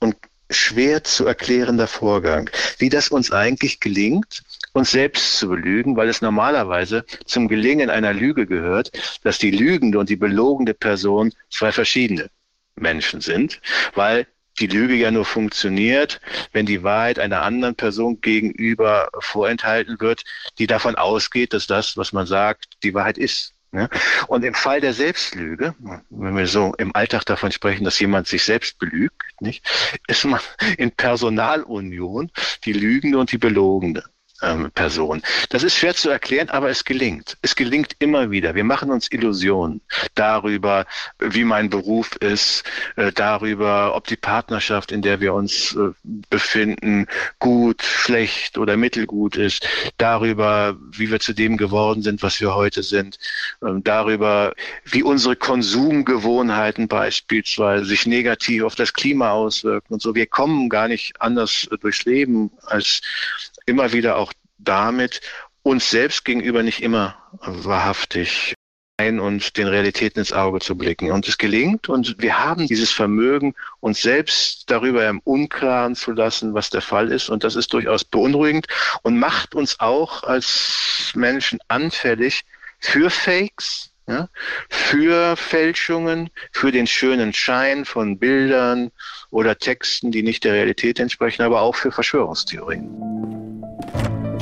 und 0.00 0.16
schwer 0.50 1.02
zu 1.04 1.26
erklärender 1.26 1.86
Vorgang, 1.86 2.50
wie 2.78 2.88
das 2.88 3.08
uns 3.08 3.32
eigentlich 3.32 3.80
gelingt, 3.80 4.42
uns 4.74 4.90
selbst 4.90 5.38
zu 5.38 5.48
belügen, 5.48 5.96
weil 5.96 6.08
es 6.08 6.20
normalerweise 6.20 7.04
zum 7.24 7.48
Gelingen 7.48 7.90
einer 7.90 8.12
Lüge 8.12 8.46
gehört, 8.46 8.90
dass 9.22 9.38
die 9.38 9.52
lügende 9.52 9.98
und 9.98 10.08
die 10.10 10.16
belogene 10.16 10.74
Person 10.74 11.32
zwei 11.48 11.72
verschiedene 11.72 12.28
Menschen 12.76 13.20
sind, 13.20 13.60
weil 13.94 14.26
die 14.58 14.66
Lüge 14.66 14.94
ja 14.94 15.10
nur 15.10 15.24
funktioniert, 15.24 16.20
wenn 16.52 16.66
die 16.66 16.82
Wahrheit 16.82 17.18
einer 17.18 17.42
anderen 17.42 17.74
Person 17.76 18.20
gegenüber 18.20 19.08
vorenthalten 19.18 20.00
wird, 20.00 20.24
die 20.58 20.66
davon 20.66 20.96
ausgeht, 20.96 21.52
dass 21.52 21.66
das, 21.66 21.96
was 21.96 22.12
man 22.12 22.26
sagt, 22.26 22.66
die 22.82 22.94
Wahrheit 22.94 23.18
ist. 23.18 23.54
Ne? 23.72 23.88
Und 24.28 24.44
im 24.44 24.54
Fall 24.54 24.80
der 24.80 24.92
Selbstlüge, 24.92 25.74
wenn 26.10 26.36
wir 26.36 26.46
so 26.46 26.74
im 26.78 26.94
Alltag 26.94 27.24
davon 27.24 27.50
sprechen, 27.50 27.84
dass 27.84 27.98
jemand 27.98 28.28
sich 28.28 28.44
selbst 28.44 28.78
belügt, 28.78 29.22
nicht, 29.40 29.68
ist 30.06 30.24
man 30.24 30.40
in 30.78 30.92
Personalunion 30.92 32.30
die 32.64 32.72
Lügende 32.72 33.18
und 33.18 33.32
die 33.32 33.38
Belogene 33.38 34.04
ähm, 34.44 34.70
Person. 34.72 35.22
Das 35.50 35.62
ist 35.62 35.76
schwer 35.76 35.94
zu 35.94 36.10
erklären, 36.10 36.48
aber 36.50 36.70
es 36.70 36.84
gelingt. 36.84 37.36
Es 37.42 37.56
gelingt 37.56 37.96
immer 37.98 38.30
wieder. 38.30 38.54
Wir 38.54 38.64
machen 38.64 38.90
uns 38.90 39.10
Illusionen 39.10 39.80
darüber, 40.14 40.86
wie 41.18 41.44
mein 41.44 41.70
Beruf 41.70 42.16
ist, 42.16 42.64
äh, 42.96 43.12
darüber, 43.12 43.94
ob 43.94 44.06
die 44.06 44.16
Partnerschaft, 44.16 44.92
in 44.92 45.02
der 45.02 45.20
wir 45.20 45.34
uns 45.34 45.74
äh, 45.76 45.90
befinden, 46.30 47.06
gut, 47.38 47.82
schlecht 47.82 48.58
oder 48.58 48.76
mittelgut 48.76 49.36
ist, 49.36 49.66
darüber, 49.98 50.76
wie 50.92 51.10
wir 51.10 51.20
zu 51.20 51.32
dem 51.32 51.56
geworden 51.56 52.02
sind, 52.02 52.22
was 52.22 52.40
wir 52.40 52.54
heute 52.54 52.82
sind, 52.82 53.18
ähm, 53.62 53.82
darüber, 53.82 54.52
wie 54.84 55.02
unsere 55.02 55.36
Konsumgewohnheiten 55.36 56.88
beispielsweise 56.88 57.84
sich 57.84 58.06
negativ 58.06 58.62
auf 58.64 58.74
das 58.74 58.92
Klima 58.92 59.30
auswirken 59.30 59.94
und 59.94 60.02
so. 60.02 60.14
Wir 60.14 60.26
kommen 60.26 60.68
gar 60.68 60.88
nicht 60.88 61.20
anders 61.20 61.68
durchs 61.80 62.04
Leben 62.04 62.50
als 62.66 63.00
immer 63.66 63.92
wieder 63.92 64.16
auch 64.16 64.32
damit, 64.58 65.20
uns 65.62 65.90
selbst 65.90 66.24
gegenüber 66.24 66.62
nicht 66.62 66.82
immer 66.82 67.16
wahrhaftig 67.40 68.54
ein 68.96 69.18
und 69.18 69.56
den 69.56 69.66
Realitäten 69.66 70.20
ins 70.20 70.32
Auge 70.32 70.60
zu 70.60 70.76
blicken. 70.76 71.10
Und 71.10 71.26
es 71.26 71.38
gelingt 71.38 71.88
und 71.88 72.16
wir 72.18 72.38
haben 72.38 72.66
dieses 72.66 72.92
Vermögen, 72.92 73.54
uns 73.80 74.00
selbst 74.00 74.70
darüber 74.70 75.08
im 75.08 75.20
Unklaren 75.24 75.96
zu 75.96 76.12
lassen, 76.12 76.54
was 76.54 76.70
der 76.70 76.82
Fall 76.82 77.10
ist. 77.10 77.28
Und 77.28 77.44
das 77.44 77.56
ist 77.56 77.72
durchaus 77.72 78.04
beunruhigend 78.04 78.66
und 79.02 79.18
macht 79.18 79.54
uns 79.54 79.80
auch 79.80 80.22
als 80.22 81.12
Menschen 81.14 81.58
anfällig 81.68 82.44
für 82.78 83.10
Fakes, 83.10 83.90
ja, 84.06 84.28
für 84.68 85.36
Fälschungen, 85.36 86.30
für 86.52 86.70
den 86.70 86.86
schönen 86.86 87.32
Schein 87.32 87.84
von 87.84 88.18
Bildern 88.18 88.92
oder 89.34 89.58
Texten, 89.58 90.12
die 90.12 90.22
nicht 90.22 90.44
der 90.44 90.54
Realität 90.54 91.00
entsprechen, 91.00 91.42
aber 91.42 91.60
auch 91.60 91.74
für 91.74 91.90
Verschwörungstheorien. 91.90 92.88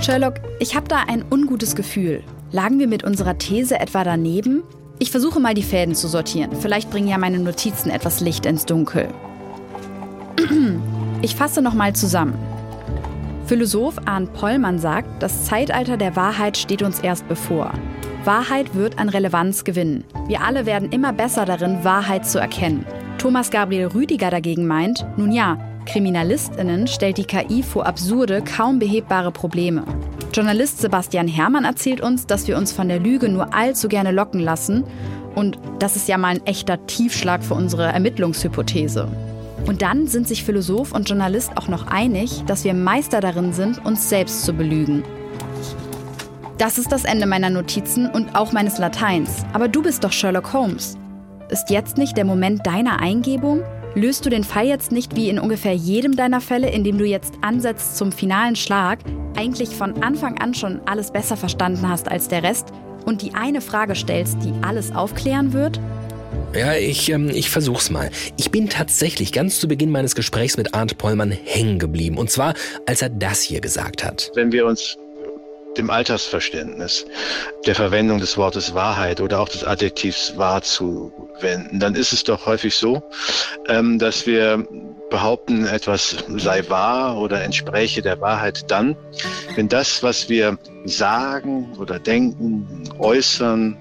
Sherlock, 0.03 0.35
ich 0.61 0.77
habe 0.77 0.87
da 0.87 1.05
ein 1.09 1.25
ungutes 1.31 1.75
Gefühl. 1.75 2.23
Lagen 2.51 2.79
wir 2.79 2.89
mit 2.89 3.03
unserer 3.03 3.39
These 3.39 3.81
etwa 3.81 4.05
daneben? 4.05 4.63
Ich 4.99 5.11
versuche 5.11 5.41
mal 5.41 5.55
die 5.55 5.63
Fäden 5.63 5.95
zu 5.95 6.09
sortieren. 6.09 6.55
Vielleicht 6.61 6.91
bringen 6.91 7.09
ja 7.09 7.17
meine 7.17 7.39
Notizen 7.39 7.91
etwas 7.91 8.21
Licht 8.21 8.47
ins 8.47 8.67
Dunkel. 8.67 9.09
Ich 11.25 11.37
fasse 11.37 11.63
nochmal 11.63 11.95
zusammen. 11.95 12.37
Philosoph 13.47 13.95
Arndt 14.07 14.33
Pollmann 14.33 14.81
sagt, 14.81 15.23
das 15.23 15.45
Zeitalter 15.45 15.97
der 15.97 16.17
Wahrheit 16.17 16.57
steht 16.57 16.83
uns 16.83 16.99
erst 16.99 17.29
bevor. 17.29 17.73
Wahrheit 18.25 18.75
wird 18.75 18.99
an 18.99 19.09
Relevanz 19.09 19.63
gewinnen. 19.63 20.03
Wir 20.27 20.41
alle 20.41 20.67
werden 20.67 20.91
immer 20.91 21.13
besser 21.13 21.45
darin, 21.45 21.85
Wahrheit 21.85 22.27
zu 22.27 22.41
erkennen. 22.41 22.85
Thomas 23.23 23.53
Gabriel 23.53 23.87
Rüdiger 23.87 24.33
dagegen 24.33 24.67
meint, 24.67 25.07
nun 25.17 25.31
ja, 25.31 25.57
KriminalistInnen 25.87 26.89
stellt 26.89 27.19
die 27.19 27.25
KI 27.25 27.63
vor 27.63 27.87
absurde, 27.87 28.43
kaum 28.43 28.81
behebbare 28.81 29.31
Probleme. 29.31 29.85
Journalist 30.35 30.81
Sebastian 30.81 31.29
Herrmann 31.29 31.65
erzählt 31.65 32.01
uns, 32.01 32.27
dass 32.27 32.49
wir 32.49 32.57
uns 32.57 32.73
von 32.73 32.89
der 32.89 32.99
Lüge 32.99 33.29
nur 33.29 33.55
allzu 33.55 33.87
gerne 33.87 34.11
locken 34.11 34.41
lassen. 34.41 34.83
Und 35.37 35.57
das 35.79 35.95
ist 35.95 36.09
ja 36.09 36.19
mal 36.19 36.31
ein 36.31 36.47
echter 36.47 36.85
Tiefschlag 36.89 37.45
für 37.45 37.55
unsere 37.55 37.85
Ermittlungshypothese. 37.85 39.07
Und 39.69 39.83
dann 39.83 40.09
sind 40.09 40.27
sich 40.27 40.43
Philosoph 40.43 40.91
und 40.91 41.09
Journalist 41.09 41.53
auch 41.57 41.69
noch 41.69 41.87
einig, 41.87 42.43
dass 42.49 42.65
wir 42.65 42.75
Meister 42.75 43.21
darin 43.21 43.53
sind, 43.53 43.85
uns 43.85 44.09
selbst 44.09 44.45
zu 44.45 44.53
belügen. 44.53 45.05
Das 46.59 46.77
ist 46.77 46.91
das 46.91 47.05
Ende 47.05 47.27
meiner 47.27 47.51
Notizen 47.51 48.11
und 48.11 48.35
auch 48.35 48.51
meines 48.51 48.79
Lateins. 48.79 49.45
Aber 49.53 49.69
du 49.69 49.81
bist 49.81 50.03
doch 50.03 50.11
Sherlock 50.11 50.53
Holmes. 50.53 50.99
Ist 51.53 51.69
jetzt 51.69 51.99
nicht 51.99 52.17
der 52.17 52.25
Moment 52.25 52.67
deiner 52.67 53.01
Eingebung? 53.01 53.63
Löst 53.95 54.25
du 54.25 54.31
den 54.31 54.43
Fall 54.43 54.67
jetzt 54.67 54.91
nicht 54.91 55.17
wie 55.17 55.29
in 55.29 55.39
ungefähr 55.39 55.75
jedem 55.75 56.17
deiner 56.17 56.41
Fälle, 56.41 56.71
indem 56.71 56.97
du 56.97 57.05
jetzt 57.05 57.35
ansetzt 57.43 57.99
zum 57.99 58.11
finalen 58.11 58.57
Schlag, 58.57 59.01
eigentlich 59.37 59.69
von 59.69 60.03
Anfang 60.03 60.39
an 60.39 60.55
schon 60.55 60.81
alles 60.87 61.13
besser 61.13 61.37
verstanden 61.37 61.87
hast 61.87 62.09
als 62.09 62.29
der 62.29 62.43
Rest 62.43 62.73
und 63.05 63.21
die 63.21 63.35
eine 63.35 63.61
Frage 63.61 63.95
stellst, 63.95 64.39
die 64.43 64.55
alles 64.63 64.97
aufklären 64.97 65.53
wird? 65.53 65.79
Ja, 66.55 66.73
ich, 66.73 67.11
ähm, 67.11 67.29
ich 67.29 67.51
versuch's 67.51 67.91
mal. 67.91 68.11
Ich 68.39 68.51
bin 68.51 68.71
tatsächlich 68.71 69.31
ganz 69.31 69.61
zu 69.61 69.69
Beginn 69.69 69.91
meines 69.91 70.15
Gesprächs 70.15 70.57
mit 70.57 70.73
Arndt 70.73 70.97
Pollmann 70.97 71.33
hängen 71.33 71.79
geblieben. 71.79 72.17
Und 72.17 72.31
zwar, 72.31 72.55
als 72.87 73.03
er 73.03 73.11
das 73.11 73.43
hier 73.43 73.61
gesagt 73.61 74.03
hat. 74.03 74.31
Wenn 74.35 74.53
wir 74.53 74.65
uns 74.65 74.97
dem 75.77 75.91
Alltagsverständnis 75.91 77.07
der 77.67 77.75
Verwendung 77.75 78.19
des 78.19 78.37
Wortes 78.37 78.75
Wahrheit 78.75 79.21
oder 79.21 79.41
auch 79.41 79.49
des 79.49 79.65
Adjektivs 79.65 80.37
wahr 80.37 80.63
zuwenden, 80.63 81.81
dann 81.81 81.95
ist 81.95 82.13
es 82.13 82.25
doch 82.25 82.47
häufig 82.47 82.75
so, 82.75 83.03
ähm, 83.69 83.99
dass 83.99 84.27
wir 84.27 84.67
behaupten, 85.11 85.67
etwas 85.67 86.17
sei 86.37 86.69
wahr 86.69 87.19
oder 87.19 87.43
entspräche 87.43 88.03
der 88.03 88.21
Wahrheit 88.21 88.71
dann, 88.71 88.97
wenn 89.57 89.69
das, 89.69 90.03
was 90.03 90.29
wir 90.29 90.59
sagen 90.85 91.77
oder 91.79 91.99
denken, 91.99 92.85
äußern, 92.99 93.77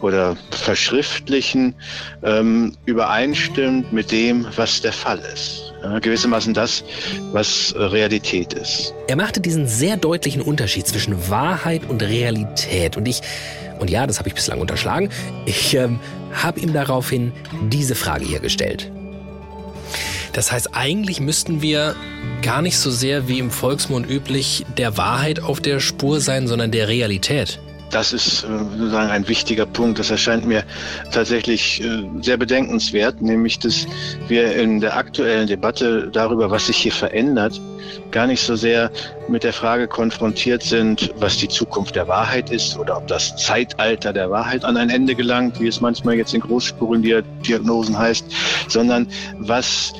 oder 0.00 0.36
verschriftlichen 0.50 1.74
ähm, 2.22 2.76
übereinstimmt 2.84 3.92
mit 3.92 4.12
dem, 4.12 4.46
was 4.56 4.80
der 4.80 4.92
Fall 4.92 5.18
ist. 5.32 5.72
Ja, 5.86 6.00
gewissermaßen 6.00 6.52
das, 6.52 6.82
was 7.30 7.72
Realität 7.76 8.54
ist. 8.54 8.92
Er 9.06 9.14
machte 9.14 9.40
diesen 9.40 9.68
sehr 9.68 9.96
deutlichen 9.96 10.42
Unterschied 10.42 10.84
zwischen 10.84 11.30
Wahrheit 11.30 11.82
und 11.88 12.02
Realität. 12.02 12.96
Und 12.96 13.06
ich, 13.06 13.20
und 13.78 13.88
ja, 13.88 14.04
das 14.04 14.18
habe 14.18 14.28
ich 14.28 14.34
bislang 14.34 14.60
unterschlagen, 14.60 15.10
ich 15.44 15.74
ähm, 15.74 16.00
habe 16.32 16.58
ihm 16.58 16.72
daraufhin 16.72 17.32
diese 17.70 17.94
Frage 17.94 18.24
hier 18.24 18.40
gestellt. 18.40 18.90
Das 20.32 20.50
heißt, 20.50 20.70
eigentlich 20.74 21.20
müssten 21.20 21.62
wir 21.62 21.94
gar 22.42 22.62
nicht 22.62 22.78
so 22.78 22.90
sehr 22.90 23.28
wie 23.28 23.38
im 23.38 23.52
Volksmund 23.52 24.10
üblich 24.10 24.66
der 24.76 24.96
Wahrheit 24.96 25.40
auf 25.40 25.60
der 25.60 25.78
Spur 25.78 26.20
sein, 26.20 26.48
sondern 26.48 26.72
der 26.72 26.88
Realität. 26.88 27.60
Das 27.90 28.12
ist 28.12 28.44
äh, 28.44 28.46
sozusagen 28.48 29.10
ein 29.10 29.28
wichtiger 29.28 29.66
Punkt. 29.66 29.98
Das 29.98 30.10
erscheint 30.10 30.46
mir 30.46 30.64
tatsächlich 31.12 31.82
äh, 31.82 32.04
sehr 32.20 32.36
bedenkenswert, 32.36 33.22
nämlich 33.22 33.58
dass 33.58 33.86
wir 34.28 34.54
in 34.56 34.80
der 34.80 34.96
aktuellen 34.96 35.46
Debatte 35.46 36.08
darüber, 36.12 36.50
was 36.50 36.66
sich 36.66 36.76
hier 36.76 36.92
verändert, 36.92 37.60
gar 38.10 38.26
nicht 38.26 38.42
so 38.42 38.56
sehr 38.56 38.90
mit 39.28 39.44
der 39.44 39.52
Frage 39.52 39.86
konfrontiert 39.86 40.62
sind, 40.62 41.12
was 41.18 41.36
die 41.36 41.48
Zukunft 41.48 41.94
der 41.94 42.08
Wahrheit 42.08 42.50
ist 42.50 42.76
oder 42.76 42.96
ob 42.96 43.06
das 43.06 43.36
Zeitalter 43.36 44.12
der 44.12 44.30
Wahrheit 44.30 44.64
an 44.64 44.76
ein 44.76 44.90
Ende 44.90 45.14
gelangt, 45.14 45.60
wie 45.60 45.68
es 45.68 45.80
manchmal 45.80 46.16
jetzt 46.16 46.34
in 46.34 46.40
großspuren 46.40 47.02
Diagnosen 47.02 47.96
heißt, 47.96 48.24
sondern 48.68 49.06
was 49.38 49.92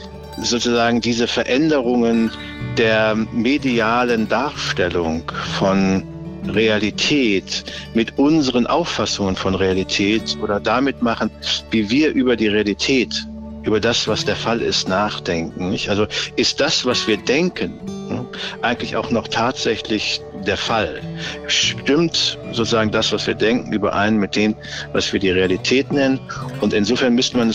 sozusagen 0.43 1.01
diese 1.01 1.27
Veränderungen 1.27 2.31
der 2.77 3.15
medialen 3.15 4.29
Darstellung 4.29 5.23
von 5.59 6.03
Realität, 6.51 7.65
mit 7.95 8.19
unseren 8.19 8.67
Auffassungen 8.67 9.37
von 9.37 9.55
Realität 9.55 10.37
oder 10.43 10.61
damit 10.61 11.03
machen, 11.03 11.31
wie 11.71 11.89
wir 11.91 12.13
über 12.13 12.37
die 12.37 12.49
Realität, 12.49 13.27
über 13.67 13.81
das, 13.81 14.07
was 14.07 14.25
der 14.25 14.37
Fall 14.37 14.63
ist, 14.63 14.89
nachdenken. 14.89 15.71
Nicht? 15.71 15.89
Also 15.89 16.07
ist 16.37 16.61
das, 16.61 16.87
was 16.87 17.07
wir 17.09 17.17
denken, 17.17 17.81
hm, 18.09 18.27
eigentlich 18.63 18.95
auch 18.97 19.11
noch 19.11 19.27
tatsächlich 19.27 20.21
der 20.47 20.57
Fall? 20.57 21.01
Stimmt 21.49 22.39
sozusagen 22.53 22.93
das, 22.93 23.13
was 23.13 23.27
wir 23.27 23.35
denken, 23.35 23.73
überein 23.73 24.19
mit 24.19 24.37
dem, 24.37 24.55
was 24.93 25.13
wir 25.13 25.19
die 25.19 25.31
Realität 25.31 25.93
nennen? 25.93 26.21
Und 26.61 26.73
insofern 26.73 27.15
müsste 27.15 27.37
man 27.37 27.53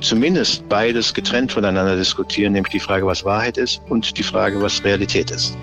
zumindest 0.00 0.68
beides 0.68 1.14
getrennt 1.14 1.52
voneinander 1.52 1.96
diskutieren, 1.96 2.54
nämlich 2.54 2.72
die 2.72 2.80
Frage, 2.80 3.06
was 3.06 3.24
Wahrheit 3.24 3.56
ist 3.56 3.80
und 3.88 4.18
die 4.18 4.24
Frage, 4.24 4.60
was 4.60 4.82
Realität 4.84 5.30
ist. 5.30 5.56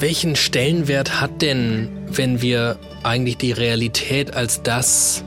Welchen 0.00 0.34
Stellenwert 0.34 1.20
hat 1.20 1.40
denn, 1.40 1.88
wenn 2.08 2.42
wir 2.42 2.76
eigentlich 3.04 3.36
die 3.36 3.52
Realität 3.52 4.34
als 4.34 4.62
das, 4.62 5.24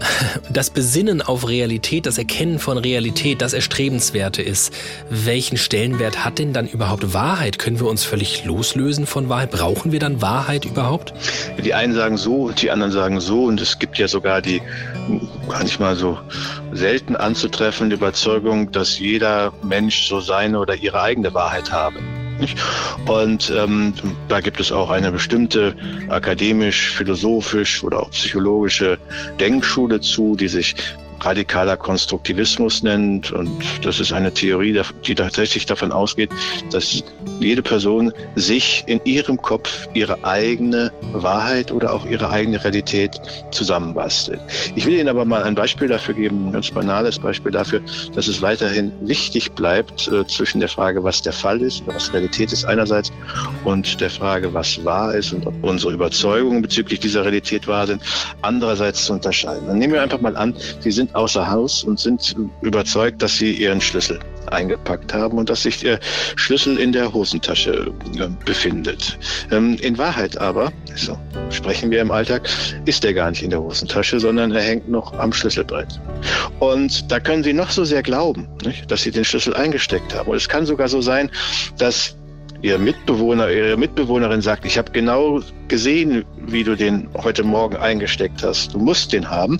das 0.52 0.68
Besinnen 0.68 1.22
auf 1.22 1.48
Realität, 1.48 2.04
das 2.04 2.18
Erkennen 2.18 2.58
von 2.58 2.76
Realität, 2.76 3.40
das 3.40 3.54
Erstrebenswerte 3.54 4.42
ist? 4.42 4.74
Welchen 5.08 5.56
Stellenwert 5.56 6.24
hat 6.24 6.38
denn 6.38 6.52
dann 6.52 6.68
überhaupt 6.68 7.14
Wahrheit? 7.14 7.58
Können 7.58 7.80
wir 7.80 7.88
uns 7.88 8.04
völlig 8.04 8.44
loslösen 8.44 9.06
von 9.06 9.30
Wahrheit? 9.30 9.50
Brauchen 9.50 9.92
wir 9.92 9.98
dann 9.98 10.20
Wahrheit 10.20 10.66
überhaupt? 10.66 11.14
Die 11.64 11.72
einen 11.72 11.94
sagen 11.94 12.18
so 12.18 12.50
die 12.50 12.70
anderen 12.70 12.92
sagen 12.92 13.18
so 13.18 13.44
und 13.44 13.62
es 13.62 13.78
gibt 13.78 13.96
ja 13.96 14.08
sogar 14.08 14.42
die 14.42 14.60
gar 15.48 15.64
nicht 15.64 15.80
mal 15.80 15.96
so 15.96 16.18
selten 16.72 17.16
anzutreffende 17.16 17.96
Überzeugung, 17.96 18.70
dass 18.72 18.98
jeder 18.98 19.54
Mensch 19.62 20.06
so 20.06 20.20
seine 20.20 20.58
oder 20.58 20.74
ihre 20.74 21.00
eigene 21.00 21.32
Wahrheit 21.32 21.72
habe. 21.72 21.98
Nicht? 22.40 22.58
Und 23.06 23.52
ähm, 23.54 23.92
da 24.28 24.40
gibt 24.40 24.60
es 24.60 24.72
auch 24.72 24.90
eine 24.90 25.12
bestimmte 25.12 25.74
akademisch, 26.08 26.90
philosophisch 26.92 27.84
oder 27.84 28.00
auch 28.00 28.10
psychologische 28.10 28.98
Denkschule 29.38 30.00
zu, 30.00 30.36
die 30.36 30.48
sich 30.48 30.74
radikaler 31.20 31.76
Konstruktivismus 31.76 32.82
nennt. 32.82 33.32
Und 33.32 33.50
das 33.82 34.00
ist 34.00 34.12
eine 34.12 34.32
Theorie, 34.32 34.80
die 35.06 35.14
tatsächlich 35.14 35.66
davon 35.66 35.92
ausgeht, 35.92 36.30
dass 36.70 37.02
jede 37.40 37.62
Person 37.62 38.12
sich 38.36 38.84
in 38.86 39.00
ihrem 39.04 39.40
Kopf 39.40 39.88
ihre 39.94 40.22
eigene 40.24 40.92
Wahrheit 41.12 41.72
oder 41.72 41.92
auch 41.92 42.06
ihre 42.06 42.30
eigene 42.30 42.62
Realität 42.62 43.20
zusammenbastelt. 43.50 44.40
Ich 44.74 44.86
will 44.86 44.94
Ihnen 44.94 45.08
aber 45.08 45.24
mal 45.24 45.42
ein 45.42 45.54
Beispiel 45.54 45.88
dafür 45.88 46.14
geben, 46.14 46.48
ein 46.48 46.52
ganz 46.52 46.70
banales 46.70 47.18
Beispiel 47.18 47.52
dafür, 47.52 47.80
dass 48.14 48.28
es 48.28 48.42
weiterhin 48.42 48.92
wichtig 49.00 49.52
bleibt 49.52 50.08
äh, 50.08 50.26
zwischen 50.26 50.60
der 50.60 50.68
Frage, 50.68 51.02
was 51.02 51.22
der 51.22 51.32
Fall 51.32 51.60
ist 51.60 51.82
oder 51.82 51.94
was 51.94 52.12
Realität 52.12 52.52
ist 52.52 52.64
einerseits 52.64 53.12
und 53.64 54.00
der 54.00 54.10
Frage, 54.10 54.52
was 54.52 54.84
wahr 54.84 55.14
ist 55.14 55.32
und 55.32 55.46
ob 55.46 55.54
unsere 55.62 55.92
Überzeugungen 55.92 56.62
bezüglich 56.62 57.00
dieser 57.00 57.22
Realität 57.22 57.66
wahr 57.66 57.86
sind, 57.86 58.02
andererseits 58.42 59.04
zu 59.06 59.14
unterscheiden. 59.14 59.66
Dann 59.66 59.78
nehmen 59.78 59.92
wir 59.92 60.02
einfach 60.02 60.20
mal 60.20 60.36
an, 60.36 60.54
Sie 60.80 60.90
sind 60.90 61.09
außer 61.12 61.50
Haus 61.50 61.84
und 61.84 61.98
sind 61.98 62.34
überzeugt, 62.62 63.22
dass 63.22 63.36
Sie 63.36 63.52
Ihren 63.52 63.80
Schlüssel 63.80 64.20
eingepackt 64.46 65.12
haben 65.14 65.38
und 65.38 65.50
dass 65.50 65.62
sich 65.62 65.78
der 65.78 66.00
Schlüssel 66.36 66.78
in 66.78 66.92
der 66.92 67.12
Hosentasche 67.12 67.92
äh, 68.18 68.28
befindet. 68.44 69.18
Ähm, 69.50 69.76
in 69.80 69.96
Wahrheit 69.98 70.38
aber, 70.38 70.72
so 70.96 71.18
sprechen 71.50 71.90
wir 71.90 72.00
im 72.00 72.10
Alltag, 72.10 72.48
ist 72.84 73.04
er 73.04 73.14
gar 73.14 73.30
nicht 73.30 73.42
in 73.42 73.50
der 73.50 73.60
Hosentasche, 73.60 74.20
sondern 74.20 74.52
er 74.52 74.62
hängt 74.62 74.88
noch 74.88 75.12
am 75.14 75.32
Schlüsselbrett. 75.32 76.00
Und 76.58 77.10
da 77.10 77.20
können 77.20 77.42
Sie 77.42 77.52
noch 77.52 77.70
so 77.70 77.84
sehr 77.84 78.02
glauben, 78.02 78.48
dass 78.88 79.02
Sie 79.02 79.10
den 79.10 79.24
Schlüssel 79.24 79.54
eingesteckt 79.54 80.14
haben. 80.14 80.30
Und 80.30 80.36
es 80.36 80.48
kann 80.48 80.66
sogar 80.66 80.88
so 80.88 81.00
sein, 81.00 81.30
dass 81.78 82.16
Ihr 82.62 82.78
Mitbewohner, 82.78 83.50
Ihre 83.50 83.76
Mitbewohnerin 83.76 84.42
sagt, 84.42 84.66
ich 84.66 84.76
habe 84.76 84.92
genau 84.92 85.40
gesehen, 85.68 86.24
wie 86.46 86.62
du 86.62 86.76
den 86.76 87.08
heute 87.16 87.42
Morgen 87.42 87.76
eingesteckt 87.76 88.42
hast. 88.42 88.74
Du 88.74 88.78
musst 88.78 89.12
den 89.12 89.30
haben. 89.30 89.58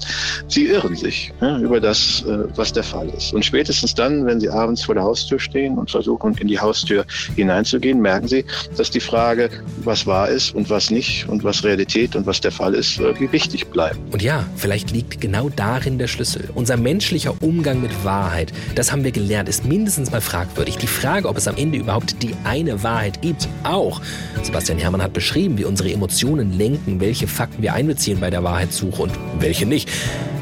Sie 0.49 0.67
irren 0.67 0.97
sich 0.97 1.33
ja, 1.41 1.59
über 1.61 1.81
das, 1.81 2.25
äh, 2.27 2.45
was 2.57 2.73
der 2.73 2.83
Fall 2.83 3.09
ist. 3.09 3.33
Und 3.33 3.45
spätestens 3.45 3.95
dann, 3.95 4.27
wenn 4.27 4.41
sie 4.41 4.51
abends 4.51 4.85
vor 4.85 4.95
der 4.95 5.05
Haustür 5.05 5.39
stehen 5.39 5.79
und 5.79 5.91
versuchen, 5.91 6.35
in 6.39 6.49
die 6.49 6.59
Haustür 6.59 7.07
hineinzugehen, 7.37 8.03
merken 8.03 8.29
sie, 8.29 8.45
dass 8.77 8.91
die 8.91 9.01
Frage, 9.01 9.49
was 9.85 10.07
wahr 10.07 10.29
ist 10.29 10.55
und 10.55 10.69
was 10.69 10.91
nicht 10.91 11.27
und 11.29 11.45
was 11.45 11.65
Realität 11.65 12.17
und 12.17 12.27
was 12.27 12.41
der 12.41 12.51
Fall 12.51 12.75
ist, 12.75 12.99
wie 12.99 13.31
wichtig 13.33 13.69
bleibt. 13.69 13.99
Und 14.13 14.21
ja, 14.21 14.45
vielleicht 14.57 14.91
liegt 14.91 15.21
genau 15.21 15.49
darin 15.49 15.99
der 15.99 16.09
Schlüssel. 16.09 16.51
Unser 16.55 16.77
menschlicher 16.77 17.35
Umgang 17.41 17.81
mit 17.81 18.05
Wahrheit, 18.05 18.53
das 18.75 18.93
haben 18.93 19.05
wir 19.05 19.13
gelernt, 19.13 19.49
ist 19.49 19.65
mindestens 19.65 20.11
mal 20.11 20.21
fragwürdig. 20.21 20.77
Die 20.77 20.87
Frage, 20.89 21.29
ob 21.29 21.37
es 21.37 21.47
am 21.47 21.57
Ende 21.57 21.79
überhaupt 21.79 22.23
die 22.23 22.35
eine 22.45 22.83
Wahrheit 22.83 22.90
gibt, 23.23 23.49
auch. 23.63 24.01
Sebastian 24.43 24.79
Herrmann 24.79 25.03
hat 25.03 25.13
beschrieben, 25.13 25.59
wie 25.59 25.65
unsere 25.65 25.93
Emotionen 25.93 26.57
lenken, 26.57 27.01
welche 27.01 27.27
Fakten 27.27 27.63
wir 27.63 27.75
einbeziehen 27.75 28.21
bei 28.21 28.31
der 28.31 28.43
Wahrheitssuche 28.43 29.03
und 29.03 29.13
welche 29.39 29.67
nicht. 29.67 29.89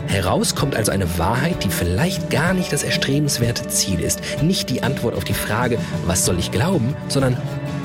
Heraus 0.07 0.55
kommt 0.55 0.75
also 0.75 0.91
eine 0.91 1.19
Wahrheit, 1.19 1.65
die 1.65 1.69
vielleicht 1.69 2.31
gar 2.31 2.55
nicht 2.55 2.73
das 2.73 2.83
erstrebenswerte 2.83 3.69
Ziel 3.69 4.01
ist. 4.01 4.21
Nicht 4.43 4.71
die 4.71 4.83
Antwort 4.83 5.15
auf 5.15 5.25
die 5.25 5.35
Frage, 5.35 5.79
was 6.07 6.25
soll 6.25 6.39
ich 6.39 6.51
glauben, 6.51 6.97
sondern 7.09 7.37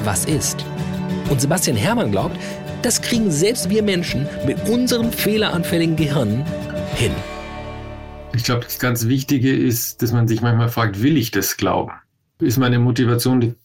was 0.06 0.26
ist. 0.26 0.66
Und 1.30 1.42
Sebastian 1.42 1.76
Herrmann 1.76 2.12
glaubt, 2.12 2.38
das 2.82 3.02
kriegen 3.02 3.32
selbst 3.32 3.70
wir 3.70 3.84
Menschen 3.84 4.28
mit 4.46 4.70
unserem 4.70 5.12
fehleranfälligen 5.12 5.96
Gehirn 5.96 6.46
hin. 6.96 7.12
Ich 8.36 8.44
glaube, 8.44 8.64
das 8.64 8.80
ganz 8.80 9.08
Wichtige 9.08 9.56
ist, 9.56 10.02
dass 10.02 10.12
man 10.12 10.28
sich 10.28 10.42
manchmal 10.42 10.70
fragt, 10.70 11.02
will 11.02 11.18
ich 11.18 11.32
das 11.32 11.58
glauben? 11.58 11.92
Ist 12.40 12.58
meine 12.58 12.80
Motivation 12.80 13.56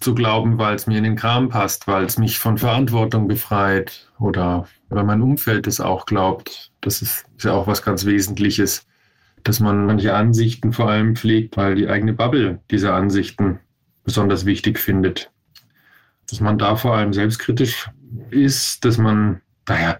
zu 0.00 0.14
glauben, 0.14 0.58
weil 0.58 0.76
es 0.76 0.86
mir 0.86 0.98
in 0.98 1.04
den 1.04 1.16
Kram 1.16 1.48
passt, 1.48 1.88
weil 1.88 2.04
es 2.04 2.18
mich 2.18 2.38
von 2.38 2.58
Verantwortung 2.58 3.26
befreit 3.26 4.08
oder 4.18 4.66
weil 4.88 5.04
mein 5.04 5.22
Umfeld 5.22 5.66
es 5.66 5.80
auch 5.80 6.06
glaubt. 6.06 6.70
Das 6.80 7.02
ist, 7.02 7.26
ist 7.36 7.44
ja 7.44 7.52
auch 7.52 7.66
was 7.66 7.82
ganz 7.82 8.04
Wesentliches, 8.04 8.86
dass 9.42 9.60
man 9.60 9.86
manche 9.86 10.14
Ansichten 10.14 10.72
vor 10.72 10.88
allem 10.88 11.16
pflegt, 11.16 11.56
weil 11.56 11.74
die 11.74 11.88
eigene 11.88 12.12
Bubble 12.12 12.60
diese 12.70 12.92
Ansichten 12.94 13.58
besonders 14.04 14.46
wichtig 14.46 14.78
findet. 14.78 15.30
Dass 16.30 16.40
man 16.40 16.58
da 16.58 16.76
vor 16.76 16.94
allem 16.96 17.12
selbstkritisch 17.12 17.90
ist, 18.30 18.84
dass 18.84 18.98
man, 18.98 19.40
naja, 19.68 19.98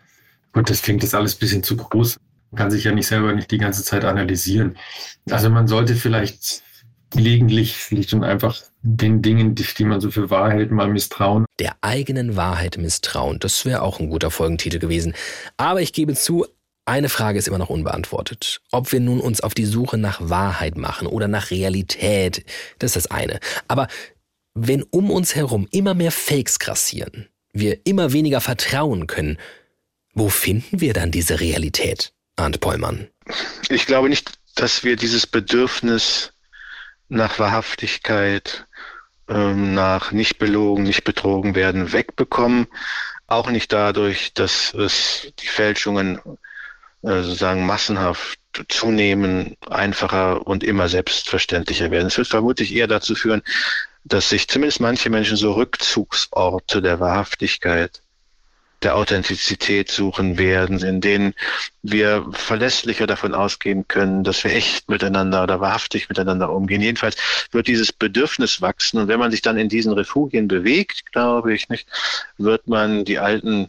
Gott, 0.52 0.70
das 0.70 0.82
klingt 0.82 1.02
jetzt 1.02 1.14
alles 1.14 1.36
ein 1.36 1.40
bisschen 1.40 1.62
zu 1.62 1.76
groß. 1.76 2.18
Man 2.50 2.58
kann 2.58 2.70
sich 2.70 2.84
ja 2.84 2.92
nicht 2.92 3.06
selber 3.06 3.32
nicht 3.32 3.50
die 3.50 3.58
ganze 3.58 3.82
Zeit 3.82 4.04
analysieren. 4.04 4.76
Also 5.28 5.50
man 5.50 5.66
sollte 5.66 5.94
vielleicht 5.94 6.62
gelegentlich 7.10 7.76
schlicht 7.76 8.12
und 8.12 8.24
einfach 8.24 8.62
den 8.82 9.22
Dingen, 9.22 9.54
die, 9.54 9.64
die 9.76 9.84
man 9.84 10.00
so 10.00 10.10
für 10.10 10.30
wahr 10.30 10.50
hält, 10.50 10.70
mal 10.70 10.88
misstrauen. 10.88 11.44
Der 11.58 11.76
eigenen 11.80 12.36
Wahrheit 12.36 12.78
misstrauen, 12.78 13.38
das 13.38 13.64
wäre 13.64 13.82
auch 13.82 14.00
ein 14.00 14.10
guter 14.10 14.30
Folgentitel 14.30 14.78
gewesen. 14.78 15.14
Aber 15.56 15.80
ich 15.80 15.92
gebe 15.92 16.14
zu, 16.14 16.46
eine 16.84 17.08
Frage 17.08 17.38
ist 17.38 17.48
immer 17.48 17.58
noch 17.58 17.70
unbeantwortet. 17.70 18.60
Ob 18.72 18.92
wir 18.92 19.00
nun 19.00 19.20
uns 19.20 19.40
auf 19.42 19.54
die 19.54 19.66
Suche 19.66 19.98
nach 19.98 20.20
Wahrheit 20.22 20.76
machen 20.76 21.06
oder 21.06 21.28
nach 21.28 21.50
Realität, 21.50 22.44
das 22.78 22.96
ist 22.96 23.04
das 23.04 23.10
eine. 23.10 23.40
Aber 23.68 23.88
wenn 24.54 24.82
um 24.84 25.10
uns 25.10 25.34
herum 25.34 25.68
immer 25.70 25.94
mehr 25.94 26.10
Fakes 26.10 26.58
grassieren, 26.58 27.28
wir 27.52 27.84
immer 27.84 28.12
weniger 28.12 28.40
vertrauen 28.40 29.06
können, 29.06 29.38
wo 30.14 30.28
finden 30.28 30.80
wir 30.80 30.94
dann 30.94 31.10
diese 31.10 31.40
Realität, 31.40 32.12
Arndt 32.36 32.60
Pollmann? 32.60 33.08
Ich 33.68 33.86
glaube 33.86 34.08
nicht, 34.08 34.32
dass 34.54 34.82
wir 34.82 34.96
dieses 34.96 35.26
Bedürfnis 35.26 36.32
nach 37.08 37.38
Wahrhaftigkeit, 37.38 38.66
ähm, 39.28 39.74
nach 39.74 40.12
nicht 40.12 40.38
belogen, 40.38 40.82
nicht 40.82 41.04
betrogen 41.04 41.54
werden, 41.54 41.92
wegbekommen. 41.92 42.66
Auch 43.26 43.50
nicht 43.50 43.72
dadurch, 43.72 44.32
dass 44.34 44.72
es 44.74 45.32
die 45.38 45.46
Fälschungen 45.46 46.20
äh, 47.02 47.22
sozusagen 47.22 47.66
massenhaft 47.66 48.38
zunehmen, 48.68 49.56
einfacher 49.68 50.46
und 50.46 50.64
immer 50.64 50.88
selbstverständlicher 50.88 51.90
werden. 51.90 52.08
Es 52.08 52.18
wird 52.18 52.28
vermutlich 52.28 52.74
eher 52.74 52.86
dazu 52.86 53.14
führen, 53.14 53.42
dass 54.04 54.30
sich 54.30 54.48
zumindest 54.48 54.80
manche 54.80 55.10
Menschen 55.10 55.36
so 55.36 55.52
Rückzugsorte 55.52 56.82
der 56.82 56.98
Wahrhaftigkeit 56.98 58.02
der 58.82 58.96
Authentizität 58.96 59.90
suchen 59.90 60.38
werden, 60.38 60.78
in 60.80 61.00
denen 61.00 61.34
wir 61.82 62.26
verlässlicher 62.32 63.06
davon 63.06 63.34
ausgehen 63.34 63.88
können, 63.88 64.24
dass 64.24 64.44
wir 64.44 64.52
echt 64.52 64.88
miteinander 64.88 65.42
oder 65.42 65.60
wahrhaftig 65.60 66.08
miteinander 66.08 66.52
umgehen. 66.52 66.80
Jedenfalls 66.80 67.16
wird 67.50 67.66
dieses 67.66 67.92
Bedürfnis 67.92 68.60
wachsen 68.60 68.98
und 68.98 69.08
wenn 69.08 69.18
man 69.18 69.30
sich 69.30 69.42
dann 69.42 69.58
in 69.58 69.68
diesen 69.68 69.92
Refugien 69.92 70.48
bewegt, 70.48 71.10
glaube 71.12 71.54
ich 71.54 71.68
nicht, 71.68 71.88
wird 72.36 72.68
man 72.68 73.04
die 73.04 73.18
alten 73.18 73.68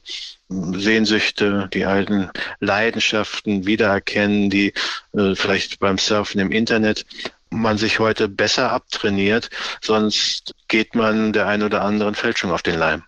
Sehnsüchte, 0.50 1.70
die 1.74 1.86
alten 1.86 2.30
Leidenschaften 2.60 3.66
wiedererkennen, 3.66 4.50
die 4.50 4.74
äh, 5.14 5.36
vielleicht 5.36 5.80
beim 5.80 5.98
Surfen 5.98 6.40
im 6.40 6.52
Internet 6.52 7.06
man 7.52 7.78
sich 7.78 8.00
heute 8.00 8.28
besser 8.28 8.72
abtrainiert, 8.72 9.50
sonst 9.82 10.54
geht 10.68 10.96
man 10.96 11.34
der 11.34 11.48
ein 11.48 11.64
oder 11.64 11.82
anderen 11.82 12.16
Fälschung 12.16 12.52
auf 12.52 12.62
den 12.62 12.78
Leim. 12.78 13.04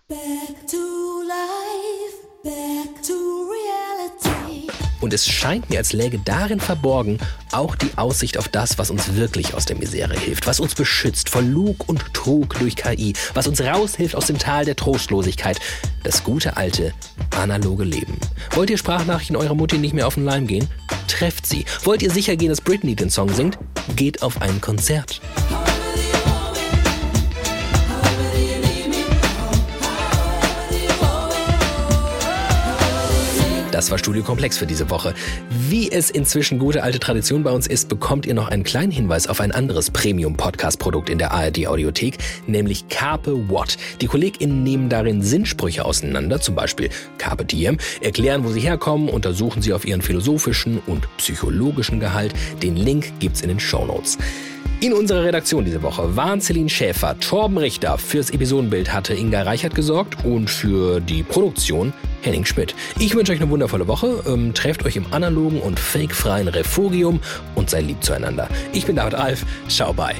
Und 5.02 5.12
es 5.12 5.28
scheint 5.28 5.68
mir, 5.68 5.78
als 5.78 5.92
läge 5.92 6.20
darin 6.24 6.60
verborgen 6.60 7.18
auch 7.50 7.74
die 7.74 7.90
Aussicht 7.96 8.38
auf 8.38 8.46
das, 8.46 8.78
was 8.78 8.88
uns 8.88 9.16
wirklich 9.16 9.52
aus 9.52 9.66
der 9.66 9.76
Misere 9.76 10.16
hilft, 10.16 10.46
was 10.46 10.60
uns 10.60 10.76
beschützt 10.76 11.28
vor 11.28 11.42
Lug 11.42 11.88
und 11.88 12.14
Trug 12.14 12.54
durch 12.60 12.76
KI, 12.76 13.12
was 13.34 13.48
uns 13.48 13.60
raushilft 13.60 14.14
aus 14.14 14.26
dem 14.26 14.38
Tal 14.38 14.64
der 14.64 14.76
Trostlosigkeit. 14.76 15.58
Das 16.04 16.22
gute 16.22 16.56
alte, 16.56 16.94
analoge 17.36 17.84
Leben. 17.84 18.16
Wollt 18.52 18.70
ihr 18.70 18.78
Sprachnachrichten 18.78 19.36
eurer 19.36 19.56
Mutti 19.56 19.78
nicht 19.78 19.92
mehr 19.92 20.06
auf 20.06 20.14
den 20.14 20.24
Leim 20.24 20.46
gehen? 20.46 20.68
Trefft 21.08 21.46
sie. 21.46 21.64
Wollt 21.82 22.02
ihr 22.02 22.10
sicher 22.10 22.36
gehen, 22.36 22.50
dass 22.50 22.60
Britney 22.60 22.94
den 22.94 23.10
Song 23.10 23.34
singt? 23.34 23.58
Geht 23.96 24.22
auf 24.22 24.40
ein 24.40 24.60
Konzert. 24.60 25.20
Das 33.82 33.90
war 33.90 33.98
Studio 33.98 34.22
Komplex 34.22 34.58
für 34.58 34.66
diese 34.68 34.90
Woche. 34.90 35.12
Wie 35.50 35.90
es 35.90 36.08
inzwischen 36.08 36.60
gute 36.60 36.84
alte 36.84 37.00
Tradition 37.00 37.42
bei 37.42 37.50
uns 37.50 37.66
ist, 37.66 37.88
bekommt 37.88 38.26
ihr 38.26 38.34
noch 38.34 38.46
einen 38.46 38.62
kleinen 38.62 38.92
Hinweis 38.92 39.26
auf 39.26 39.40
ein 39.40 39.50
anderes 39.50 39.90
Premium-Podcast-Produkt 39.90 41.10
in 41.10 41.18
der 41.18 41.32
ARD-Audiothek, 41.32 42.18
nämlich 42.46 42.86
Carpe 42.86 43.48
What. 43.48 43.76
Die 44.00 44.06
KollegInnen 44.06 44.62
nehmen 44.62 44.88
darin 44.88 45.20
Sinnsprüche 45.20 45.84
auseinander, 45.84 46.40
zum 46.40 46.54
Beispiel 46.54 46.90
Carpe 47.18 47.44
Diem, 47.44 47.78
erklären, 48.00 48.44
wo 48.44 48.50
sie 48.50 48.60
herkommen, 48.60 49.08
untersuchen 49.08 49.62
sie 49.62 49.72
auf 49.72 49.84
ihren 49.84 50.00
philosophischen 50.00 50.80
und 50.86 51.08
psychologischen 51.16 51.98
Gehalt. 51.98 52.34
Den 52.62 52.76
Link 52.76 53.12
gibt's 53.18 53.40
in 53.40 53.48
den 53.48 53.58
Show 53.58 53.84
Notes. 53.84 54.16
In 54.82 54.94
unserer 54.94 55.22
Redaktion 55.22 55.64
diese 55.64 55.80
Woche 55.84 56.16
waren 56.16 56.40
Celine 56.40 56.68
Schäfer, 56.68 57.16
Torben 57.20 57.56
Richter, 57.56 57.98
fürs 57.98 58.30
Episodenbild 58.30 58.92
hatte 58.92 59.14
Inga 59.14 59.42
Reichert 59.42 59.76
gesorgt 59.76 60.24
und 60.24 60.50
für 60.50 60.98
die 60.98 61.22
Produktion 61.22 61.92
Henning 62.20 62.44
Schmidt. 62.44 62.74
Ich 62.98 63.14
wünsche 63.14 63.30
euch 63.30 63.40
eine 63.40 63.48
wundervolle 63.48 63.86
Woche, 63.86 64.24
ähm, 64.26 64.54
trefft 64.54 64.84
euch 64.84 64.96
im 64.96 65.06
analogen 65.12 65.60
und 65.60 65.78
fakefreien 65.78 66.48
Refugium 66.48 67.20
und 67.54 67.70
seid 67.70 67.86
lieb 67.86 68.02
zueinander. 68.02 68.48
Ich 68.72 68.84
bin 68.84 68.96
David 68.96 69.14
Alf, 69.14 69.46
ciao 69.68 69.92
bye. 69.92 70.16